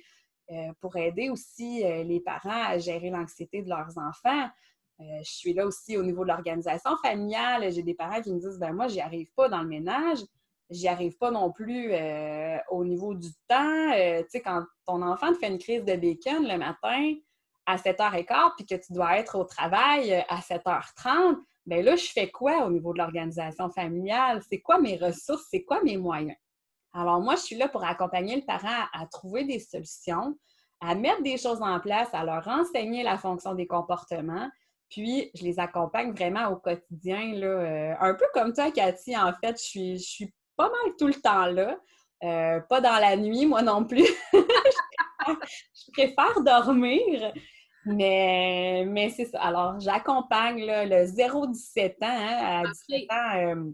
pour 0.82 0.98
aider 0.98 1.32
aussi 1.32 1.82
les 1.82 2.20
parents 2.20 2.66
à 2.68 2.78
gérer 2.78 3.10
l'anxiété 3.10 3.64
de 3.64 3.70
leurs 3.70 3.98
enfants. 3.98 4.52
Euh, 5.02 5.20
je 5.24 5.32
suis 5.32 5.54
là 5.54 5.66
aussi 5.66 5.98
au 5.98 6.04
niveau 6.04 6.24
de 6.24 6.30
l'organisation 6.30 6.96
familiale. 7.04 7.72
J'ai 7.72 7.84
des 7.84 7.94
parents 7.94 8.22
qui 8.22 8.32
me 8.32 8.40
disent 8.40 8.60
ben 8.60 8.74
moi, 8.74 8.88
j'y 8.88 9.02
arrive 9.02 9.32
pas 9.36 9.50
dans 9.50 9.62
le 9.62 9.68
ménage. 9.68 10.20
J'y 10.70 10.88
arrive 10.88 11.18
pas 11.18 11.32
non 11.32 11.52
plus 11.52 11.92
euh, 11.92 12.58
au 12.70 12.86
niveau 12.86 13.14
du 13.14 13.30
temps. 13.48 13.92
Euh, 13.94 14.22
tu 14.24 14.30
sais, 14.30 14.42
quand 14.42 14.64
ton 14.86 15.02
enfant 15.02 15.34
te 15.34 15.38
fait 15.38 15.48
une 15.48 15.58
crise 15.58 15.84
de 15.84 15.96
bacon 15.96 16.48
le 16.48 16.58
matin 16.58 17.16
à 17.66 17.76
7h15 17.78 18.52
puis 18.58 18.66
que 18.66 18.76
tu 18.76 18.94
dois 18.94 19.18
être 19.18 19.38
au 19.38 19.44
travail 19.44 20.14
à 20.30 20.40
7h30, 20.40 21.38
bien 21.66 21.82
là, 21.82 21.96
je 21.96 22.08
fais 22.08 22.30
quoi 22.30 22.66
au 22.66 22.70
niveau 22.70 22.94
de 22.94 23.00
l'organisation 23.00 23.70
familiale? 23.70 24.42
C'est 24.48 24.62
quoi 24.62 24.80
mes 24.80 24.98
ressources? 24.98 25.48
C'est 25.50 25.64
quoi 25.64 25.82
mes 25.84 25.98
moyens? 25.98 26.38
Alors, 26.94 27.22
moi, 27.22 27.36
je 27.36 27.42
suis 27.42 27.56
là 27.56 27.68
pour 27.68 27.84
accompagner 27.84 28.36
le 28.36 28.46
parent 28.46 28.86
à 28.94 29.06
trouver 29.08 29.46
des 29.46 29.60
solutions, 29.60 30.38
à 30.80 30.96
mettre 30.96 31.22
des 31.22 31.38
choses 31.38 31.62
en 31.62 31.80
place, 31.80 32.10
à 32.14 32.24
leur 32.24 32.48
enseigner 32.48 33.04
la 33.04 33.18
fonction 33.18 33.56
des 33.56 33.68
comportements, 33.68 34.50
puis, 34.92 35.32
je 35.34 35.44
les 35.44 35.58
accompagne 35.58 36.12
vraiment 36.12 36.50
au 36.50 36.58
quotidien, 36.58 37.34
là, 37.34 37.48
euh, 37.48 37.94
un 38.02 38.14
peu 38.14 38.26
comme 38.34 38.52
toi, 38.52 38.72
Cathy, 38.72 39.16
en 39.16 39.34
fait, 39.42 39.58
je 39.58 39.64
suis, 39.64 39.98
je 39.98 40.04
suis 40.04 40.34
pas 40.58 40.70
mal 40.70 40.96
tout 41.00 41.08
le 41.08 41.14
temps 41.14 41.46
là. 41.46 41.80
Euh, 42.24 42.60
pas 42.60 42.82
dans 42.82 43.00
la 43.00 43.16
nuit, 43.16 43.46
moi 43.46 43.62
non 43.62 43.86
plus. 43.86 44.06
je 44.34 45.92
préfère 45.94 46.42
dormir. 46.44 47.34
Mais, 47.86 48.84
mais 48.86 49.10
c'est 49.10 49.26
ça. 49.26 49.42
Alors, 49.42 49.80
j'accompagne 49.80 50.60
le 50.60 51.06
0-17 51.06 51.94
ans. 51.94 51.96
Hein, 52.02 52.62
à 52.62 52.64
17 52.64 53.12
ans, 53.12 53.38
euh, 53.38 53.72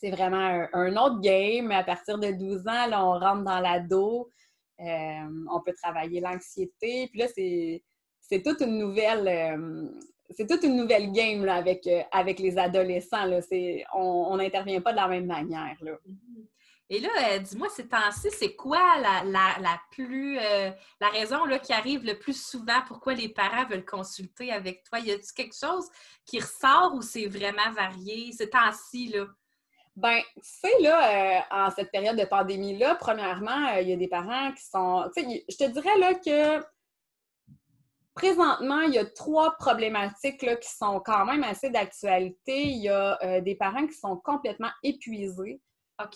c'est 0.00 0.10
vraiment 0.10 0.66
un, 0.72 0.96
autre 0.96 1.20
game. 1.20 1.70
À 1.70 1.84
partir 1.84 2.18
de 2.18 2.32
12 2.32 2.60
ans, 2.60 2.86
là, 2.86 3.04
on 3.04 3.18
rentre 3.20 3.44
dans 3.44 3.60
l'ado. 3.60 4.30
on 4.78 5.60
peut 5.64 5.74
travailler 5.80 6.20
l'anxiété. 6.20 7.08
Puis 7.12 7.20
là, 7.20 7.26
c'est 7.28 8.42
toute 8.42 8.62
une 8.62 8.78
nouvelle, 8.78 9.28
c'est 10.36 10.46
toute 10.46 10.62
une 10.62 10.76
nouvelle 10.76 11.12
game 11.12 11.44
là, 11.44 11.54
avec, 11.54 11.86
euh, 11.86 12.02
avec 12.12 12.38
les 12.38 12.58
adolescents. 12.58 13.24
Là. 13.24 13.40
On 13.94 14.36
n'intervient 14.36 14.80
pas 14.80 14.92
de 14.92 14.96
la 14.96 15.08
même 15.08 15.26
manière. 15.26 15.76
Là. 15.80 15.92
Mm-hmm. 15.92 16.46
Et 16.90 17.00
là, 17.00 17.08
euh, 17.30 17.38
dis-moi, 17.38 17.68
ces 17.70 17.88
temps-ci, 17.88 18.30
c'est 18.30 18.54
quoi 18.54 18.98
la, 19.00 19.24
la, 19.24 19.80
plus 19.90 20.38
euh, 20.38 20.70
la 21.00 21.08
raison 21.08 21.44
là, 21.46 21.58
qui 21.58 21.72
arrive 21.72 22.04
le 22.04 22.18
plus 22.18 22.38
souvent 22.38 22.82
pourquoi 22.86 23.14
les 23.14 23.30
parents 23.30 23.66
veulent 23.66 23.86
consulter 23.86 24.52
avec 24.52 24.84
toi? 24.84 25.00
Y 25.00 25.12
a-t-il 25.12 25.32
quelque 25.32 25.56
chose 25.56 25.88
qui 26.26 26.40
ressort 26.40 26.92
ou 26.94 27.00
c'est 27.00 27.26
vraiment 27.26 27.70
varié 27.74 28.32
ces 28.32 28.50
temps-ci? 28.50 29.08
Là? 29.08 29.24
Ben, 29.96 30.20
tu 30.34 30.42
sais, 30.42 30.82
là, 30.82 31.46
en 31.50 31.70
cette 31.70 31.90
période 31.90 32.18
de 32.18 32.24
pandémie-là, 32.24 32.96
premièrement, 32.96 33.76
il 33.80 33.88
y 33.88 33.92
a 33.92 33.96
des 33.96 34.08
parents 34.08 34.52
qui 34.52 34.64
sont. 34.64 35.08
Tu 35.16 35.22
sais, 35.22 35.44
je 35.48 35.56
te 35.56 35.70
dirais 35.70 35.98
là 35.98 36.14
que 36.14 36.64
Présentement, 38.14 38.82
il 38.82 38.94
y 38.94 38.98
a 38.98 39.04
trois 39.04 39.56
problématiques 39.58 40.38
qui 40.38 40.70
sont 40.70 41.00
quand 41.04 41.26
même 41.26 41.42
assez 41.42 41.70
d'actualité. 41.70 42.62
Il 42.62 42.82
y 42.82 42.88
a 42.88 43.18
euh, 43.24 43.40
des 43.40 43.56
parents 43.56 43.86
qui 43.86 43.94
sont 43.94 44.16
complètement 44.16 44.70
épuisés. 44.84 45.60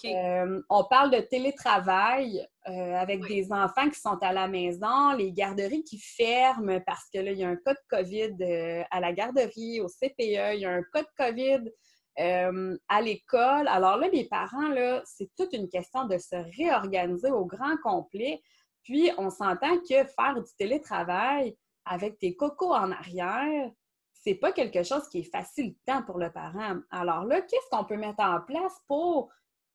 Euh, 0.05 0.61
on 0.71 0.85
parle 0.85 1.11
de 1.11 1.21
télétravail 1.21 2.45
euh, 2.69 2.95
avec 2.95 3.27
des 3.27 3.53
enfants 3.53 3.89
qui 3.91 3.99
sont 3.99 4.19
à 4.23 4.33
la 4.33 4.49
maison, 4.49 5.13
les 5.17 5.33
garderies 5.33 5.85
qui 5.85 5.99
ferment 5.99 6.81
parce 6.85 7.09
que 7.13 7.19
là, 7.21 7.33
il 7.33 7.39
y 7.39 7.45
a 7.45 7.49
un 7.49 7.57
cas 7.57 7.75
de 7.75 7.81
COVID 7.89 8.85
à 8.91 9.01
la 9.01 9.13
garderie, 9.13 9.81
au 9.81 9.89
CPE, 9.89 10.55
il 10.55 10.61
y 10.61 10.67
a 10.67 10.71
un 10.71 10.83
cas 10.93 11.03
de 11.03 11.09
COVID 11.17 11.71
à 12.17 13.01
l'école. 13.01 13.69
Alors 13.69 13.97
là, 13.97 14.09
les 14.09 14.29
parents, 14.29 14.69
là, 14.69 15.03
c'est 15.05 15.31
toute 15.37 15.53
une 15.53 15.69
question 15.69 16.07
de 16.07 16.19
se 16.19 16.37
réorganiser 16.59 17.31
au 17.31 17.45
grand 17.45 17.77
complet. 17.83 18.41
Puis, 18.83 19.11
on 19.19 19.31
s'entend 19.31 19.79
que 19.79 20.05
faire 20.05 20.35
du 20.35 20.51
télétravail, 20.59 21.57
avec 21.89 22.19
tes 22.19 22.37
cocos 22.37 22.75
en 22.75 22.93
arrière, 22.93 23.71
c'est 24.13 24.35
pas 24.35 24.53
quelque 24.53 24.83
chose 24.83 25.09
qui 25.09 25.21
est 25.21 25.31
facilitant 25.31 26.03
pour 26.03 26.19
le 26.19 26.31
parent. 26.31 26.77
Alors 26.91 27.25
là, 27.25 27.41
qu'est-ce 27.41 27.69
qu'on 27.71 27.85
peut 27.85 27.97
mettre 27.97 28.23
en 28.23 28.41
place 28.41 28.75
pour 28.87 29.31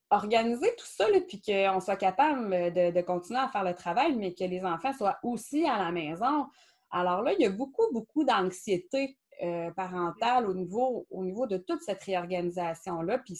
organiser 0.09 0.75
tout 0.77 0.85
ça, 0.85 1.05
puis 1.27 1.41
qu'on 1.41 1.79
soit 1.79 1.95
capable 1.95 2.49
de, 2.73 3.01
continuer 3.01 3.39
à 3.39 3.47
faire 3.47 3.63
le 3.63 3.73
travail, 3.73 4.15
mais 4.15 4.33
que 4.33 4.43
les 4.43 4.63
enfants 4.63 4.93
soient 4.93 5.17
aussi 5.23 5.65
à 5.67 5.77
la 5.77 5.91
maison? 5.91 6.45
Alors 6.91 7.23
là, 7.23 7.33
il 7.33 7.41
y 7.41 7.45
a 7.45 7.49
beaucoup, 7.49 7.91
beaucoup 7.91 8.23
d'anxiété 8.23 9.17
euh, 9.41 9.71
parentale 9.71 10.47
au 10.47 10.53
niveau, 10.53 11.07
au 11.09 11.23
niveau 11.23 11.47
de 11.47 11.57
toute 11.57 11.81
cette 11.81 12.03
réorganisation-là. 12.03 13.17
Puis 13.19 13.39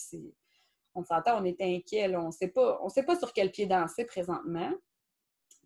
on 0.94 1.04
s'entend, 1.04 1.40
on 1.40 1.44
est 1.44 1.60
inquiet, 1.60 2.14
on 2.16 2.26
ne 2.26 2.30
sait 2.32 2.48
pas 2.48 3.16
sur 3.16 3.32
quel 3.32 3.52
pied 3.52 3.66
danser 3.66 4.04
présentement. 4.04 4.72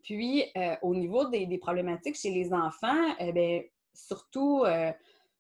Puis, 0.09 0.43
euh, 0.57 0.75
au 0.81 0.95
niveau 0.95 1.29
des, 1.29 1.59
problématiques 1.59 2.17
chez 2.17 2.31
les 2.31 2.51
enfants, 2.51 3.15
eh 3.21 3.71
surtout, 3.93 4.63
euh, 4.65 4.91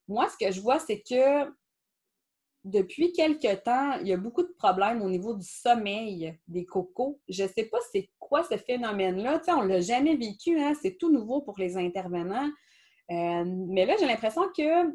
moi, 0.06 0.28
ce 0.28 0.36
que 0.36 0.52
je 0.52 0.60
vois, 0.60 0.78
c'est 0.78 1.00
que 1.00 1.50
depuis 2.64 3.14
quelques 3.14 3.62
temps, 3.62 3.94
il 4.00 4.08
y 4.08 4.12
a 4.12 4.18
beaucoup 4.18 4.42
de 4.42 4.52
problèmes 4.58 5.00
au 5.00 5.08
niveau 5.08 5.32
du 5.32 5.46
sommeil 5.46 6.38
des 6.46 6.66
cocos. 6.66 7.18
Je 7.30 7.44
ne 7.44 7.48
sais 7.48 7.64
pas 7.64 7.78
c'est 7.90 8.10
quoi 8.18 8.42
ce 8.42 8.58
phénomène-là. 8.58 9.40
on 9.56 9.62
ne 9.62 9.68
l'a 9.68 9.80
jamais 9.80 10.16
vécu, 10.16 10.60
hein? 10.60 10.74
c'est 10.82 10.98
tout 10.98 11.10
nouveau 11.10 11.40
pour 11.40 11.58
les 11.58 11.78
intervenants. 11.78 12.50
Euh, 13.10 13.44
mais 13.46 13.86
là, 13.86 13.94
j'ai 13.98 14.06
l'impression 14.06 14.42
que 14.54 14.94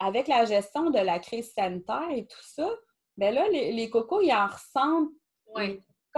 avec 0.00 0.28
la 0.28 0.44
gestion 0.44 0.90
de 0.90 0.98
la 0.98 1.18
crise 1.18 1.50
sanitaire 1.54 2.10
et 2.14 2.26
tout 2.26 2.42
ça, 2.42 2.68
bien 3.16 3.30
là, 3.30 3.48
les, 3.48 3.88
cocos, 3.88 4.20
ils 4.20 4.34
en 4.34 4.48
ressentent 4.48 5.08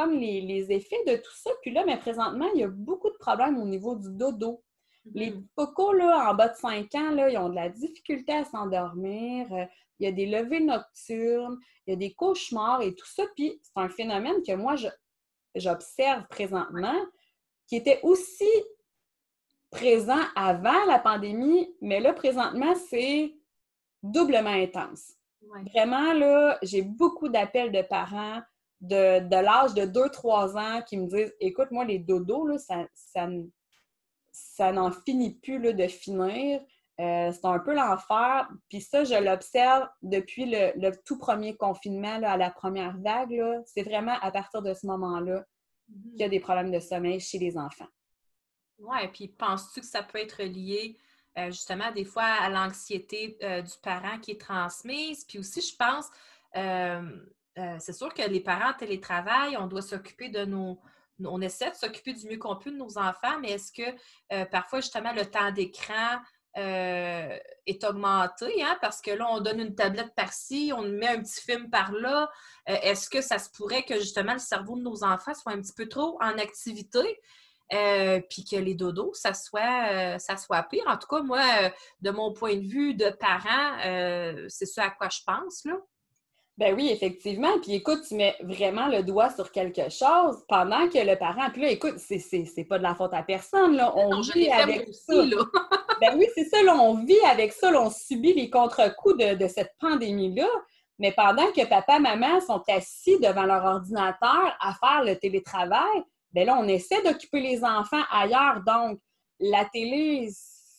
comme 0.01 0.19
les, 0.19 0.73
effets 0.73 1.05
de 1.07 1.17
tout 1.17 1.35
ça. 1.35 1.51
Puis 1.63 1.73
là, 1.73 1.85
mais 1.85 1.99
présentement, 1.99 2.49
il 2.55 2.61
y 2.61 2.65
a 2.65 2.69
beaucoup 2.69 3.11
de 3.11 3.17
problèmes 3.19 3.59
au 3.59 3.67
niveau 3.67 3.97
du 3.97 4.11
dodo. 4.11 4.63
Les 5.15 5.31
mm-hmm. 5.31 5.47
cocos, 5.55 5.93
là, 5.93 6.31
en 6.31 6.35
bas 6.35 6.49
de 6.49 6.57
5 6.57 6.95
ans, 6.95 7.11
là, 7.11 7.29
ils 7.31 7.39
ont 7.39 7.49
de 7.49 7.55
la 7.55 7.69
difficulté 7.69 8.33
à 8.33 8.45
s'endormir. 8.45 9.53
Euh, 9.53 9.65
il 9.99 10.05
y 10.05 10.09
a 10.09 10.13
des 10.13 10.27
levées 10.27 10.61
nocturnes, 10.61 11.59
il 11.87 11.91
y 11.91 11.93
a 11.93 11.97
des 11.97 12.15
cauchemars 12.15 12.81
et 12.81 12.95
tout 12.95 13.07
ça. 13.07 13.25
Puis 13.37 13.61
c'est 13.63 13.73
un 13.77 13.91
phénomène 13.91 14.43
que 14.47 14.55
moi, 14.55 14.75
j'observe 15.55 16.27
présentement, 16.29 16.99
qui 17.67 17.77
était 17.77 18.01
aussi 18.03 18.49
présent 19.71 20.23
avant 20.35 20.85
la 20.87 20.99
pandémie, 20.99 21.75
mais 21.83 22.01
là, 22.01 22.15
présentement, 22.15 22.75
c'est 22.75 23.35
doublement 24.03 24.51
intense. 24.51 25.13
Vraiment, 25.75 26.13
là, 26.15 26.59
j'ai 26.63 26.83
beaucoup 26.83 27.29
d'appels 27.29 27.73
de 27.73 27.83
parents 27.83 28.41
de, 28.81 29.43
l'âge 29.43 29.75
de 29.75 29.83
2-3 29.83 30.59
ans 30.59 30.83
qui 30.83 30.97
me 30.97 31.07
disent 31.07 31.35
Écoute, 31.41 31.71
moi, 31.71 31.85
les 31.85 31.99
dodos, 31.99 32.47
là, 32.47 32.59
ça, 32.59 32.87
ça, 34.33 34.73
n'en 34.73 34.91
finit 34.91 35.35
plus 35.35 35.61
là, 35.61 35.73
de 35.73 35.87
finir. 35.87 36.61
Euh, 37.01 37.33
c'est 37.33 37.47
un 37.47 37.59
peu 37.59 37.75
l'enfer. 37.75 38.49
Puis 38.69 38.81
ça, 38.81 39.05
je 39.05 39.15
l'observe 39.15 39.89
depuis 40.03 40.47
le, 40.47 40.91
tout 41.05 41.19
premier 41.19 41.57
confinement, 41.57 42.21
à 42.23 42.37
la 42.37 42.51
première 42.51 42.97
vague. 42.99 43.43
C'est 43.67 43.83
vraiment 43.83 44.17
à 44.21 44.31
partir 44.31 44.63
de 44.63 44.75
ce 44.75 44.87
moment-là 44.87 45.41
mm-hmm. 45.41 46.11
qu'il 46.11 46.21
y 46.21 46.25
a 46.25 46.29
des 46.29 46.41
problèmes 46.41 46.71
de 46.71 46.81
sommeil 46.81 47.21
chez 47.21 47.39
les 47.39 47.57
enfants. 47.57 47.89
Oui, 48.79 49.09
puis 49.13 49.29
penses-tu 49.29 49.81
que 49.81 49.87
ça 49.87 50.03
peut 50.03 50.19
être 50.19 50.43
lié 50.43 50.97
euh, 51.39 51.47
justement 51.47 51.93
des 51.93 52.05
fois 52.05 52.25
à 52.25 52.49
l'anxiété 52.49 53.37
euh, 53.43 53.61
du 53.63 53.75
parent 53.83 54.19
qui 54.19 54.33
est 54.33 54.41
transmise? 54.41 55.25
Puis 55.25 55.39
aussi, 55.39 55.61
je 55.61 55.77
pense, 55.77 56.07
c'est 57.79 57.93
sûr 57.93 58.13
que 58.15 58.23
les 58.23 58.41
parents 58.41 58.73
télétravaillent, 58.79 59.57
on 59.57 59.67
doit 59.67 59.83
s'occuper 59.83 60.29
de 60.29 60.45
nos, 60.45 60.81
on 61.25 61.41
essaie 61.41 61.71
de 61.71 61.77
s'occuper 61.77 62.15
du 62.15 62.27
mieux 62.27 62.39
qu'on 62.39 62.57
peut 62.57 62.71
de 62.71 62.77
nos 62.77 62.97
enfants, 62.97 63.39
mais 63.41 63.51
est-ce 63.51 63.73
que 63.73 64.47
parfois, 64.47 64.81
justement, 64.81 65.13
le 65.13 65.27
temps 65.27 65.51
d'écran 65.51 66.21
euh, 66.57 67.39
est 67.67 67.85
augmenté, 67.85 68.61
hein, 68.65 68.77
parce 68.81 69.01
que 69.01 69.13
là, 69.13 69.25
on 69.31 69.41
donne 69.41 69.61
une 69.61 69.77
tablette 69.77 70.13
par-ci, 70.17 70.73
on 70.75 70.83
met 70.83 71.07
un 71.07 71.23
petit 71.23 71.41
film 71.41 71.71
par-là. 71.71 72.29
Euh, 72.69 72.77
est-ce 72.83 73.09
que 73.09 73.21
ça 73.21 73.39
se 73.39 73.49
pourrait 73.51 73.85
que 73.85 73.95
justement 73.95 74.33
le 74.33 74.41
cerveau 74.41 74.77
de 74.77 74.83
nos 74.83 75.05
enfants 75.05 75.33
soit 75.35 75.53
un 75.53 75.61
petit 75.61 75.73
peu 75.73 75.89
trop 75.89 76.19
en 76.21 76.39
activité? 76.39 77.21
Euh, 77.73 78.21
puis 78.29 78.45
que 78.45 78.57
les 78.57 78.75
dodos, 78.75 79.15
ça 79.15 79.33
soit, 79.33 80.19
ça 80.19 80.37
soit 80.37 80.65
pire? 80.65 80.83
En 80.89 80.97
tout 80.97 81.07
cas, 81.07 81.23
moi, 81.23 81.71
de 82.01 82.11
mon 82.11 82.33
point 82.33 82.57
de 82.57 82.67
vue 82.67 82.95
de 82.95 83.11
parent, 83.11 83.79
c'est 84.49 84.67
ce 84.67 84.81
à 84.81 84.91
quoi 84.91 85.09
je 85.09 85.21
pense. 85.25 85.65
Là. 85.65 85.77
Ben 86.61 86.75
oui, 86.77 86.91
effectivement. 86.91 87.59
Puis 87.63 87.73
écoute, 87.73 88.03
tu 88.07 88.17
mets 88.17 88.37
vraiment 88.43 88.87
le 88.87 89.03
doigt 89.03 89.31
sur 89.31 89.51
quelque 89.51 89.89
chose 89.89 90.45
pendant 90.47 90.91
que 90.91 90.99
le 90.99 91.17
parent. 91.17 91.49
Puis 91.51 91.63
là, 91.63 91.71
écoute, 91.71 91.95
c'est 91.97 92.67
pas 92.69 92.77
de 92.77 92.83
la 92.83 92.95
faute 92.95 93.15
à 93.15 93.23
personne. 93.23 93.77
Là. 93.77 93.97
On 93.97 94.21
vit 94.21 94.51
avec 94.51 94.87
ça. 94.93 95.15
ben 96.03 96.19
oui, 96.19 96.27
c'est 96.35 96.45
ça. 96.45 96.63
Là, 96.63 96.77
on 96.77 97.03
vit 97.03 97.19
avec 97.27 97.55
ça. 97.55 97.73
on 97.73 97.89
subit 97.89 98.35
les 98.35 98.51
contre-coups 98.51 99.17
de, 99.39 99.49
cette 99.49 99.73
pandémie-là. 99.81 100.49
Mais 100.99 101.13
pendant 101.13 101.51
que 101.51 101.65
papa, 101.65 101.99
maman 101.99 102.43
sont 102.43 102.63
assis 102.69 103.19
devant 103.21 103.45
leur 103.45 103.65
ordinateur 103.65 104.55
à 104.61 104.75
faire 104.75 105.03
le 105.03 105.17
télétravail, 105.17 106.03
ben 106.35 106.45
là, 106.45 106.59
on 106.61 106.69
essaie 106.69 107.03
d'occuper 107.03 107.41
les 107.41 107.65
enfants 107.65 108.05
ailleurs. 108.13 108.61
Donc, 108.67 108.99
la 109.39 109.65
télé, 109.65 110.29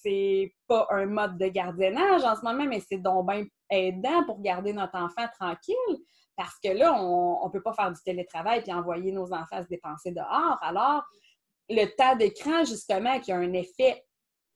c'est 0.02 0.54
pas 0.68 0.88
un 0.91 1.06
mode 1.06 1.38
de 1.38 1.47
gardiennage 1.47 2.24
en 2.24 2.36
ce 2.36 2.41
moment, 2.41 2.66
mais 2.66 2.82
c'est 2.82 2.97
donc 2.97 3.28
bien 3.28 3.45
aidant 3.70 4.24
pour 4.26 4.41
garder 4.41 4.74
notre 4.74 4.97
enfant 4.97 5.28
tranquille. 5.39 5.76
Parce 6.36 6.58
que 6.64 6.70
là, 6.70 6.93
on 6.93 7.45
ne 7.45 7.52
peut 7.52 7.62
pas 7.62 7.74
faire 7.74 7.91
du 7.91 8.02
télétravail 8.04 8.62
puis 8.64 8.74
envoyer 8.74 9.12
nos 9.12 9.32
enfants 9.34 9.62
se 9.62 9.68
dépenser 9.68 10.12
dehors. 10.12 10.58
Alors, 10.62 11.04
le 11.70 11.86
tas 11.95 12.16
d'écran, 12.16 12.64
justement, 12.64 13.20
qui 13.20 13.32
a 13.32 13.38
un 13.38 13.54
effet 13.54 14.04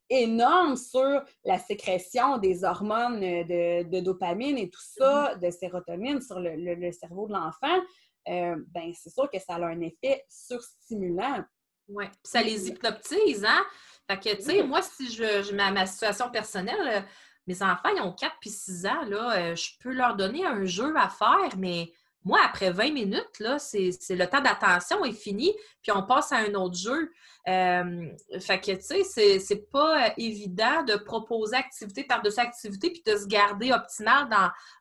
énorme 0.09 0.75
sur 0.75 1.23
la 1.43 1.57
sécrétion 1.59 2.37
des 2.37 2.63
hormones 2.63 3.19
de, 3.19 3.99
dopamine 3.99 4.57
et 4.57 4.69
tout 4.69 4.81
ça, 4.81 5.33
mm-hmm. 5.33 5.39
de 5.45 5.51
sérotonine 5.51 6.21
sur 6.21 6.39
le, 6.39 6.91
cerveau 6.91 7.27
de 7.27 7.33
l'enfant, 7.33 7.79
euh, 8.27 8.55
ben 8.69 8.91
c'est 8.95 9.11
sûr 9.11 9.29
que 9.29 9.39
ça 9.39 9.55
a 9.55 9.65
un 9.65 9.81
effet 9.81 10.23
surstimulant. 10.29 11.43
Oui, 11.87 12.05
ça 12.23 12.41
les 12.41 12.67
hypnotise, 12.67 13.45
hein? 13.45 13.63
Fait 14.07 14.19
que, 14.19 14.35
tu 14.35 14.43
sais, 14.43 14.63
moi, 14.63 14.81
si 14.81 15.11
je, 15.11 15.53
mets 15.53 15.71
ma 15.71 15.85
situation 15.85 16.29
personnelle, 16.29 17.05
mes 17.47 17.61
enfants, 17.61 17.89
ils 17.95 18.01
ont 18.01 18.13
4 18.13 18.35
puis 18.39 18.49
6 18.49 18.85
ans, 18.85 19.05
là, 19.07 19.37
euh, 19.37 19.55
je 19.55 19.71
peux 19.79 19.91
leur 19.91 20.15
donner 20.15 20.45
un 20.45 20.65
jeu 20.65 20.93
à 20.95 21.09
faire, 21.09 21.57
mais 21.57 21.91
moi, 22.23 22.39
après 22.43 22.71
20 22.71 22.91
minutes, 22.91 23.39
là, 23.39 23.59
c'est 23.59 23.91
le 24.09 24.25
temps 24.25 24.41
d'attention 24.41 25.05
est 25.05 25.13
fini, 25.13 25.53
puis 25.81 25.91
on 25.91 26.03
passe 26.03 26.31
à 26.31 26.37
un 26.37 26.53
autre 26.55 26.75
jeu. 26.75 27.11
Euh, 27.47 28.09
fait 28.39 28.59
que, 28.59 28.71
tu 28.71 29.03
sais, 29.03 29.39
c'est 29.39 29.71
pas 29.71 30.07
euh, 30.07 30.09
évident 30.17 30.83
de 30.83 30.95
proposer 30.95 31.55
activité 31.55 32.03
par-dessus 32.03 32.39
activité, 32.39 32.89
puis 32.89 33.03
de 33.05 33.15
se 33.15 33.27
garder 33.27 33.71
optimal 33.71 34.27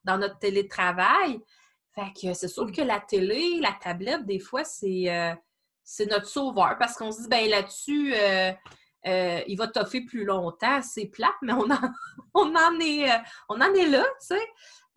dans, 0.04 0.18
notre 0.18 0.38
télétravail. 0.38 1.38
Fait 1.94 2.12
que 2.18 2.34
c'est 2.34 2.48
sûr 2.48 2.72
que 2.72 2.80
la 2.80 3.00
télé, 3.00 3.60
la 3.60 3.72
tablette, 3.72 4.24
des 4.26 4.38
fois, 4.38 4.64
c'est 4.64 5.36
c'est 5.84 6.06
notre 6.06 6.26
sauveur, 6.26 6.76
parce 6.78 6.96
qu'on 6.96 7.12
se 7.12 7.22
dit, 7.22 7.28
ben 7.28 7.48
là-dessus... 7.48 8.14
Euh, 8.14 8.52
il 9.04 9.56
va 9.56 9.68
toffer 9.68 10.02
plus 10.02 10.24
longtemps. 10.24 10.82
C'est 10.82 11.06
plate, 11.06 11.34
mais 11.42 11.52
on 11.52 11.70
en, 11.70 11.80
on 12.34 12.54
en, 12.54 12.80
est, 12.80 13.10
euh, 13.10 13.18
on 13.48 13.60
en 13.60 13.72
est 13.74 13.88
là, 13.88 14.04
tu 14.20 14.36
sais. 14.36 14.46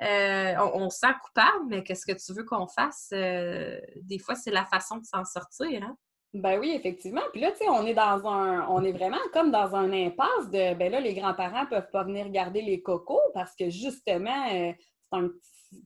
Euh, 0.04 0.56
on, 0.76 0.92
se 0.92 1.00
sent 1.00 1.14
coupable, 1.24 1.66
mais 1.70 1.84
qu'est-ce 1.84 2.06
que 2.06 2.12
tu 2.14 2.34
veux 2.34 2.44
qu'on 2.44 2.68
fasse? 2.68 3.10
des 3.10 4.20
fois, 4.24 4.36
c'est 4.36 4.52
la 4.52 4.66
façon 4.66 4.98
de 4.98 5.06
s'en 5.06 5.26
sortir. 5.26 5.82
Hein? 5.84 5.98
Ben 6.36 6.60
oui, 6.60 6.72
effectivement. 6.76 7.24
Puis 7.32 7.42
là, 7.42 7.52
tu 7.52 7.60
sais, 7.60 7.70
on 7.70 7.84
est 7.86 7.96
dans 7.96 8.28
un. 8.28 8.68
On 8.68 8.84
est 8.84 8.92
vraiment 8.92 9.18
comme 9.34 9.50
dans 9.50 9.76
un 9.76 9.92
impasse 9.92 10.52
de 10.52 10.76
ben 10.76 10.92
là, 10.92 11.00
les 11.00 11.16
grands-parents 11.16 11.66
peuvent 11.66 11.90
pas 11.92 12.04
venir 12.04 12.30
garder 12.30 12.62
les 12.62 12.82
cocos 12.84 13.20
parce 13.34 13.56
que 13.56 13.70
justement, 13.70 14.48
c'est 14.50 14.78
un 15.14 15.30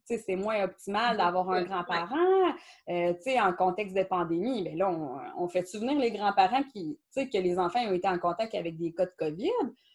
c'est 0.06 0.36
moins 0.36 0.64
optimal 0.64 1.18
d'avoir 1.18 1.50
un 1.52 1.64
grand-parent. 1.64 2.54
Euh, 2.90 3.14
en 3.40 3.54
contexte 3.54 3.96
de 3.96 4.04
pandémie, 4.04 4.64
bien 4.64 4.76
là, 4.76 4.92
on, 5.38 5.48
fait 5.48 5.66
souvenir 5.68 5.98
les 5.98 6.12
grands-parents 6.12 6.64
qui, 6.64 7.00
que 7.16 7.38
les 7.38 7.58
enfants 7.60 7.80
ont 7.88 7.94
été 7.94 8.08
en 8.08 8.20
contact 8.20 8.56
avec 8.56 8.78
des 8.78 8.94
cas 8.94 9.06
de 9.06 9.14
COVID. 9.18 9.50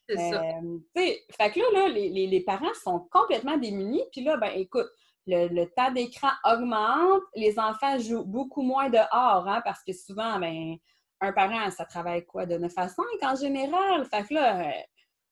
C'est 0.09 0.17
ça. 0.17 0.43
Euh, 0.43 0.79
fait 0.95 1.51
que 1.53 1.75
là, 1.75 1.89
les, 1.89 2.41
parents 2.47 2.75
sont 2.83 3.09
complètement 3.11 3.57
démunis. 3.57 4.05
Puis 4.13 4.23
là, 4.23 4.37
ben 4.37 4.51
écoute, 4.55 4.89
le, 5.27 5.65
temps 5.67 5.91
d'écran 5.91 6.31
augmente, 6.45 7.23
les 7.35 7.59
enfants 7.59 7.99
jouent 7.99 8.25
beaucoup 8.25 8.63
moins 8.63 8.89
dehors, 8.89 9.49
hein, 9.49 9.61
parce 9.65 9.83
que 9.83 9.93
souvent, 9.93 10.39
ben, 10.39 10.77
un 11.21 11.33
parent, 11.33 11.71
ça 11.71 11.85
travaille 11.85 12.25
quoi, 12.25 12.47
de 12.47 12.57
9 12.57 12.73
à 12.77 12.89
5 12.89 13.05
en 13.23 13.35
général? 13.35 14.05
Fait 14.07 14.25
que 14.25 14.35
là, 14.35 14.61
euh, 14.61 14.71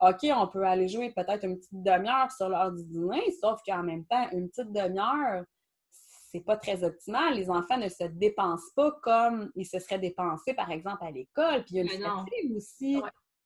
OK, 0.00 0.26
on 0.34 0.48
peut 0.48 0.64
aller 0.64 0.88
jouer 0.88 1.12
peut-être 1.12 1.44
une 1.44 1.56
petite 1.56 1.82
demi-heure 1.82 2.30
sur 2.32 2.48
l'heure 2.48 2.72
du 2.72 2.84
dîner, 2.84 3.22
sauf 3.40 3.60
qu'en 3.66 3.82
même 3.82 4.04
temps, 4.06 4.28
une 4.32 4.48
petite 4.48 4.72
demi-heure, 4.72 5.44
c'est 5.90 6.40
pas 6.40 6.56
très 6.56 6.82
optimal. 6.82 7.34
Les 7.34 7.48
enfants 7.48 7.78
ne 7.78 7.88
se 7.88 8.04
dépensent 8.04 8.72
pas 8.74 8.90
comme 9.02 9.50
ils 9.54 9.66
se 9.66 9.78
seraient 9.78 10.00
dépensés, 10.00 10.52
par 10.52 10.70
exemple, 10.70 11.04
à 11.04 11.10
l'école. 11.10 11.64
Puis 11.64 11.76
il 11.76 11.76
y 11.76 11.80
a 11.80 11.82
une 11.82 12.02
fatigue 12.02 12.56
aussi, 12.56 13.00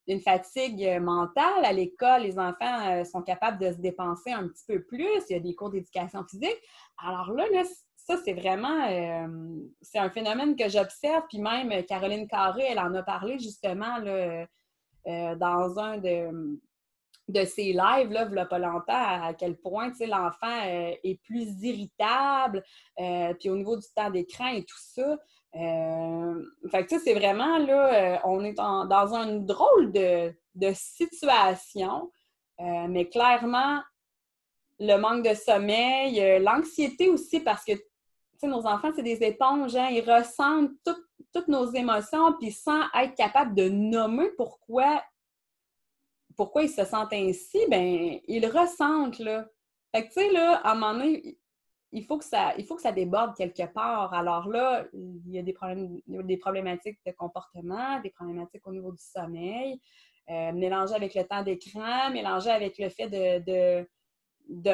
une 0.07 0.21
fatigue 0.21 0.99
mentale. 1.01 1.65
À 1.65 1.73
l'école, 1.73 2.23
les 2.23 2.39
enfants 2.39 2.89
euh, 2.91 3.05
sont 3.05 3.23
capables 3.23 3.59
de 3.59 3.73
se 3.73 3.77
dépenser 3.77 4.33
un 4.33 4.49
petit 4.49 4.65
peu 4.67 4.83
plus. 4.83 5.23
Il 5.29 5.35
y 5.35 5.37
a 5.37 5.41
des 5.41 5.55
cours 5.55 5.71
d'éducation 5.71 6.25
physique. 6.25 6.59
Alors 6.97 7.31
là, 7.33 7.45
ça, 7.95 8.17
c'est 8.25 8.33
vraiment 8.33 8.89
euh, 8.89 9.29
c'est 9.83 9.99
un 9.99 10.09
phénomène 10.09 10.57
que 10.57 10.71
j'observe. 10.71 11.25
Puis 11.29 11.41
même 11.41 11.85
Caroline 11.85 12.27
Carré, 12.27 12.65
elle 12.71 12.79
en 12.79 12.95
a 12.95 13.03
parlé 13.03 13.39
justement 13.39 13.99
là, 13.99 14.47
euh, 15.09 15.35
dans 15.37 15.79
un 15.79 15.99
de 15.99 16.59
de 17.29 17.45
ses 17.45 17.73
lives, 17.73 18.11
là, 18.11 18.27
il 18.31 18.49
pas 18.49 18.59
longtemps, 18.59 18.83
à 18.89 19.35
quel 19.35 19.57
point 19.57 19.93
l'enfant 20.01 20.67
euh, 20.67 20.93
est 21.05 21.21
plus 21.23 21.63
irritable, 21.63 22.65
euh, 22.99 23.35
puis 23.35 23.51
au 23.51 23.57
niveau 23.57 23.77
du 23.77 23.87
temps 23.95 24.11
d'écran 24.11 24.49
et 24.49 24.65
tout 24.65 24.79
ça. 24.79 25.19
Euh, 25.55 26.43
fait 26.71 26.89
c'est 26.89 27.15
vraiment, 27.15 27.59
là, 27.59 28.21
on 28.25 28.43
est 28.45 28.55
dans 28.55 29.15
une 29.15 29.47
drôle 29.47 29.93
de, 29.93 30.35
de 30.55 30.73
situation, 30.75 32.11
mais 32.59 33.09
clairement, 33.09 33.81
le 34.79 34.97
manque 34.97 35.27
de 35.27 35.35
sommeil, 35.35 36.41
l'anxiété 36.41 37.09
aussi, 37.09 37.41
parce 37.41 37.65
que, 37.65 37.73
nos 38.47 38.67
enfants, 38.67 38.91
c'est 38.95 39.03
des 39.03 39.23
éponges, 39.23 39.77
hein, 39.77 39.89
ils 39.91 40.09
ressentent 40.09 40.71
toutes 41.33 41.49
nos 41.49 41.71
émotions, 41.73 42.33
puis 42.39 42.53
sans 42.53 42.83
être 42.95 43.15
capable 43.15 43.55
de 43.55 43.69
nommer 43.69 44.31
pourquoi 44.37 45.03
pourquoi 46.39 46.63
ils 46.63 46.71
se 46.71 46.85
sentent 46.85 47.13
ainsi, 47.13 47.59
ben 47.69 48.21
ils 48.29 48.47
ressentent, 48.47 49.19
là. 49.19 49.45
Fait 49.93 50.07
que, 50.07 50.13
tu 50.13 50.21
sais, 50.21 50.31
là, 50.31 50.61
à 50.63 50.71
un 50.71 50.75
moment 50.75 50.95
donné, 50.95 51.37
il 51.91 52.05
faut, 52.05 52.17
que 52.17 52.25
ça, 52.25 52.55
il 52.57 52.65
faut 52.65 52.77
que 52.77 52.83
ça 52.83 52.93
déborde 52.93 53.35
quelque 53.37 53.67
part. 53.73 54.15
Alors 54.15 54.49
là, 54.49 54.87
il 54.93 55.33
y 55.33 55.39
a 55.39 55.43
des, 55.43 55.53
problèmes, 55.53 56.01
des 56.07 56.37
problématiques 56.37 57.01
de 57.05 57.13
comportement, 57.13 58.01
des 58.01 58.11
problématiques 58.11 58.67
au 58.67 58.73
niveau 58.73 58.93
du 58.93 59.03
sommeil, 59.03 59.81
euh, 60.31 60.53
mélangé 60.53 60.95
avec 60.95 61.15
le 61.15 61.25
temps 61.25 61.43
d'écran, 61.43 62.11
mélangé 62.11 62.51
avec 62.51 62.79
le 62.79 62.89
fait 62.91 63.09
de, 63.09 63.89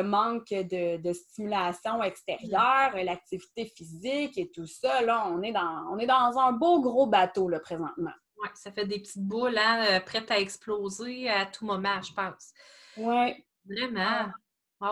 manque 0.03 0.51
de, 0.51 1.12
stimulation 1.12 2.03
extérieure, 2.03 2.93
l'activité 2.95 3.66
physique 3.66 4.39
et 4.39 4.51
tout 4.51 4.66
ça. 4.66 5.03
Là, 5.03 5.29
on 5.29 5.43
est 5.43 5.53
dans, 5.53 5.87
on 5.91 5.99
est 5.99 6.07
dans 6.07 6.39
un 6.39 6.53
beau 6.53 6.81
gros 6.81 7.07
bateau, 7.07 7.49
là, 7.49 7.61
présentement. 7.61 8.12
Oui, 8.43 8.49
ça 8.55 8.72
fait 8.72 8.87
des 8.87 9.01
petites 9.01 9.22
boules 9.22 9.59
hein, 9.59 9.85
euh, 9.89 10.01
prêtes 10.01 10.31
à 10.31 10.39
exploser 10.39 11.29
à 11.29 11.47
tout 11.47 11.64
moment, 11.64 12.01
je 12.03 12.12
pense. 12.12 12.53
Oui. 12.97 13.45
Vraiment. 13.64 14.31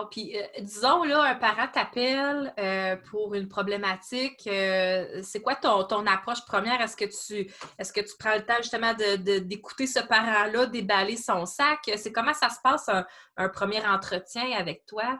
Puis, 0.09 0.35
euh, 0.35 0.43
disons, 0.59 1.03
là, 1.03 1.21
un 1.21 1.35
parent 1.35 1.67
t'appelle 1.71 2.53
euh, 2.59 2.95
pour 3.11 3.35
une 3.35 3.47
problématique. 3.47 4.41
c'est 4.43 5.41
quoi 5.43 5.55
ton, 5.55 5.83
ton, 5.83 6.05
approche 6.07 6.43
première? 6.45 6.81
Est-ce 6.81 6.97
que 6.97 7.05
tu 7.05 7.51
est-ce 7.77 7.93
que 7.93 8.01
tu 8.01 8.13
prends 8.17 8.35
le 8.35 8.45
temps 8.45 8.57
justement 8.57 8.93
d'écouter 8.93 9.85
ce 9.85 9.99
parent-là, 9.99 10.65
déballer 10.65 11.17
son 11.17 11.45
sac? 11.45 11.79
C'est 11.95 12.11
comment 12.11 12.33
ça 12.33 12.49
se 12.49 12.59
passe 12.63 12.89
un 13.37 13.49
premier 13.49 13.85
entretien 13.85 14.51
avec 14.57 14.85
toi? 14.85 15.19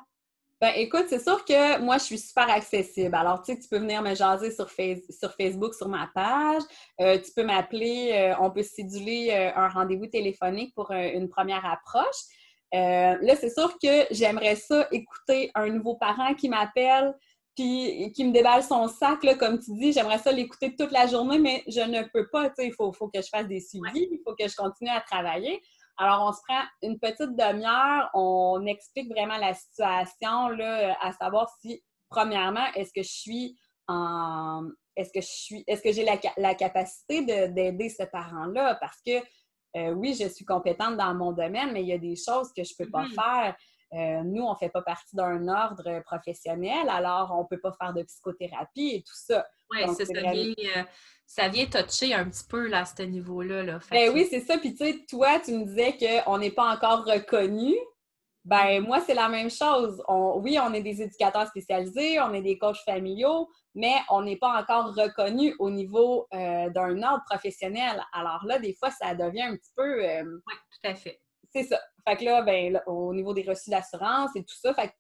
Ben, 0.63 0.71
écoute, 0.77 1.07
c'est 1.09 1.21
sûr 1.21 1.43
que 1.43 1.81
moi, 1.81 1.97
je 1.97 2.03
suis 2.03 2.17
super 2.17 2.49
accessible. 2.49 3.13
Alors, 3.15 3.41
tu 3.41 3.51
sais, 3.51 3.59
tu 3.59 3.67
peux 3.67 3.79
venir 3.79 4.01
me 4.01 4.15
jaser 4.15 4.49
sur, 4.49 4.69
sur 4.69 5.33
Facebook, 5.33 5.73
sur 5.73 5.89
ma 5.89 6.09
page. 6.15 6.61
Euh, 7.01 7.19
tu 7.19 7.33
peux 7.35 7.43
m'appeler, 7.43 8.11
euh, 8.13 8.35
on 8.39 8.49
peut 8.49 8.63
céduler 8.63 9.27
euh, 9.31 9.59
un 9.59 9.67
rendez-vous 9.67 10.07
téléphonique 10.07 10.73
pour 10.73 10.91
une 10.91 11.27
première 11.27 11.65
approche. 11.65 12.15
Là, 12.73 13.35
c'est 13.35 13.53
sûr 13.53 13.77
que 13.81 14.07
j'aimerais 14.11 14.55
ça 14.55 14.87
écouter 14.91 15.51
un 15.55 15.69
nouveau 15.69 15.95
parent 15.95 16.33
qui 16.33 16.49
m'appelle 16.49 17.13
puis 17.55 18.11
qui 18.15 18.25
me 18.25 18.31
déballe 18.31 18.63
son 18.63 18.87
sac, 18.87 19.23
là, 19.23 19.35
comme 19.35 19.59
tu 19.59 19.73
dis. 19.73 19.93
J'aimerais 19.93 20.17
ça 20.17 20.31
l'écouter 20.31 20.75
toute 20.75 20.91
la 20.91 21.05
journée, 21.05 21.37
mais 21.37 21.63
je 21.67 21.81
ne 21.81 22.01
peux 22.11 22.27
pas. 22.29 22.49
Tu 22.49 22.55
sais, 22.57 22.67
il 22.67 22.73
faut, 22.73 22.91
faut, 22.91 23.09
que 23.09 23.21
je 23.21 23.27
fasse 23.29 23.47
des 23.47 23.59
suivis, 23.59 24.07
il 24.11 24.19
faut 24.25 24.33
que 24.35 24.47
je 24.47 24.55
continue 24.55 24.89
à 24.89 25.01
travailler. 25.01 25.61
Alors, 25.97 26.27
on 26.27 26.33
se 26.33 26.39
prend 26.47 26.63
une 26.81 26.99
petite 26.99 27.35
demi-heure, 27.35 28.09
on 28.15 28.65
explique 28.65 29.09
vraiment 29.09 29.37
la 29.37 29.53
situation, 29.53 30.49
là, 30.49 30.97
à 30.99 31.11
savoir 31.13 31.47
si, 31.61 31.83
premièrement, 32.09 32.65
est-ce 32.75 32.91
que 32.93 33.03
je 33.03 33.11
suis 33.11 33.55
en. 33.87 34.63
Est-ce 34.95 35.11
que 35.11 35.21
je 35.21 35.27
suis. 35.27 35.63
Est-ce 35.67 35.81
que 35.81 35.91
j'ai 35.91 36.05
la, 36.37 36.55
capacité 36.55 37.21
d'aider 37.49 37.89
ce 37.89 38.03
parent-là? 38.03 38.75
Parce 38.81 38.99
que 39.05 39.23
euh, 39.75 39.91
oui, 39.91 40.15
je 40.19 40.27
suis 40.27 40.45
compétente 40.45 40.97
dans 40.97 41.13
mon 41.13 41.31
domaine, 41.31 41.71
mais 41.73 41.81
il 41.81 41.87
y 41.87 41.93
a 41.93 41.97
des 41.97 42.15
choses 42.15 42.51
que 42.55 42.63
je 42.63 42.73
ne 42.77 42.85
peux 42.85 42.91
pas 42.91 43.03
mm-hmm. 43.03 43.13
faire. 43.13 43.55
Euh, 43.93 44.23
nous, 44.23 44.43
on 44.43 44.53
ne 44.53 44.57
fait 44.57 44.69
pas 44.69 44.81
partie 44.81 45.15
d'un 45.15 45.47
ordre 45.47 46.01
professionnel, 46.01 46.89
alors 46.89 47.31
on 47.37 47.43
ne 47.43 47.47
peut 47.47 47.59
pas 47.59 47.73
faire 47.73 47.93
de 47.93 48.03
psychothérapie 48.03 48.95
et 48.95 49.03
tout 49.03 49.15
ça. 49.15 49.45
Oui, 49.71 49.81
ça. 49.93 50.03
Euh, 50.03 50.83
ça 51.25 51.47
vient 51.47 51.65
toucher 51.65 52.13
un 52.13 52.25
petit 52.25 52.43
peu 52.47 52.67
là, 52.67 52.81
à 52.81 52.85
ce 52.85 53.03
niveau-là. 53.03 53.63
Là. 53.63 53.79
Ben 53.91 54.11
oui, 54.13 54.27
c'est 54.29 54.41
ça. 54.41 54.57
Puis 54.57 54.75
tu 54.75 54.85
sais, 54.85 55.05
toi, 55.07 55.39
tu 55.39 55.51
me 55.51 55.65
disais 55.65 55.95
qu'on 55.97 56.37
n'est 56.37 56.51
pas 56.51 56.73
encore 56.73 57.05
reconnu. 57.05 57.73
Ben 58.45 58.81
moi, 58.81 58.99
c'est 58.99 59.13
la 59.13 59.29
même 59.29 59.49
chose. 59.49 60.03
oui, 60.09 60.59
on 60.59 60.73
est 60.73 60.81
des 60.81 61.01
éducateurs 61.01 61.47
spécialisés, 61.47 62.19
on 62.19 62.33
est 62.33 62.41
des 62.41 62.57
coachs 62.57 62.83
familiaux, 62.85 63.47
mais 63.75 63.95
on 64.09 64.21
n'est 64.21 64.37
pas 64.37 64.59
encore 64.61 64.93
reconnu 64.95 65.55
au 65.59 65.69
niveau 65.69 66.27
euh, 66.33 66.69
d'un 66.69 67.01
ordre 67.03 67.23
professionnel. 67.29 68.03
Alors 68.13 68.45
là, 68.45 68.59
des 68.59 68.73
fois, 68.75 68.91
ça 68.91 69.15
devient 69.15 69.43
un 69.43 69.55
petit 69.55 69.71
peu. 69.75 70.01
oui, 70.01 70.53
tout 70.71 70.89
à 70.89 70.95
fait. 70.95 71.19
C'est 71.51 71.63
ça. 71.63 71.79
Fait 72.07 72.17
que 72.17 72.25
là, 72.25 72.41
ben, 72.41 72.81
au 72.87 73.13
niveau 73.13 73.33
des 73.33 73.43
reçus 73.43 73.69
d'assurance 73.69 74.31
et 74.35 74.43
tout 74.43 74.55
ça, 74.55 74.73
fait 74.73 74.91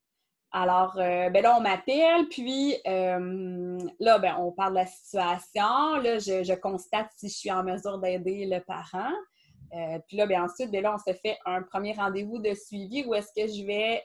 alors, 0.55 0.99
euh, 0.99 1.31
ben 1.31 1.41
là, 1.41 1.55
on 1.57 1.61
m'appelle, 1.61 2.29
puis 2.29 2.75
euh, 2.85 3.79
là, 3.99 4.19
ben, 4.19 4.35
on 4.37 4.51
parle 4.51 4.73
de 4.73 4.79
la 4.79 4.85
situation. 4.85 5.95
Là, 5.95 6.19
je, 6.19 6.53
constate 6.53 7.09
si 7.17 7.27
je 7.27 7.33
suis 7.33 7.51
en 7.51 7.63
mesure 7.63 7.97
d'aider 7.97 8.45
le 8.45 8.59
parent. 8.59 9.11
Euh, 9.75 9.97
puis 10.07 10.15
là, 10.15 10.27
ben, 10.27 10.43
ensuite, 10.43 10.69
ben 10.69 10.83
là, 10.83 10.93
on 10.93 10.99
se 10.99 11.17
fait 11.17 11.39
un 11.47 11.63
premier 11.63 11.93
rendez-vous 11.93 12.37
de 12.37 12.53
suivi 12.53 13.03
où 13.03 13.15
est-ce 13.15 13.29
que 13.35 13.47
je 13.51 13.65
vais 13.65 14.03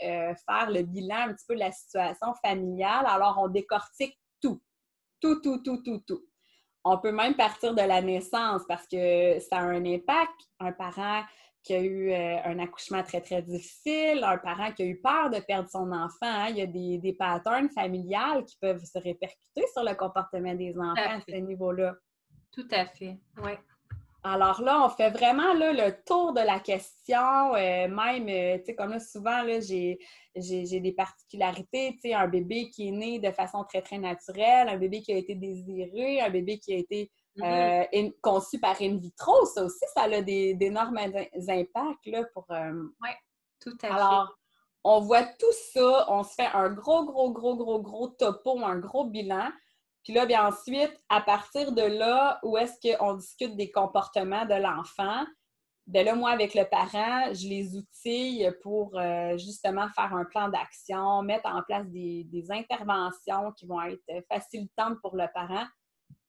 faire 0.49 0.71
le 0.71 0.83
bilan 0.85 1.29
un 1.29 1.35
petit 1.35 1.45
peu 1.47 1.55
de 1.55 1.61
la 1.61 1.71
situation 1.71 2.33
familiale. 2.43 3.05
Alors, 3.07 3.39
on 3.43 3.49
décortique 3.49 4.19
tout. 5.21 5.41
Tout, 5.41 5.59
tout, 5.63 5.83
tout, 5.83 6.03
tout. 6.07 6.25
On 6.85 6.99
peut 6.99 7.13
même 7.13 7.35
partir 7.35 7.75
de 7.75 7.83
la 7.83 8.01
naissance 8.01 8.63
parce 8.67 8.87
que 8.87 9.39
ça 9.41 9.59
a 9.59 9.63
un 9.63 9.85
impact. 9.85 10.35
Un 10.61 10.73
parent 10.73 11.23
qui 11.63 11.75
a 11.75 11.81
eu 11.81 12.11
euh, 12.11 12.37
un 12.45 12.59
accouchement 12.61 13.03
très, 13.03 13.21
très 13.21 13.43
difficile, 13.43 14.25
un 14.25 14.39
parent 14.39 14.73
qui 14.73 14.83
a 14.83 14.87
eu 14.87 15.01
peur 15.01 15.29
de 15.29 15.39
perdre 15.41 15.69
son 15.69 15.93
enfant. 15.93 16.17
Hein. 16.23 16.47
Il 16.51 16.57
y 16.57 16.63
a 16.63 16.67
des, 16.67 16.99
des 16.99 17.13
patterns 17.13 17.69
familiales 17.69 18.45
qui 18.45 18.57
peuvent 18.61 18.85
se 18.85 18.99
répercuter 18.99 19.65
sur 19.73 19.85
le 19.85 19.95
comportement 19.95 20.55
des 20.55 20.75
enfants 20.79 20.95
à, 20.97 21.21
ce 21.21 21.37
niveau-là. 21.37 21.95
Tout 22.53 22.69
à 22.71 22.87
fait, 22.87 23.19
oui. 23.43 23.53
Alors 24.35 24.63
là, 24.63 24.85
on 24.85 24.89
fait 24.89 25.11
vraiment 25.11 25.55
là, 25.55 25.73
le 25.73 25.93
tour 26.05 26.33
de 26.33 26.41
la 26.41 26.61
question. 26.61 27.55
Euh, 27.55 27.89
même, 27.89 28.29
euh, 28.29 28.59
tu 28.59 28.65
sais, 28.67 28.75
comme 28.75 28.91
là, 28.91 29.01
souvent, 29.01 29.43
j'ai, 29.61 29.99
des 30.35 30.93
particularités. 30.93 31.93
Tu 31.95 32.11
sais, 32.11 32.15
un 32.15 32.29
bébé 32.29 32.71
qui 32.71 32.89
est 32.89 32.93
né 32.93 33.19
de 33.19 33.31
façon 33.31 33.65
très, 33.65 33.83
très 33.83 33.99
naturelle, 33.99 34.69
un 34.69 34.77
bébé 34.77 35.03
qui 35.03 35.13
a 35.13 35.17
été 35.17 35.35
désiré, 35.35 36.21
un 36.21 36.31
bébé 36.31 36.59
qui 36.59 36.75
a 36.75 36.77
été 36.77 37.11
Mm-hmm. 37.39 37.89
Euh, 37.95 38.11
conçu 38.21 38.59
par 38.59 38.81
in 38.83 38.97
vitro, 38.97 39.45
ça 39.47 39.65
aussi, 39.65 39.85
ça 39.95 40.03
a 40.03 40.23
d'énormes 40.23 40.99
impacts 40.99 42.07
là, 42.07 42.25
pour. 42.35 42.47
Oui, 42.49 43.11
tout 43.61 43.77
à 43.83 43.87
fait. 43.87 43.93
Alors, 43.93 44.37
on 44.83 45.01
voit 45.01 45.25
tout 45.25 45.53
ça, 45.73 46.07
on 46.11 46.25
se 46.25 46.35
fait 46.35 46.49
un 46.53 46.71
gros, 46.71 47.05
gros, 47.05 47.31
gros, 47.31 47.57
gros, 47.57 47.81
gros 47.81 48.09
topo, 48.09 48.59
un 48.65 48.79
gros 48.79 49.05
bilan. 49.05 49.51
Puis 50.05 50.13
là, 50.13 50.27
bien 50.27 50.47
ensuite, 50.47 50.97
à 51.09 51.21
partir 51.21 51.73
de 51.73 51.83
là, 51.83 52.39
où 52.43 52.57
est-ce 52.57 52.97
qu'on 52.97 53.15
discute 53.15 53.57
des 53.57 53.71
comportements 53.71 54.47
de 54.47 54.55
l'enfant, 54.55 55.25
bien 55.87 56.05
là, 56.05 56.15
moi, 56.15 56.31
avec 56.31 56.55
le 56.55 56.65
parent, 56.65 57.33
je 57.33 57.49
les 57.49 57.77
outille 57.77 58.51
pour 58.63 58.99
euh, 58.99 59.37
justement 59.39 59.89
faire 59.95 60.15
un 60.15 60.25
plan 60.25 60.49
d'action, 60.49 61.23
mettre 61.23 61.49
en 61.49 61.63
place 61.63 61.87
des, 61.89 62.47
interventions 62.51 63.53
qui 63.53 63.67
vont 63.67 63.83
être 63.83 64.25
facilitantes 64.31 64.99
pour 65.03 65.17
le 65.17 65.27
parent 65.35 65.67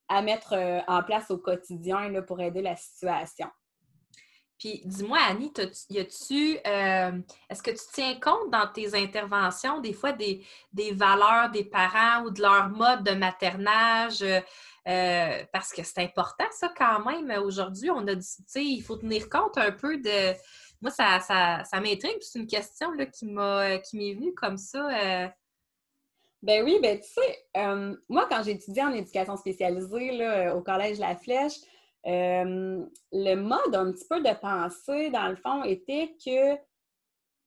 à 0.08 0.22
mettre 0.22 0.54
euh, 0.54 0.80
en 0.88 1.04
place 1.04 1.30
au 1.30 1.38
quotidien 1.38 2.10
là, 2.10 2.22
pour 2.22 2.42
aider 2.42 2.62
la 2.62 2.76
situation. 2.76 3.48
Puis 4.60 4.82
dis-moi, 4.84 5.18
Annie, 5.30 5.54
y 5.90 6.00
a-tu, 6.00 6.60
euh, 6.68 7.12
est-ce 7.50 7.64
que 7.64 7.72
tu 7.72 7.84
tiens 7.94 8.20
compte 8.20 8.52
dans 8.52 8.68
tes 8.68 8.94
interventions 8.94 9.80
des 9.80 9.94
fois 9.94 10.12
des, 10.12 10.46
valeurs 10.92 11.50
des 11.50 11.64
parents 11.64 12.26
ou 12.26 12.30
de 12.30 12.42
leur 12.42 12.70
mode 12.70 13.04
de 13.04 13.12
maternage? 13.12 14.22
Euh, 14.22 15.44
parce 15.54 15.72
que 15.72 15.82
c'est 15.84 16.02
important, 16.02 16.46
ça, 16.52 16.72
quand 16.78 17.06
même. 17.06 17.32
Aujourd'hui, 17.42 17.90
on 17.90 18.06
a 18.08 18.16
dit, 18.16 18.36
tu 18.38 18.44
sais, 18.48 18.64
il 18.64 18.82
faut 18.82 18.98
tenir 18.98 19.30
compte 19.30 19.58
un 19.58 19.72
peu 19.72 19.98
de. 19.98 20.34
Moi, 20.82 20.92
ça, 20.92 21.20
ça, 21.22 21.64
ça 21.64 21.80
m'intrigue. 21.80 22.18
C'est 22.20 22.40
une 22.40 22.48
question 22.48 22.92
là, 22.92 23.06
qui 23.06 23.26
m'est 23.28 24.14
venue 24.14 24.34
comme 24.34 24.58
ça. 24.58 25.32
Ben 26.42 26.64
oui, 26.64 26.80
ben 26.82 26.98
tu 27.00 27.08
sais, 27.08 27.46
euh, 27.58 27.96
moi, 28.08 28.26
quand 28.30 28.44
étudié 28.44 28.84
en 28.84 28.94
éducation 28.94 29.36
spécialisée 29.36 30.12
là, 30.12 30.56
au 30.56 30.62
Collège 30.62 30.98
La 30.98 31.16
Flèche, 31.16 31.60
euh, 32.08 32.86
le 33.12 33.36
mode 33.36 33.76
un 33.76 33.92
petit 33.92 34.08
peu 34.10 34.22
de 34.22 34.34
pensée, 34.40 35.10
dans 35.10 35.28
le 35.28 35.36
fond, 35.36 35.64
était 35.64 36.16
que 36.24 36.56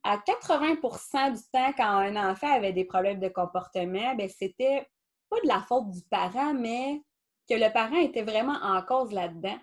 à 0.04 0.16
80% 0.18 1.32
du 1.32 1.42
temps, 1.52 1.72
quand 1.76 1.84
un 1.84 2.30
enfant 2.30 2.52
avait 2.52 2.72
des 2.72 2.84
problèmes 2.84 3.20
de 3.20 3.28
comportement, 3.28 4.14
ben 4.14 4.28
c'était 4.28 4.86
pas 5.30 5.40
de 5.42 5.48
la 5.48 5.60
faute 5.60 5.90
du 5.90 6.02
parent, 6.10 6.54
mais 6.54 7.02
que 7.48 7.54
le 7.54 7.72
parent 7.72 7.96
était 7.96 8.22
vraiment 8.22 8.58
en 8.62 8.82
cause 8.82 9.12
là-dedans. 9.12 9.58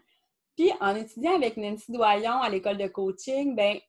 Puis, 0.56 0.72
en 0.82 0.96
étudiant 0.96 1.36
avec 1.36 1.58
Nancy 1.58 1.92
Doyon 1.92 2.42
à 2.42 2.50
l'école 2.50 2.78
de 2.78 2.88
coaching, 2.88 3.56
ben 3.56 3.80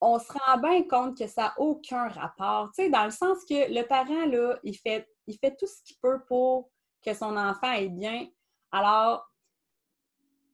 on 0.00 0.18
se 0.18 0.32
rend 0.32 0.58
bien 0.58 0.82
compte 0.82 1.16
que 1.16 1.28
ça 1.28 1.42
n'a 1.42 1.54
aucun 1.58 2.08
rapport. 2.08 2.70
Tu 2.74 2.82
sais, 2.82 2.90
dans 2.90 3.04
le 3.04 3.12
sens 3.12 3.38
que 3.48 3.72
le 3.72 3.82
parent, 3.86 4.26
là, 4.26 4.58
il 4.64 4.76
fait, 4.76 5.08
il 5.28 5.38
fait 5.38 5.54
tout 5.56 5.66
ce 5.66 5.80
qu'il 5.84 5.96
peut 6.02 6.20
pour 6.26 6.70
que 7.04 7.14
son 7.14 7.36
enfant 7.36 7.68
aille 7.68 7.88
bien. 7.88 8.26
Alors, 8.72 9.31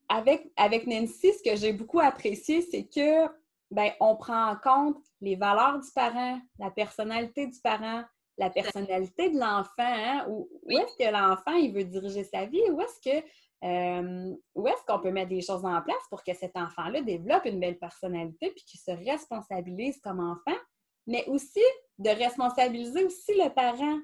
avec, 0.09 0.51
avec 0.57 0.87
Nancy, 0.87 1.33
ce 1.33 1.49
que 1.49 1.55
j'ai 1.55 1.71
beaucoup 1.71 1.99
apprécié, 1.99 2.61
c'est 2.61 2.85
que 2.85 3.27
ben, 3.71 3.91
on 3.99 4.15
prend 4.15 4.51
en 4.51 4.55
compte 4.55 5.03
les 5.21 5.35
valeurs 5.35 5.79
du 5.79 5.89
parent, 5.93 6.39
la 6.57 6.71
personnalité 6.71 7.45
du 7.47 7.59
parent, 7.61 8.03
la 8.37 8.49
personnalité 8.49 9.29
de 9.29 9.39
l'enfant. 9.39 9.71
Hein, 9.79 10.25
où, 10.27 10.49
est-ce 10.69 10.97
que 10.97 11.11
l'enfant 11.11 11.53
il 11.53 11.73
veut 11.73 11.83
diriger 11.83 12.23
sa 12.23 12.45
vie? 12.45 12.61
Où 12.71 12.81
est-ce 12.81 12.99
que 13.09 13.25
euh, 13.61 14.33
où 14.55 14.67
est-ce 14.69 14.85
qu'on 14.87 14.99
peut 14.99 15.11
mettre 15.11 15.29
des 15.29 15.41
choses 15.41 15.65
en 15.65 15.81
place 15.81 16.01
pour 16.09 16.23
que 16.23 16.33
cet 16.33 16.55
enfant-là 16.55 17.01
développe 17.01 17.43
une 17.43 17.59
belle 17.59 17.77
personnalité 17.77 18.51
puis 18.51 18.63
qu'il 18.63 18.79
se 18.79 18.91
responsabilise 18.91 19.99
comme 19.99 20.21
enfant, 20.21 20.57
mais 21.05 21.25
aussi 21.27 21.61
de 21.97 22.09
responsabiliser 22.09 23.03
aussi 23.03 23.33
le 23.33 23.53
parent? 23.53 23.99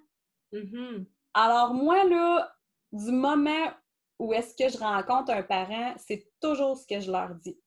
Mm-hmm. 0.51 1.05
Alors 1.33 1.73
moi, 1.73 2.03
là, 2.03 2.53
du 2.91 3.11
moment 3.11 3.71
où 4.19 4.33
est-ce 4.33 4.55
que 4.55 4.69
je 4.71 4.77
rencontre 4.77 5.31
un 5.31 5.43
parent, 5.43 5.93
c'est 5.97 6.27
toujours 6.41 6.77
ce 6.77 6.87
que 6.87 6.99
je 6.99 7.11
leur 7.11 7.35
dis. 7.35 7.59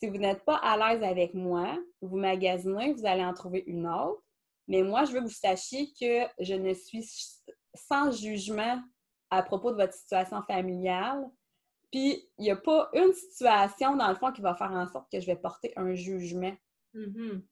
Si 0.00 0.08
vous 0.08 0.16
n'êtes 0.16 0.44
pas 0.44 0.56
à 0.56 0.76
l'aise 0.76 1.02
avec 1.02 1.34
moi, 1.34 1.78
vous 2.00 2.16
magasinez, 2.16 2.94
vous 2.94 3.06
allez 3.06 3.24
en 3.24 3.34
trouver 3.34 3.64
une 3.66 3.86
autre. 3.86 4.22
Mais 4.68 4.82
moi, 4.82 5.04
je 5.04 5.12
veux 5.12 5.18
que 5.18 5.24
vous 5.24 5.30
sachiez 5.30 5.92
que 6.00 6.26
je 6.38 6.54
ne 6.54 6.72
suis 6.74 7.06
sans 7.74 8.10
jugement 8.12 8.80
à 9.30 9.42
propos 9.42 9.72
de 9.72 9.76
votre 9.76 9.92
situation 9.92 10.42
familiale. 10.42 11.28
Puis, 11.90 12.28
il 12.38 12.42
n'y 12.42 12.50
a 12.50 12.56
pas 12.56 12.88
une 12.94 13.12
situation, 13.12 13.96
dans 13.96 14.08
le 14.08 14.14
fond, 14.14 14.32
qui 14.32 14.40
va 14.40 14.54
faire 14.54 14.70
en 14.70 14.86
sorte 14.86 15.10
que 15.10 15.20
je 15.20 15.26
vais 15.26 15.36
porter 15.36 15.72
un 15.76 15.92
jugement. 15.94 16.54
Mm-hmm. 16.94 17.42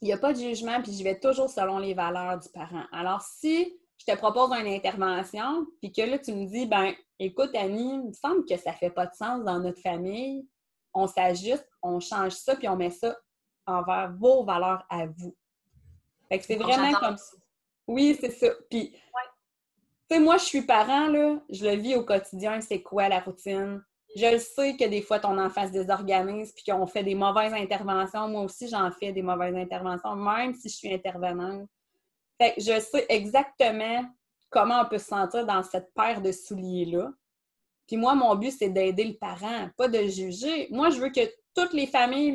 Il 0.00 0.06
n'y 0.06 0.12
a 0.12 0.18
pas 0.18 0.32
de 0.32 0.38
jugement, 0.38 0.80
puis 0.80 0.92
je 0.92 1.04
vais 1.04 1.18
toujours 1.18 1.50
selon 1.50 1.78
les 1.78 1.94
valeurs 1.94 2.38
du 2.38 2.48
parent. 2.48 2.86
Alors, 2.92 3.22
si 3.22 3.80
je 4.04 4.12
te 4.12 4.18
propose 4.18 4.50
une 4.52 4.66
intervention, 4.66 5.66
puis 5.80 5.92
que 5.92 6.02
là, 6.02 6.18
tu 6.18 6.32
me 6.32 6.46
dis, 6.46 6.66
ben, 6.66 6.92
écoute, 7.18 7.54
Annie, 7.54 7.94
il 7.94 8.08
me 8.08 8.12
semble 8.12 8.44
que 8.44 8.56
ça 8.56 8.72
ne 8.72 8.76
fait 8.76 8.90
pas 8.90 9.06
de 9.06 9.14
sens 9.14 9.44
dans 9.44 9.60
notre 9.60 9.80
famille, 9.80 10.46
on 10.92 11.06
s'ajuste, 11.06 11.68
on 11.82 12.00
change 12.00 12.32
ça, 12.32 12.56
puis 12.56 12.68
on 12.68 12.76
met 12.76 12.90
ça 12.90 13.16
envers 13.66 14.12
vos 14.18 14.44
valeurs 14.44 14.84
à 14.90 15.06
vous. 15.06 15.36
Fait 16.28 16.38
que 16.38 16.44
c'est 16.44 16.56
vraiment 16.56 16.92
comme 16.98 17.16
ça. 17.16 17.36
Oui, 17.86 18.16
c'est 18.20 18.30
ça. 18.30 18.48
Puis, 18.68 18.90
tu 18.90 18.98
sais, 20.10 20.18
moi, 20.18 20.36
je 20.38 20.44
suis 20.44 20.62
parent, 20.62 21.06
là, 21.06 21.38
je 21.48 21.64
le 21.64 21.76
vis 21.76 21.94
au 21.94 22.04
quotidien, 22.04 22.60
c'est 22.60 22.82
quoi 22.82 23.08
la 23.08 23.20
routine? 23.20 23.82
Je 24.16 24.26
le 24.26 24.38
sais 24.38 24.76
que 24.76 24.84
des 24.84 25.00
fois, 25.00 25.20
ton 25.20 25.38
enfant 25.38 25.66
se 25.66 25.72
désorganise 25.72 26.52
puis 26.52 26.64
qu'on 26.64 26.86
fait 26.86 27.02
des 27.02 27.14
mauvaises 27.14 27.54
interventions. 27.54 28.28
Moi 28.28 28.42
aussi, 28.42 28.68
j'en 28.68 28.90
fais 28.90 29.12
des 29.12 29.22
mauvaises 29.22 29.54
interventions, 29.54 30.16
même 30.16 30.54
si 30.54 30.68
je 30.68 30.76
suis 30.76 30.92
intervenante. 30.92 31.66
Fait 32.38 32.54
que 32.54 32.60
je 32.60 32.80
sais 32.80 33.06
exactement 33.08 34.04
comment 34.50 34.82
on 34.82 34.88
peut 34.88 34.98
se 34.98 35.06
sentir 35.06 35.46
dans 35.46 35.62
cette 35.62 35.92
paire 35.94 36.20
de 36.20 36.30
souliers-là. 36.30 37.12
Puis 37.86 37.96
moi, 37.96 38.14
mon 38.14 38.34
but, 38.36 38.52
c'est 38.52 38.68
d'aider 38.68 39.04
le 39.04 39.14
parent, 39.18 39.68
pas 39.76 39.88
de 39.88 40.02
juger. 40.04 40.68
Moi, 40.70 40.90
je 40.90 41.00
veux 41.00 41.10
que 41.10 41.28
toutes 41.54 41.72
les 41.72 41.86
familles 41.86 42.34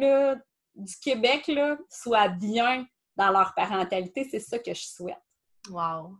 du 0.75 0.95
Québec 0.97 1.47
là, 1.47 1.77
soient 1.89 2.29
bien 2.29 2.85
dans 3.15 3.31
leur 3.31 3.53
parentalité. 3.55 4.27
C'est 4.29 4.39
ça 4.39 4.59
que 4.59 4.73
je 4.73 4.83
souhaite. 4.83 5.17
Wow! 5.69 6.17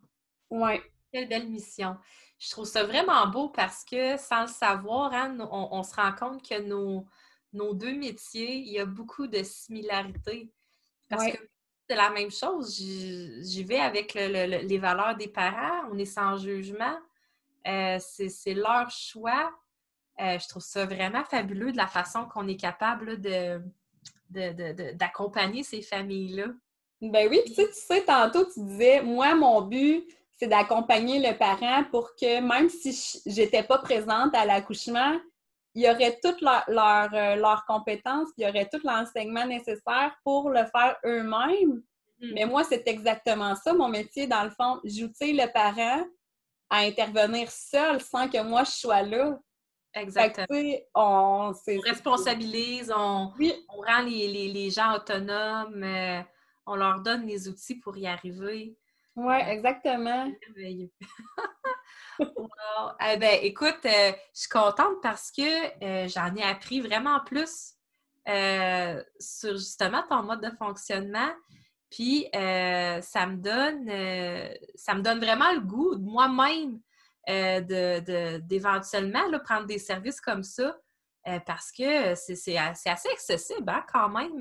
Oui. 0.50 0.82
Quelle 1.12 1.30
belle 1.30 1.48
mission. 1.48 1.98
Je 2.40 2.50
trouve 2.52 2.66
ça 2.66 2.84
vraiment 2.84 3.28
beau 3.28 3.50
parce 3.50 3.84
que 3.84 4.18
sans 4.18 4.42
le 4.42 4.48
savoir, 4.48 5.14
hein, 5.14 5.38
on, 5.52 5.82
se 5.84 5.96
rend 5.96 6.14
compte 6.14 6.48
que 6.48 6.62
nos, 6.62 7.06
nos 7.54 7.74
deux 7.74 7.96
métiers, 7.96 8.58
il 8.58 8.72
y 8.72 8.80
a 8.80 8.86
beaucoup 8.86 9.28
de 9.28 9.42
similarités. 9.44 10.52
Parce 11.10 11.26
que 11.32 11.38
c'est 11.90 11.96
la 11.96 12.10
même 12.10 12.32
chose. 12.32 12.76
J'y 12.78 13.64
vais 13.64 13.80
avec 13.80 14.14
les 14.14 14.78
valeurs 14.78 15.16
des 15.16 15.28
parents. 15.28 15.90
On 15.92 15.98
est 15.98 16.06
sans 16.06 16.38
jugement. 16.38 16.98
Euh, 17.68 17.98
c'est 18.00 18.54
leur 18.54 18.90
choix. 18.90 19.52
Euh, 20.20 20.40
je 20.40 20.48
trouve 20.48 20.64
ça 20.64 20.86
vraiment 20.86 21.24
fabuleux 21.24 21.72
de 21.72 21.78
la 21.78 21.88
façon 21.88 22.26
qu'on 22.26 22.48
est 22.48 22.58
capable 22.58 23.22
de, 23.22 23.62
d'accompagner 24.94 25.64
ces 25.64 25.82
familles-là. 25.82 26.48
Ben 27.02 27.28
oui, 27.30 27.40
tu 27.46 27.54
sais, 27.72 28.04
tantôt, 28.04 28.46
tu 28.46 28.60
disais, 28.64 29.04
moi, 29.04 29.36
mon 29.36 29.62
but, 29.62 30.04
c'est 30.36 30.48
d'accompagner 30.48 31.20
le 31.20 31.38
parent 31.38 31.84
pour 31.92 32.16
que 32.16 32.42
même 32.42 32.70
si 32.70 33.22
j'étais 33.26 33.64
pas 33.64 33.78
présente 33.78 34.34
à 34.34 34.46
l'accouchement, 34.46 35.20
il 35.78 35.84
y 35.84 35.90
aurait 35.92 36.18
toutes 36.24 36.42
leurs 36.42 36.64
leur, 36.68 37.14
euh, 37.14 37.56
compétences, 37.68 38.30
il 38.36 38.46
y 38.46 38.50
aurait 38.50 38.68
tout 38.68 38.82
l'enseignement 38.84 39.46
nécessaire 39.46 40.12
pour 40.24 40.50
le 40.50 40.66
faire 40.76 40.98
eux-mêmes. 41.06 41.84
Mm. 42.20 42.32
Mais 42.34 42.46
moi, 42.46 42.64
c'est 42.64 42.88
exactement 42.88 43.56
ça, 43.56 43.74
mon 43.74 43.88
métier, 43.88 44.26
dans 44.26 44.44
le 44.44 44.50
fond. 44.50 44.80
J'outille 44.84 45.38
le 45.38 45.46
parent 45.54 46.04
à 46.72 46.80
intervenir 46.80 47.52
seul 47.52 48.02
sans 48.02 48.28
que 48.28 48.42
moi 48.42 48.64
je 48.64 48.72
sois 48.72 49.04
là. 49.04 49.38
Exactement. 49.94 50.48
on, 50.96 51.54
responsabilise, 51.86 52.92
on, 52.92 53.28
rend 53.30 54.02
les, 54.04 54.70
gens 54.72 54.96
autonomes, 54.96 55.84
euh, 55.84 56.22
on 56.66 56.76
leur 56.76 57.02
donne 57.02 57.28
les 57.28 57.48
outils 57.48 57.76
pour 57.76 57.96
y 57.98 58.08
arriver. 58.08 58.76
Oui, 59.18 59.36
exactement. 59.48 60.32
Merveilleux. 60.48 60.90
Eh 62.20 63.18
ben, 63.18 63.40
écoute, 63.44 63.86
euh, 63.86 64.12
je 64.34 64.40
suis 64.40 64.50
contente 64.50 65.02
parce 65.04 65.32
que 65.32 65.84
euh, 65.84 66.08
j'en 66.08 66.36
ai 66.36 66.42
appris 66.42 66.82
vraiment 66.82 67.20
plus 67.24 67.76
sur 69.20 69.52
justement 69.56 70.04
ton 70.10 70.24
mode 70.24 70.42
de 70.42 70.50
fonctionnement. 70.58 71.30
Puis 71.90 72.28
euh, 72.36 73.02
ça 73.02 73.26
me 73.28 73.38
donne 73.38 73.88
euh, 73.90 74.50
ça 74.76 74.94
me 74.94 75.02
donne 75.02 75.20
vraiment 75.20 75.52
le 75.54 75.62
goût 75.62 75.98
moi-même 75.98 76.80
euh, 77.30 78.40
d'éventuellement 78.42 79.22
prendre 79.44 79.66
des 79.66 79.80
services 79.80 80.22
comme 80.22 80.44
ça. 80.44 80.78
parce 81.46 81.72
que 81.72 82.16
c'est 82.16 82.58
assez 82.58 82.90
accessible 82.90 83.70
hein, 83.70 83.84
quand 83.92 84.10
même. 84.10 84.40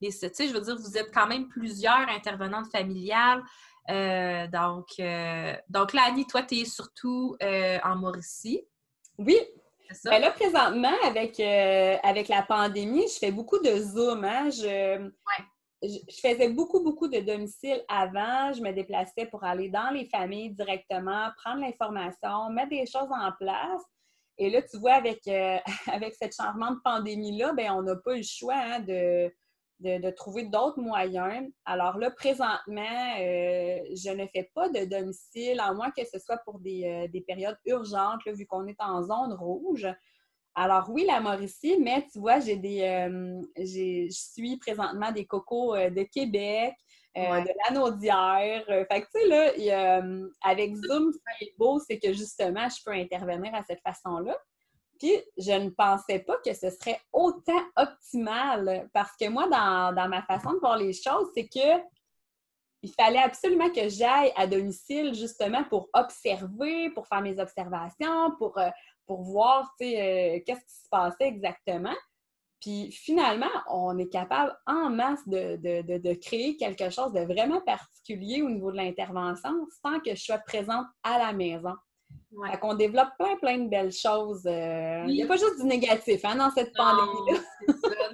Les, 0.00 0.10
je 0.10 0.52
veux 0.52 0.60
dire, 0.60 0.76
vous 0.76 0.96
êtes 0.96 1.12
quand 1.12 1.26
même 1.26 1.48
plusieurs 1.48 2.08
intervenantes 2.08 2.70
familiales. 2.70 3.42
Donc, 3.88 4.86
donc 5.68 5.92
là, 5.92 6.02
Annie, 6.06 6.26
toi, 6.26 6.42
tu 6.42 6.56
es 6.56 6.64
surtout 6.64 7.36
en 7.42 7.96
Mauricie. 7.96 8.66
Oui. 9.18 9.38
Ben 10.04 10.20
là, 10.20 10.32
présentement, 10.32 10.96
avec, 11.04 11.38
avec 11.40 12.28
la 12.28 12.42
pandémie, 12.42 13.06
je 13.08 13.18
fais 13.18 13.30
beaucoup 13.30 13.58
de 13.58 13.76
Zoom. 13.76 14.24
Hein? 14.24 14.50
Je, 14.50 15.10
je 15.82 16.20
faisais 16.20 16.48
beaucoup, 16.48 16.82
beaucoup 16.82 17.08
de 17.08 17.20
domiciles 17.20 17.82
avant. 17.88 18.52
Je 18.52 18.60
me 18.62 18.72
déplaçais 18.72 19.26
pour 19.26 19.44
aller 19.44 19.68
dans 19.68 19.90
les 19.90 20.06
familles 20.06 20.50
directement, 20.50 21.30
prendre 21.44 21.60
l'information, 21.60 22.50
mettre 22.50 22.70
des 22.70 22.86
choses 22.86 23.10
en 23.10 23.32
place. 23.38 23.82
Et 24.38 24.50
là, 24.50 24.62
tu 24.62 24.78
vois, 24.78 24.94
avec, 24.94 25.26
euh, 25.28 25.58
avec 25.92 26.14
cette 26.14 26.34
charmante 26.34 26.78
pandémie-là, 26.84 27.52
ben, 27.52 27.72
on 27.72 27.82
n'a 27.82 27.96
pas 27.96 28.14
eu 28.14 28.18
le 28.18 28.22
choix 28.22 28.56
hein, 28.56 28.80
de, 28.80 29.32
de, 29.80 30.10
trouver 30.10 30.44
d'autres 30.44 30.80
moyens. 30.80 31.48
Alors 31.64 31.98
là, 31.98 32.10
présentement, 32.10 33.14
euh, 33.20 33.78
je 33.94 34.10
ne 34.10 34.26
fais 34.26 34.50
pas 34.54 34.68
de 34.68 34.84
domicile, 34.84 35.60
à 35.60 35.72
moins 35.72 35.90
que 35.90 36.04
ce 36.04 36.18
soit 36.18 36.38
pour 36.38 36.58
des, 36.60 36.84
euh, 36.84 37.08
des 37.08 37.20
périodes 37.20 37.58
urgentes, 37.66 38.20
vu 38.26 38.46
qu'on 38.46 38.66
est 38.66 38.80
en 38.80 39.02
zone 39.02 39.32
rouge. 39.34 39.86
Alors 40.58 40.88
oui, 40.88 41.04
la 41.06 41.20
Mauricie, 41.20 41.76
mais 41.78 42.06
tu 42.10 42.18
vois, 42.18 42.40
j'ai 42.40 42.56
des 42.56 42.80
euh, 42.80 43.42
je 43.58 44.08
suis 44.10 44.56
présentement 44.56 45.12
des 45.12 45.26
cocos 45.26 45.74
euh, 45.74 45.90
de 45.90 46.02
Québec, 46.04 46.74
euh, 47.14 47.42
de 47.42 47.50
la 47.68 47.74
Naudière. 47.74 48.64
fait 48.66 49.02
que 49.02 49.06
tu 49.14 49.20
sais, 49.20 49.28
là, 49.28 50.02
avec 50.42 50.74
Zoom, 50.74 51.12
ce 51.12 51.18
qui 51.38 51.44
est 51.44 51.54
beau, 51.58 51.78
c'est 51.78 51.98
que 51.98 52.14
justement, 52.14 52.66
je 52.70 52.82
peux 52.82 52.92
intervenir 52.92 53.54
à 53.54 53.62
cette 53.64 53.82
façon-là. 53.82 54.34
Puis, 54.98 55.12
je 55.36 55.52
ne 55.52 55.70
pensais 55.70 56.20
pas 56.20 56.36
que 56.44 56.52
ce 56.52 56.70
serait 56.70 57.00
autant 57.12 57.62
optimal 57.76 58.88
parce 58.92 59.16
que 59.16 59.28
moi, 59.28 59.48
dans, 59.48 60.08
ma 60.08 60.22
façon 60.22 60.52
de 60.54 60.58
voir 60.58 60.76
les 60.76 60.92
choses, 60.92 61.28
c'est 61.34 61.48
que 61.48 61.82
il 62.82 62.92
fallait 62.92 63.22
absolument 63.22 63.70
que 63.70 63.88
j'aille 63.88 64.32
à 64.36 64.46
domicile 64.46 65.14
justement 65.14 65.64
pour 65.64 65.88
observer, 65.92 66.90
pour 66.90 67.08
faire 67.08 67.20
mes 67.20 67.40
observations, 67.40 68.36
pour 68.38 68.60
pour 69.06 69.22
voir 69.22 69.72
euh, 69.80 70.40
qu'est-ce 70.44 70.64
qui 70.66 70.82
se 70.82 70.88
passait 70.90 71.28
exactement. 71.28 71.94
Puis 72.60 72.90
finalement, 72.90 73.50
on 73.70 73.96
est 73.98 74.08
capable 74.08 74.56
en 74.66 74.90
masse 74.90 75.26
de, 75.26 76.14
créer 76.14 76.56
quelque 76.56 76.90
chose 76.90 77.12
de 77.12 77.20
vraiment 77.20 77.60
particulier 77.60 78.42
au 78.42 78.50
niveau 78.50 78.72
de 78.72 78.76
l'intervention 78.76 79.66
sans 79.82 80.00
que 80.00 80.14
je 80.14 80.22
sois 80.22 80.38
présente 80.38 80.86
à 81.02 81.18
la 81.18 81.32
maison. 81.32 81.74
Ouais. 82.32 82.50
Fait 82.50 82.58
qu'on 82.58 82.74
développe 82.74 83.08
plein, 83.18 83.36
plein 83.36 83.58
de 83.58 83.68
belles 83.68 83.92
choses. 83.92 84.42
Euh, 84.46 85.04
il 85.06 85.14
n'y 85.14 85.22
a 85.22 85.26
pas 85.26 85.36
juste 85.36 85.58
du 85.58 85.64
négatif 85.64 86.22
hein, 86.24 86.36
dans 86.36 86.50
cette 86.50 86.74
pandémie-là. 86.74 87.38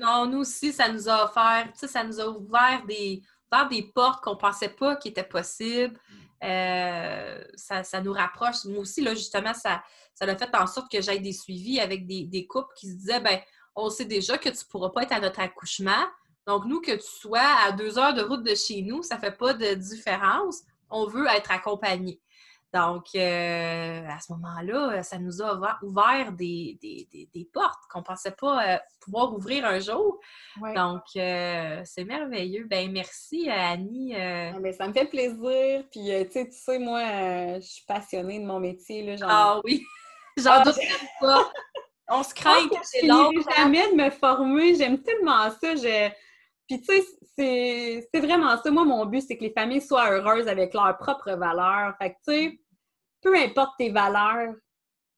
non, 0.00 0.26
nous 0.26 0.38
aussi, 0.38 0.72
ça 0.72 0.88
nous 0.88 1.08
a 1.08 1.24
offert, 1.24 1.68
ça 1.74 2.04
nous 2.04 2.20
a 2.20 2.28
ouvert 2.28 2.84
des, 2.86 3.20
ouvert 3.52 3.68
des 3.68 3.82
portes 3.94 4.22
qu'on 4.22 4.34
ne 4.34 4.36
pensait 4.36 4.68
pas 4.68 4.96
qui 4.96 5.08
étaient 5.08 5.24
possibles. 5.24 5.98
Euh, 6.44 7.42
ça, 7.54 8.00
nous 8.00 8.12
rapproche. 8.12 8.64
Moi 8.64 8.80
aussi, 8.80 9.00
là, 9.00 9.14
justement, 9.14 9.54
ça, 9.54 9.82
ça 10.14 10.24
a 10.24 10.36
fait 10.36 10.54
en 10.54 10.66
sorte 10.66 10.90
que 10.90 11.00
j'aille 11.00 11.20
des 11.20 11.32
suivis 11.32 11.80
avec 11.80 12.06
des, 12.06 12.46
couples 12.46 12.72
qui 12.76 12.88
se 12.88 12.96
disaient 12.96 13.20
ben 13.20 13.40
on 13.74 13.90
sait 13.90 14.04
déjà 14.04 14.38
que 14.38 14.48
tu 14.48 14.64
ne 14.64 14.70
pourras 14.70 14.90
pas 14.90 15.02
être 15.02 15.12
à 15.12 15.20
notre 15.20 15.40
accouchement. 15.40 16.04
Donc, 16.46 16.64
nous, 16.66 16.80
que 16.80 16.92
tu 16.92 17.06
sois 17.06 17.46
à 17.64 17.72
deux 17.72 17.98
heures 17.98 18.14
de 18.14 18.22
route 18.22 18.42
de 18.42 18.54
chez 18.54 18.82
nous, 18.82 19.02
ça 19.02 19.16
ne 19.16 19.20
fait 19.20 19.36
pas 19.36 19.54
de 19.54 19.74
différence. 19.74 20.60
On 20.90 21.06
veut 21.06 21.26
être 21.28 21.50
accompagné. 21.50 22.20
Donc, 22.72 23.08
euh, 23.14 24.02
à 24.08 24.18
ce 24.20 24.32
moment-là, 24.32 25.02
ça 25.02 25.18
nous 25.18 25.42
a 25.42 25.78
ouvert 25.82 26.32
des, 26.32 26.78
des, 26.80 27.48
portes 27.52 27.82
qu'on 27.90 27.98
ne 27.98 28.04
pensait 28.04 28.30
pas 28.30 28.66
euh, 28.66 28.78
pouvoir 29.00 29.34
ouvrir 29.34 29.66
un 29.66 29.78
jour. 29.78 30.18
Donc, 30.74 31.02
euh, 31.16 31.82
c'est 31.84 32.04
merveilleux. 32.04 32.64
Ben 32.64 32.90
merci, 32.90 33.50
Annie. 33.50 34.14
Ah, 34.16 34.58
ben, 34.58 34.72
ça 34.72 34.88
me 34.88 34.94
fait 34.94 35.04
plaisir. 35.04 35.84
Puis, 35.90 36.10
tu 36.32 36.46
sais, 36.50 36.78
moi, 36.78 37.58
je 37.60 37.66
suis 37.66 37.84
passionnée 37.86 38.40
de 38.40 38.46
mon 38.46 38.58
métier. 38.58 39.16
Là, 39.16 39.26
ah 39.28 39.60
oui, 39.64 39.84
j'en 40.38 40.52
ah, 40.52 40.62
doute 40.64 40.78
pas. 41.20 41.52
On 42.08 42.22
se 42.22 42.32
craint 42.34 42.68
que 42.68 43.06
long. 43.06 43.30
jamais 43.54 43.90
de 43.90 43.96
me 43.96 44.10
former. 44.10 44.74
J'aime 44.76 45.02
tellement 45.02 45.50
ça. 45.50 45.74
Puis, 46.68 46.80
tu 46.80 46.94
sais, 47.36 48.08
c'est 48.12 48.20
vraiment 48.20 48.56
ça. 48.56 48.70
Moi, 48.70 48.84
mon 48.84 49.06
but, 49.06 49.22
c'est 49.22 49.36
que 49.36 49.44
les 49.44 49.52
familles 49.52 49.82
soient 49.82 50.10
heureuses 50.10 50.48
avec 50.48 50.74
leurs 50.74 50.96
propres 50.98 51.32
valeurs. 51.32 51.94
Fait 51.98 52.10
que, 52.10 52.16
tu 52.26 52.34
sais, 52.34 52.60
peu 53.20 53.36
importe 53.36 53.72
tes 53.78 53.90
valeurs, 53.90 54.54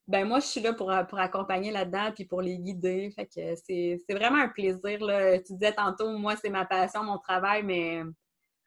ben 0.06 0.26
moi, 0.28 0.40
je 0.40 0.46
suis 0.46 0.60
là 0.60 0.74
pour, 0.74 0.92
pour 1.08 1.18
accompagner 1.18 1.70
là-dedans 1.70 2.12
puis 2.14 2.26
pour 2.26 2.42
les 2.42 2.58
guider. 2.58 3.10
Fait 3.16 3.26
que 3.26 3.54
c'est 3.56 3.98
vraiment 4.10 4.38
un 4.38 4.48
plaisir. 4.48 5.04
Là. 5.04 5.38
Tu 5.38 5.54
disais 5.54 5.72
tantôt, 5.72 6.10
moi, 6.18 6.36
c'est 6.36 6.50
ma 6.50 6.66
passion, 6.66 7.02
mon 7.02 7.18
travail, 7.18 7.62
mais 7.62 8.02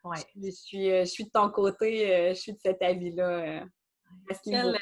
ouais. 0.03 0.17
je, 0.36 0.49
suis, 0.49 0.89
je 0.89 1.05
suis 1.05 1.25
de 1.25 1.30
ton 1.30 1.49
côté, 1.49 2.15
euh, 2.15 2.30
je 2.30 2.39
suis 2.39 2.53
de 2.53 2.59
cet 2.59 2.82
avis-là. 2.82 3.30
Euh, 3.30 3.65
quel, 4.43 4.80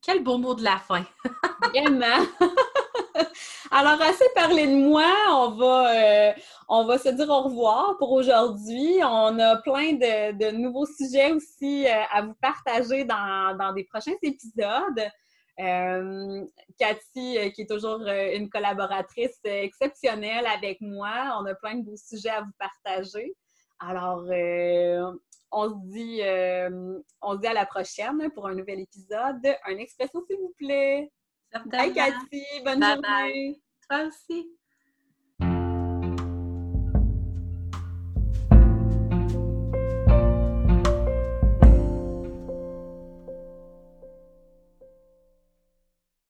quel 0.00 0.22
beau 0.22 0.38
mot 0.38 0.54
de 0.54 0.62
la 0.62 0.78
fin! 0.78 1.04
Vraiment! 1.74 2.26
Alors, 3.70 4.00
assez 4.00 4.24
parlé 4.34 4.66
de 4.66 4.76
moi, 4.76 5.12
on 5.30 5.50
va, 5.50 6.30
euh, 6.30 6.32
on 6.68 6.84
va 6.84 6.98
se 6.98 7.08
dire 7.08 7.28
au 7.28 7.42
revoir 7.42 7.96
pour 7.98 8.12
aujourd'hui. 8.12 8.98
On 9.02 9.38
a 9.38 9.56
plein 9.56 9.94
de, 9.94 10.50
nouveaux 10.52 10.86
sujets 10.86 11.32
aussi 11.32 11.86
euh, 11.86 12.02
à 12.12 12.22
vous 12.22 12.34
partager 12.40 13.04
dans, 13.04 13.72
des 13.74 13.84
prochains 13.84 14.14
épisodes. 14.22 15.10
Euh, 15.58 16.44
Cathy, 16.78 17.52
qui 17.54 17.62
est 17.62 17.68
toujours 17.68 18.02
une 18.06 18.50
collaboratrice 18.50 19.40
exceptionnelle 19.44 20.46
avec 20.46 20.80
moi, 20.80 21.38
on 21.40 21.46
a 21.46 21.54
plein 21.54 21.76
de 21.76 21.82
beaux 21.82 21.96
sujets 21.96 22.30
à 22.30 22.42
vous 22.42 22.52
partager. 22.58 23.34
Alors, 23.80 24.22
on 25.50 25.68
se 25.70 25.74
dit, 25.86 26.20
on 27.22 27.34
se 27.34 27.40
dit 27.40 27.46
à 27.46 27.54
la 27.54 27.66
prochaine 27.66 28.30
pour 28.34 28.46
un 28.46 28.54
nouvel 28.54 28.80
épisode. 28.80 29.46
Un 29.66 29.78
expresso, 29.78 30.24
s'il 30.26 30.36
vous 30.36 30.54
plaît. 30.58 31.10
Bye, 31.66 31.92
Cathy. 31.92 32.44
Bonne 32.64 32.82
journée. 32.82 33.60
Toi 33.88 34.04
aussi. 34.08 34.48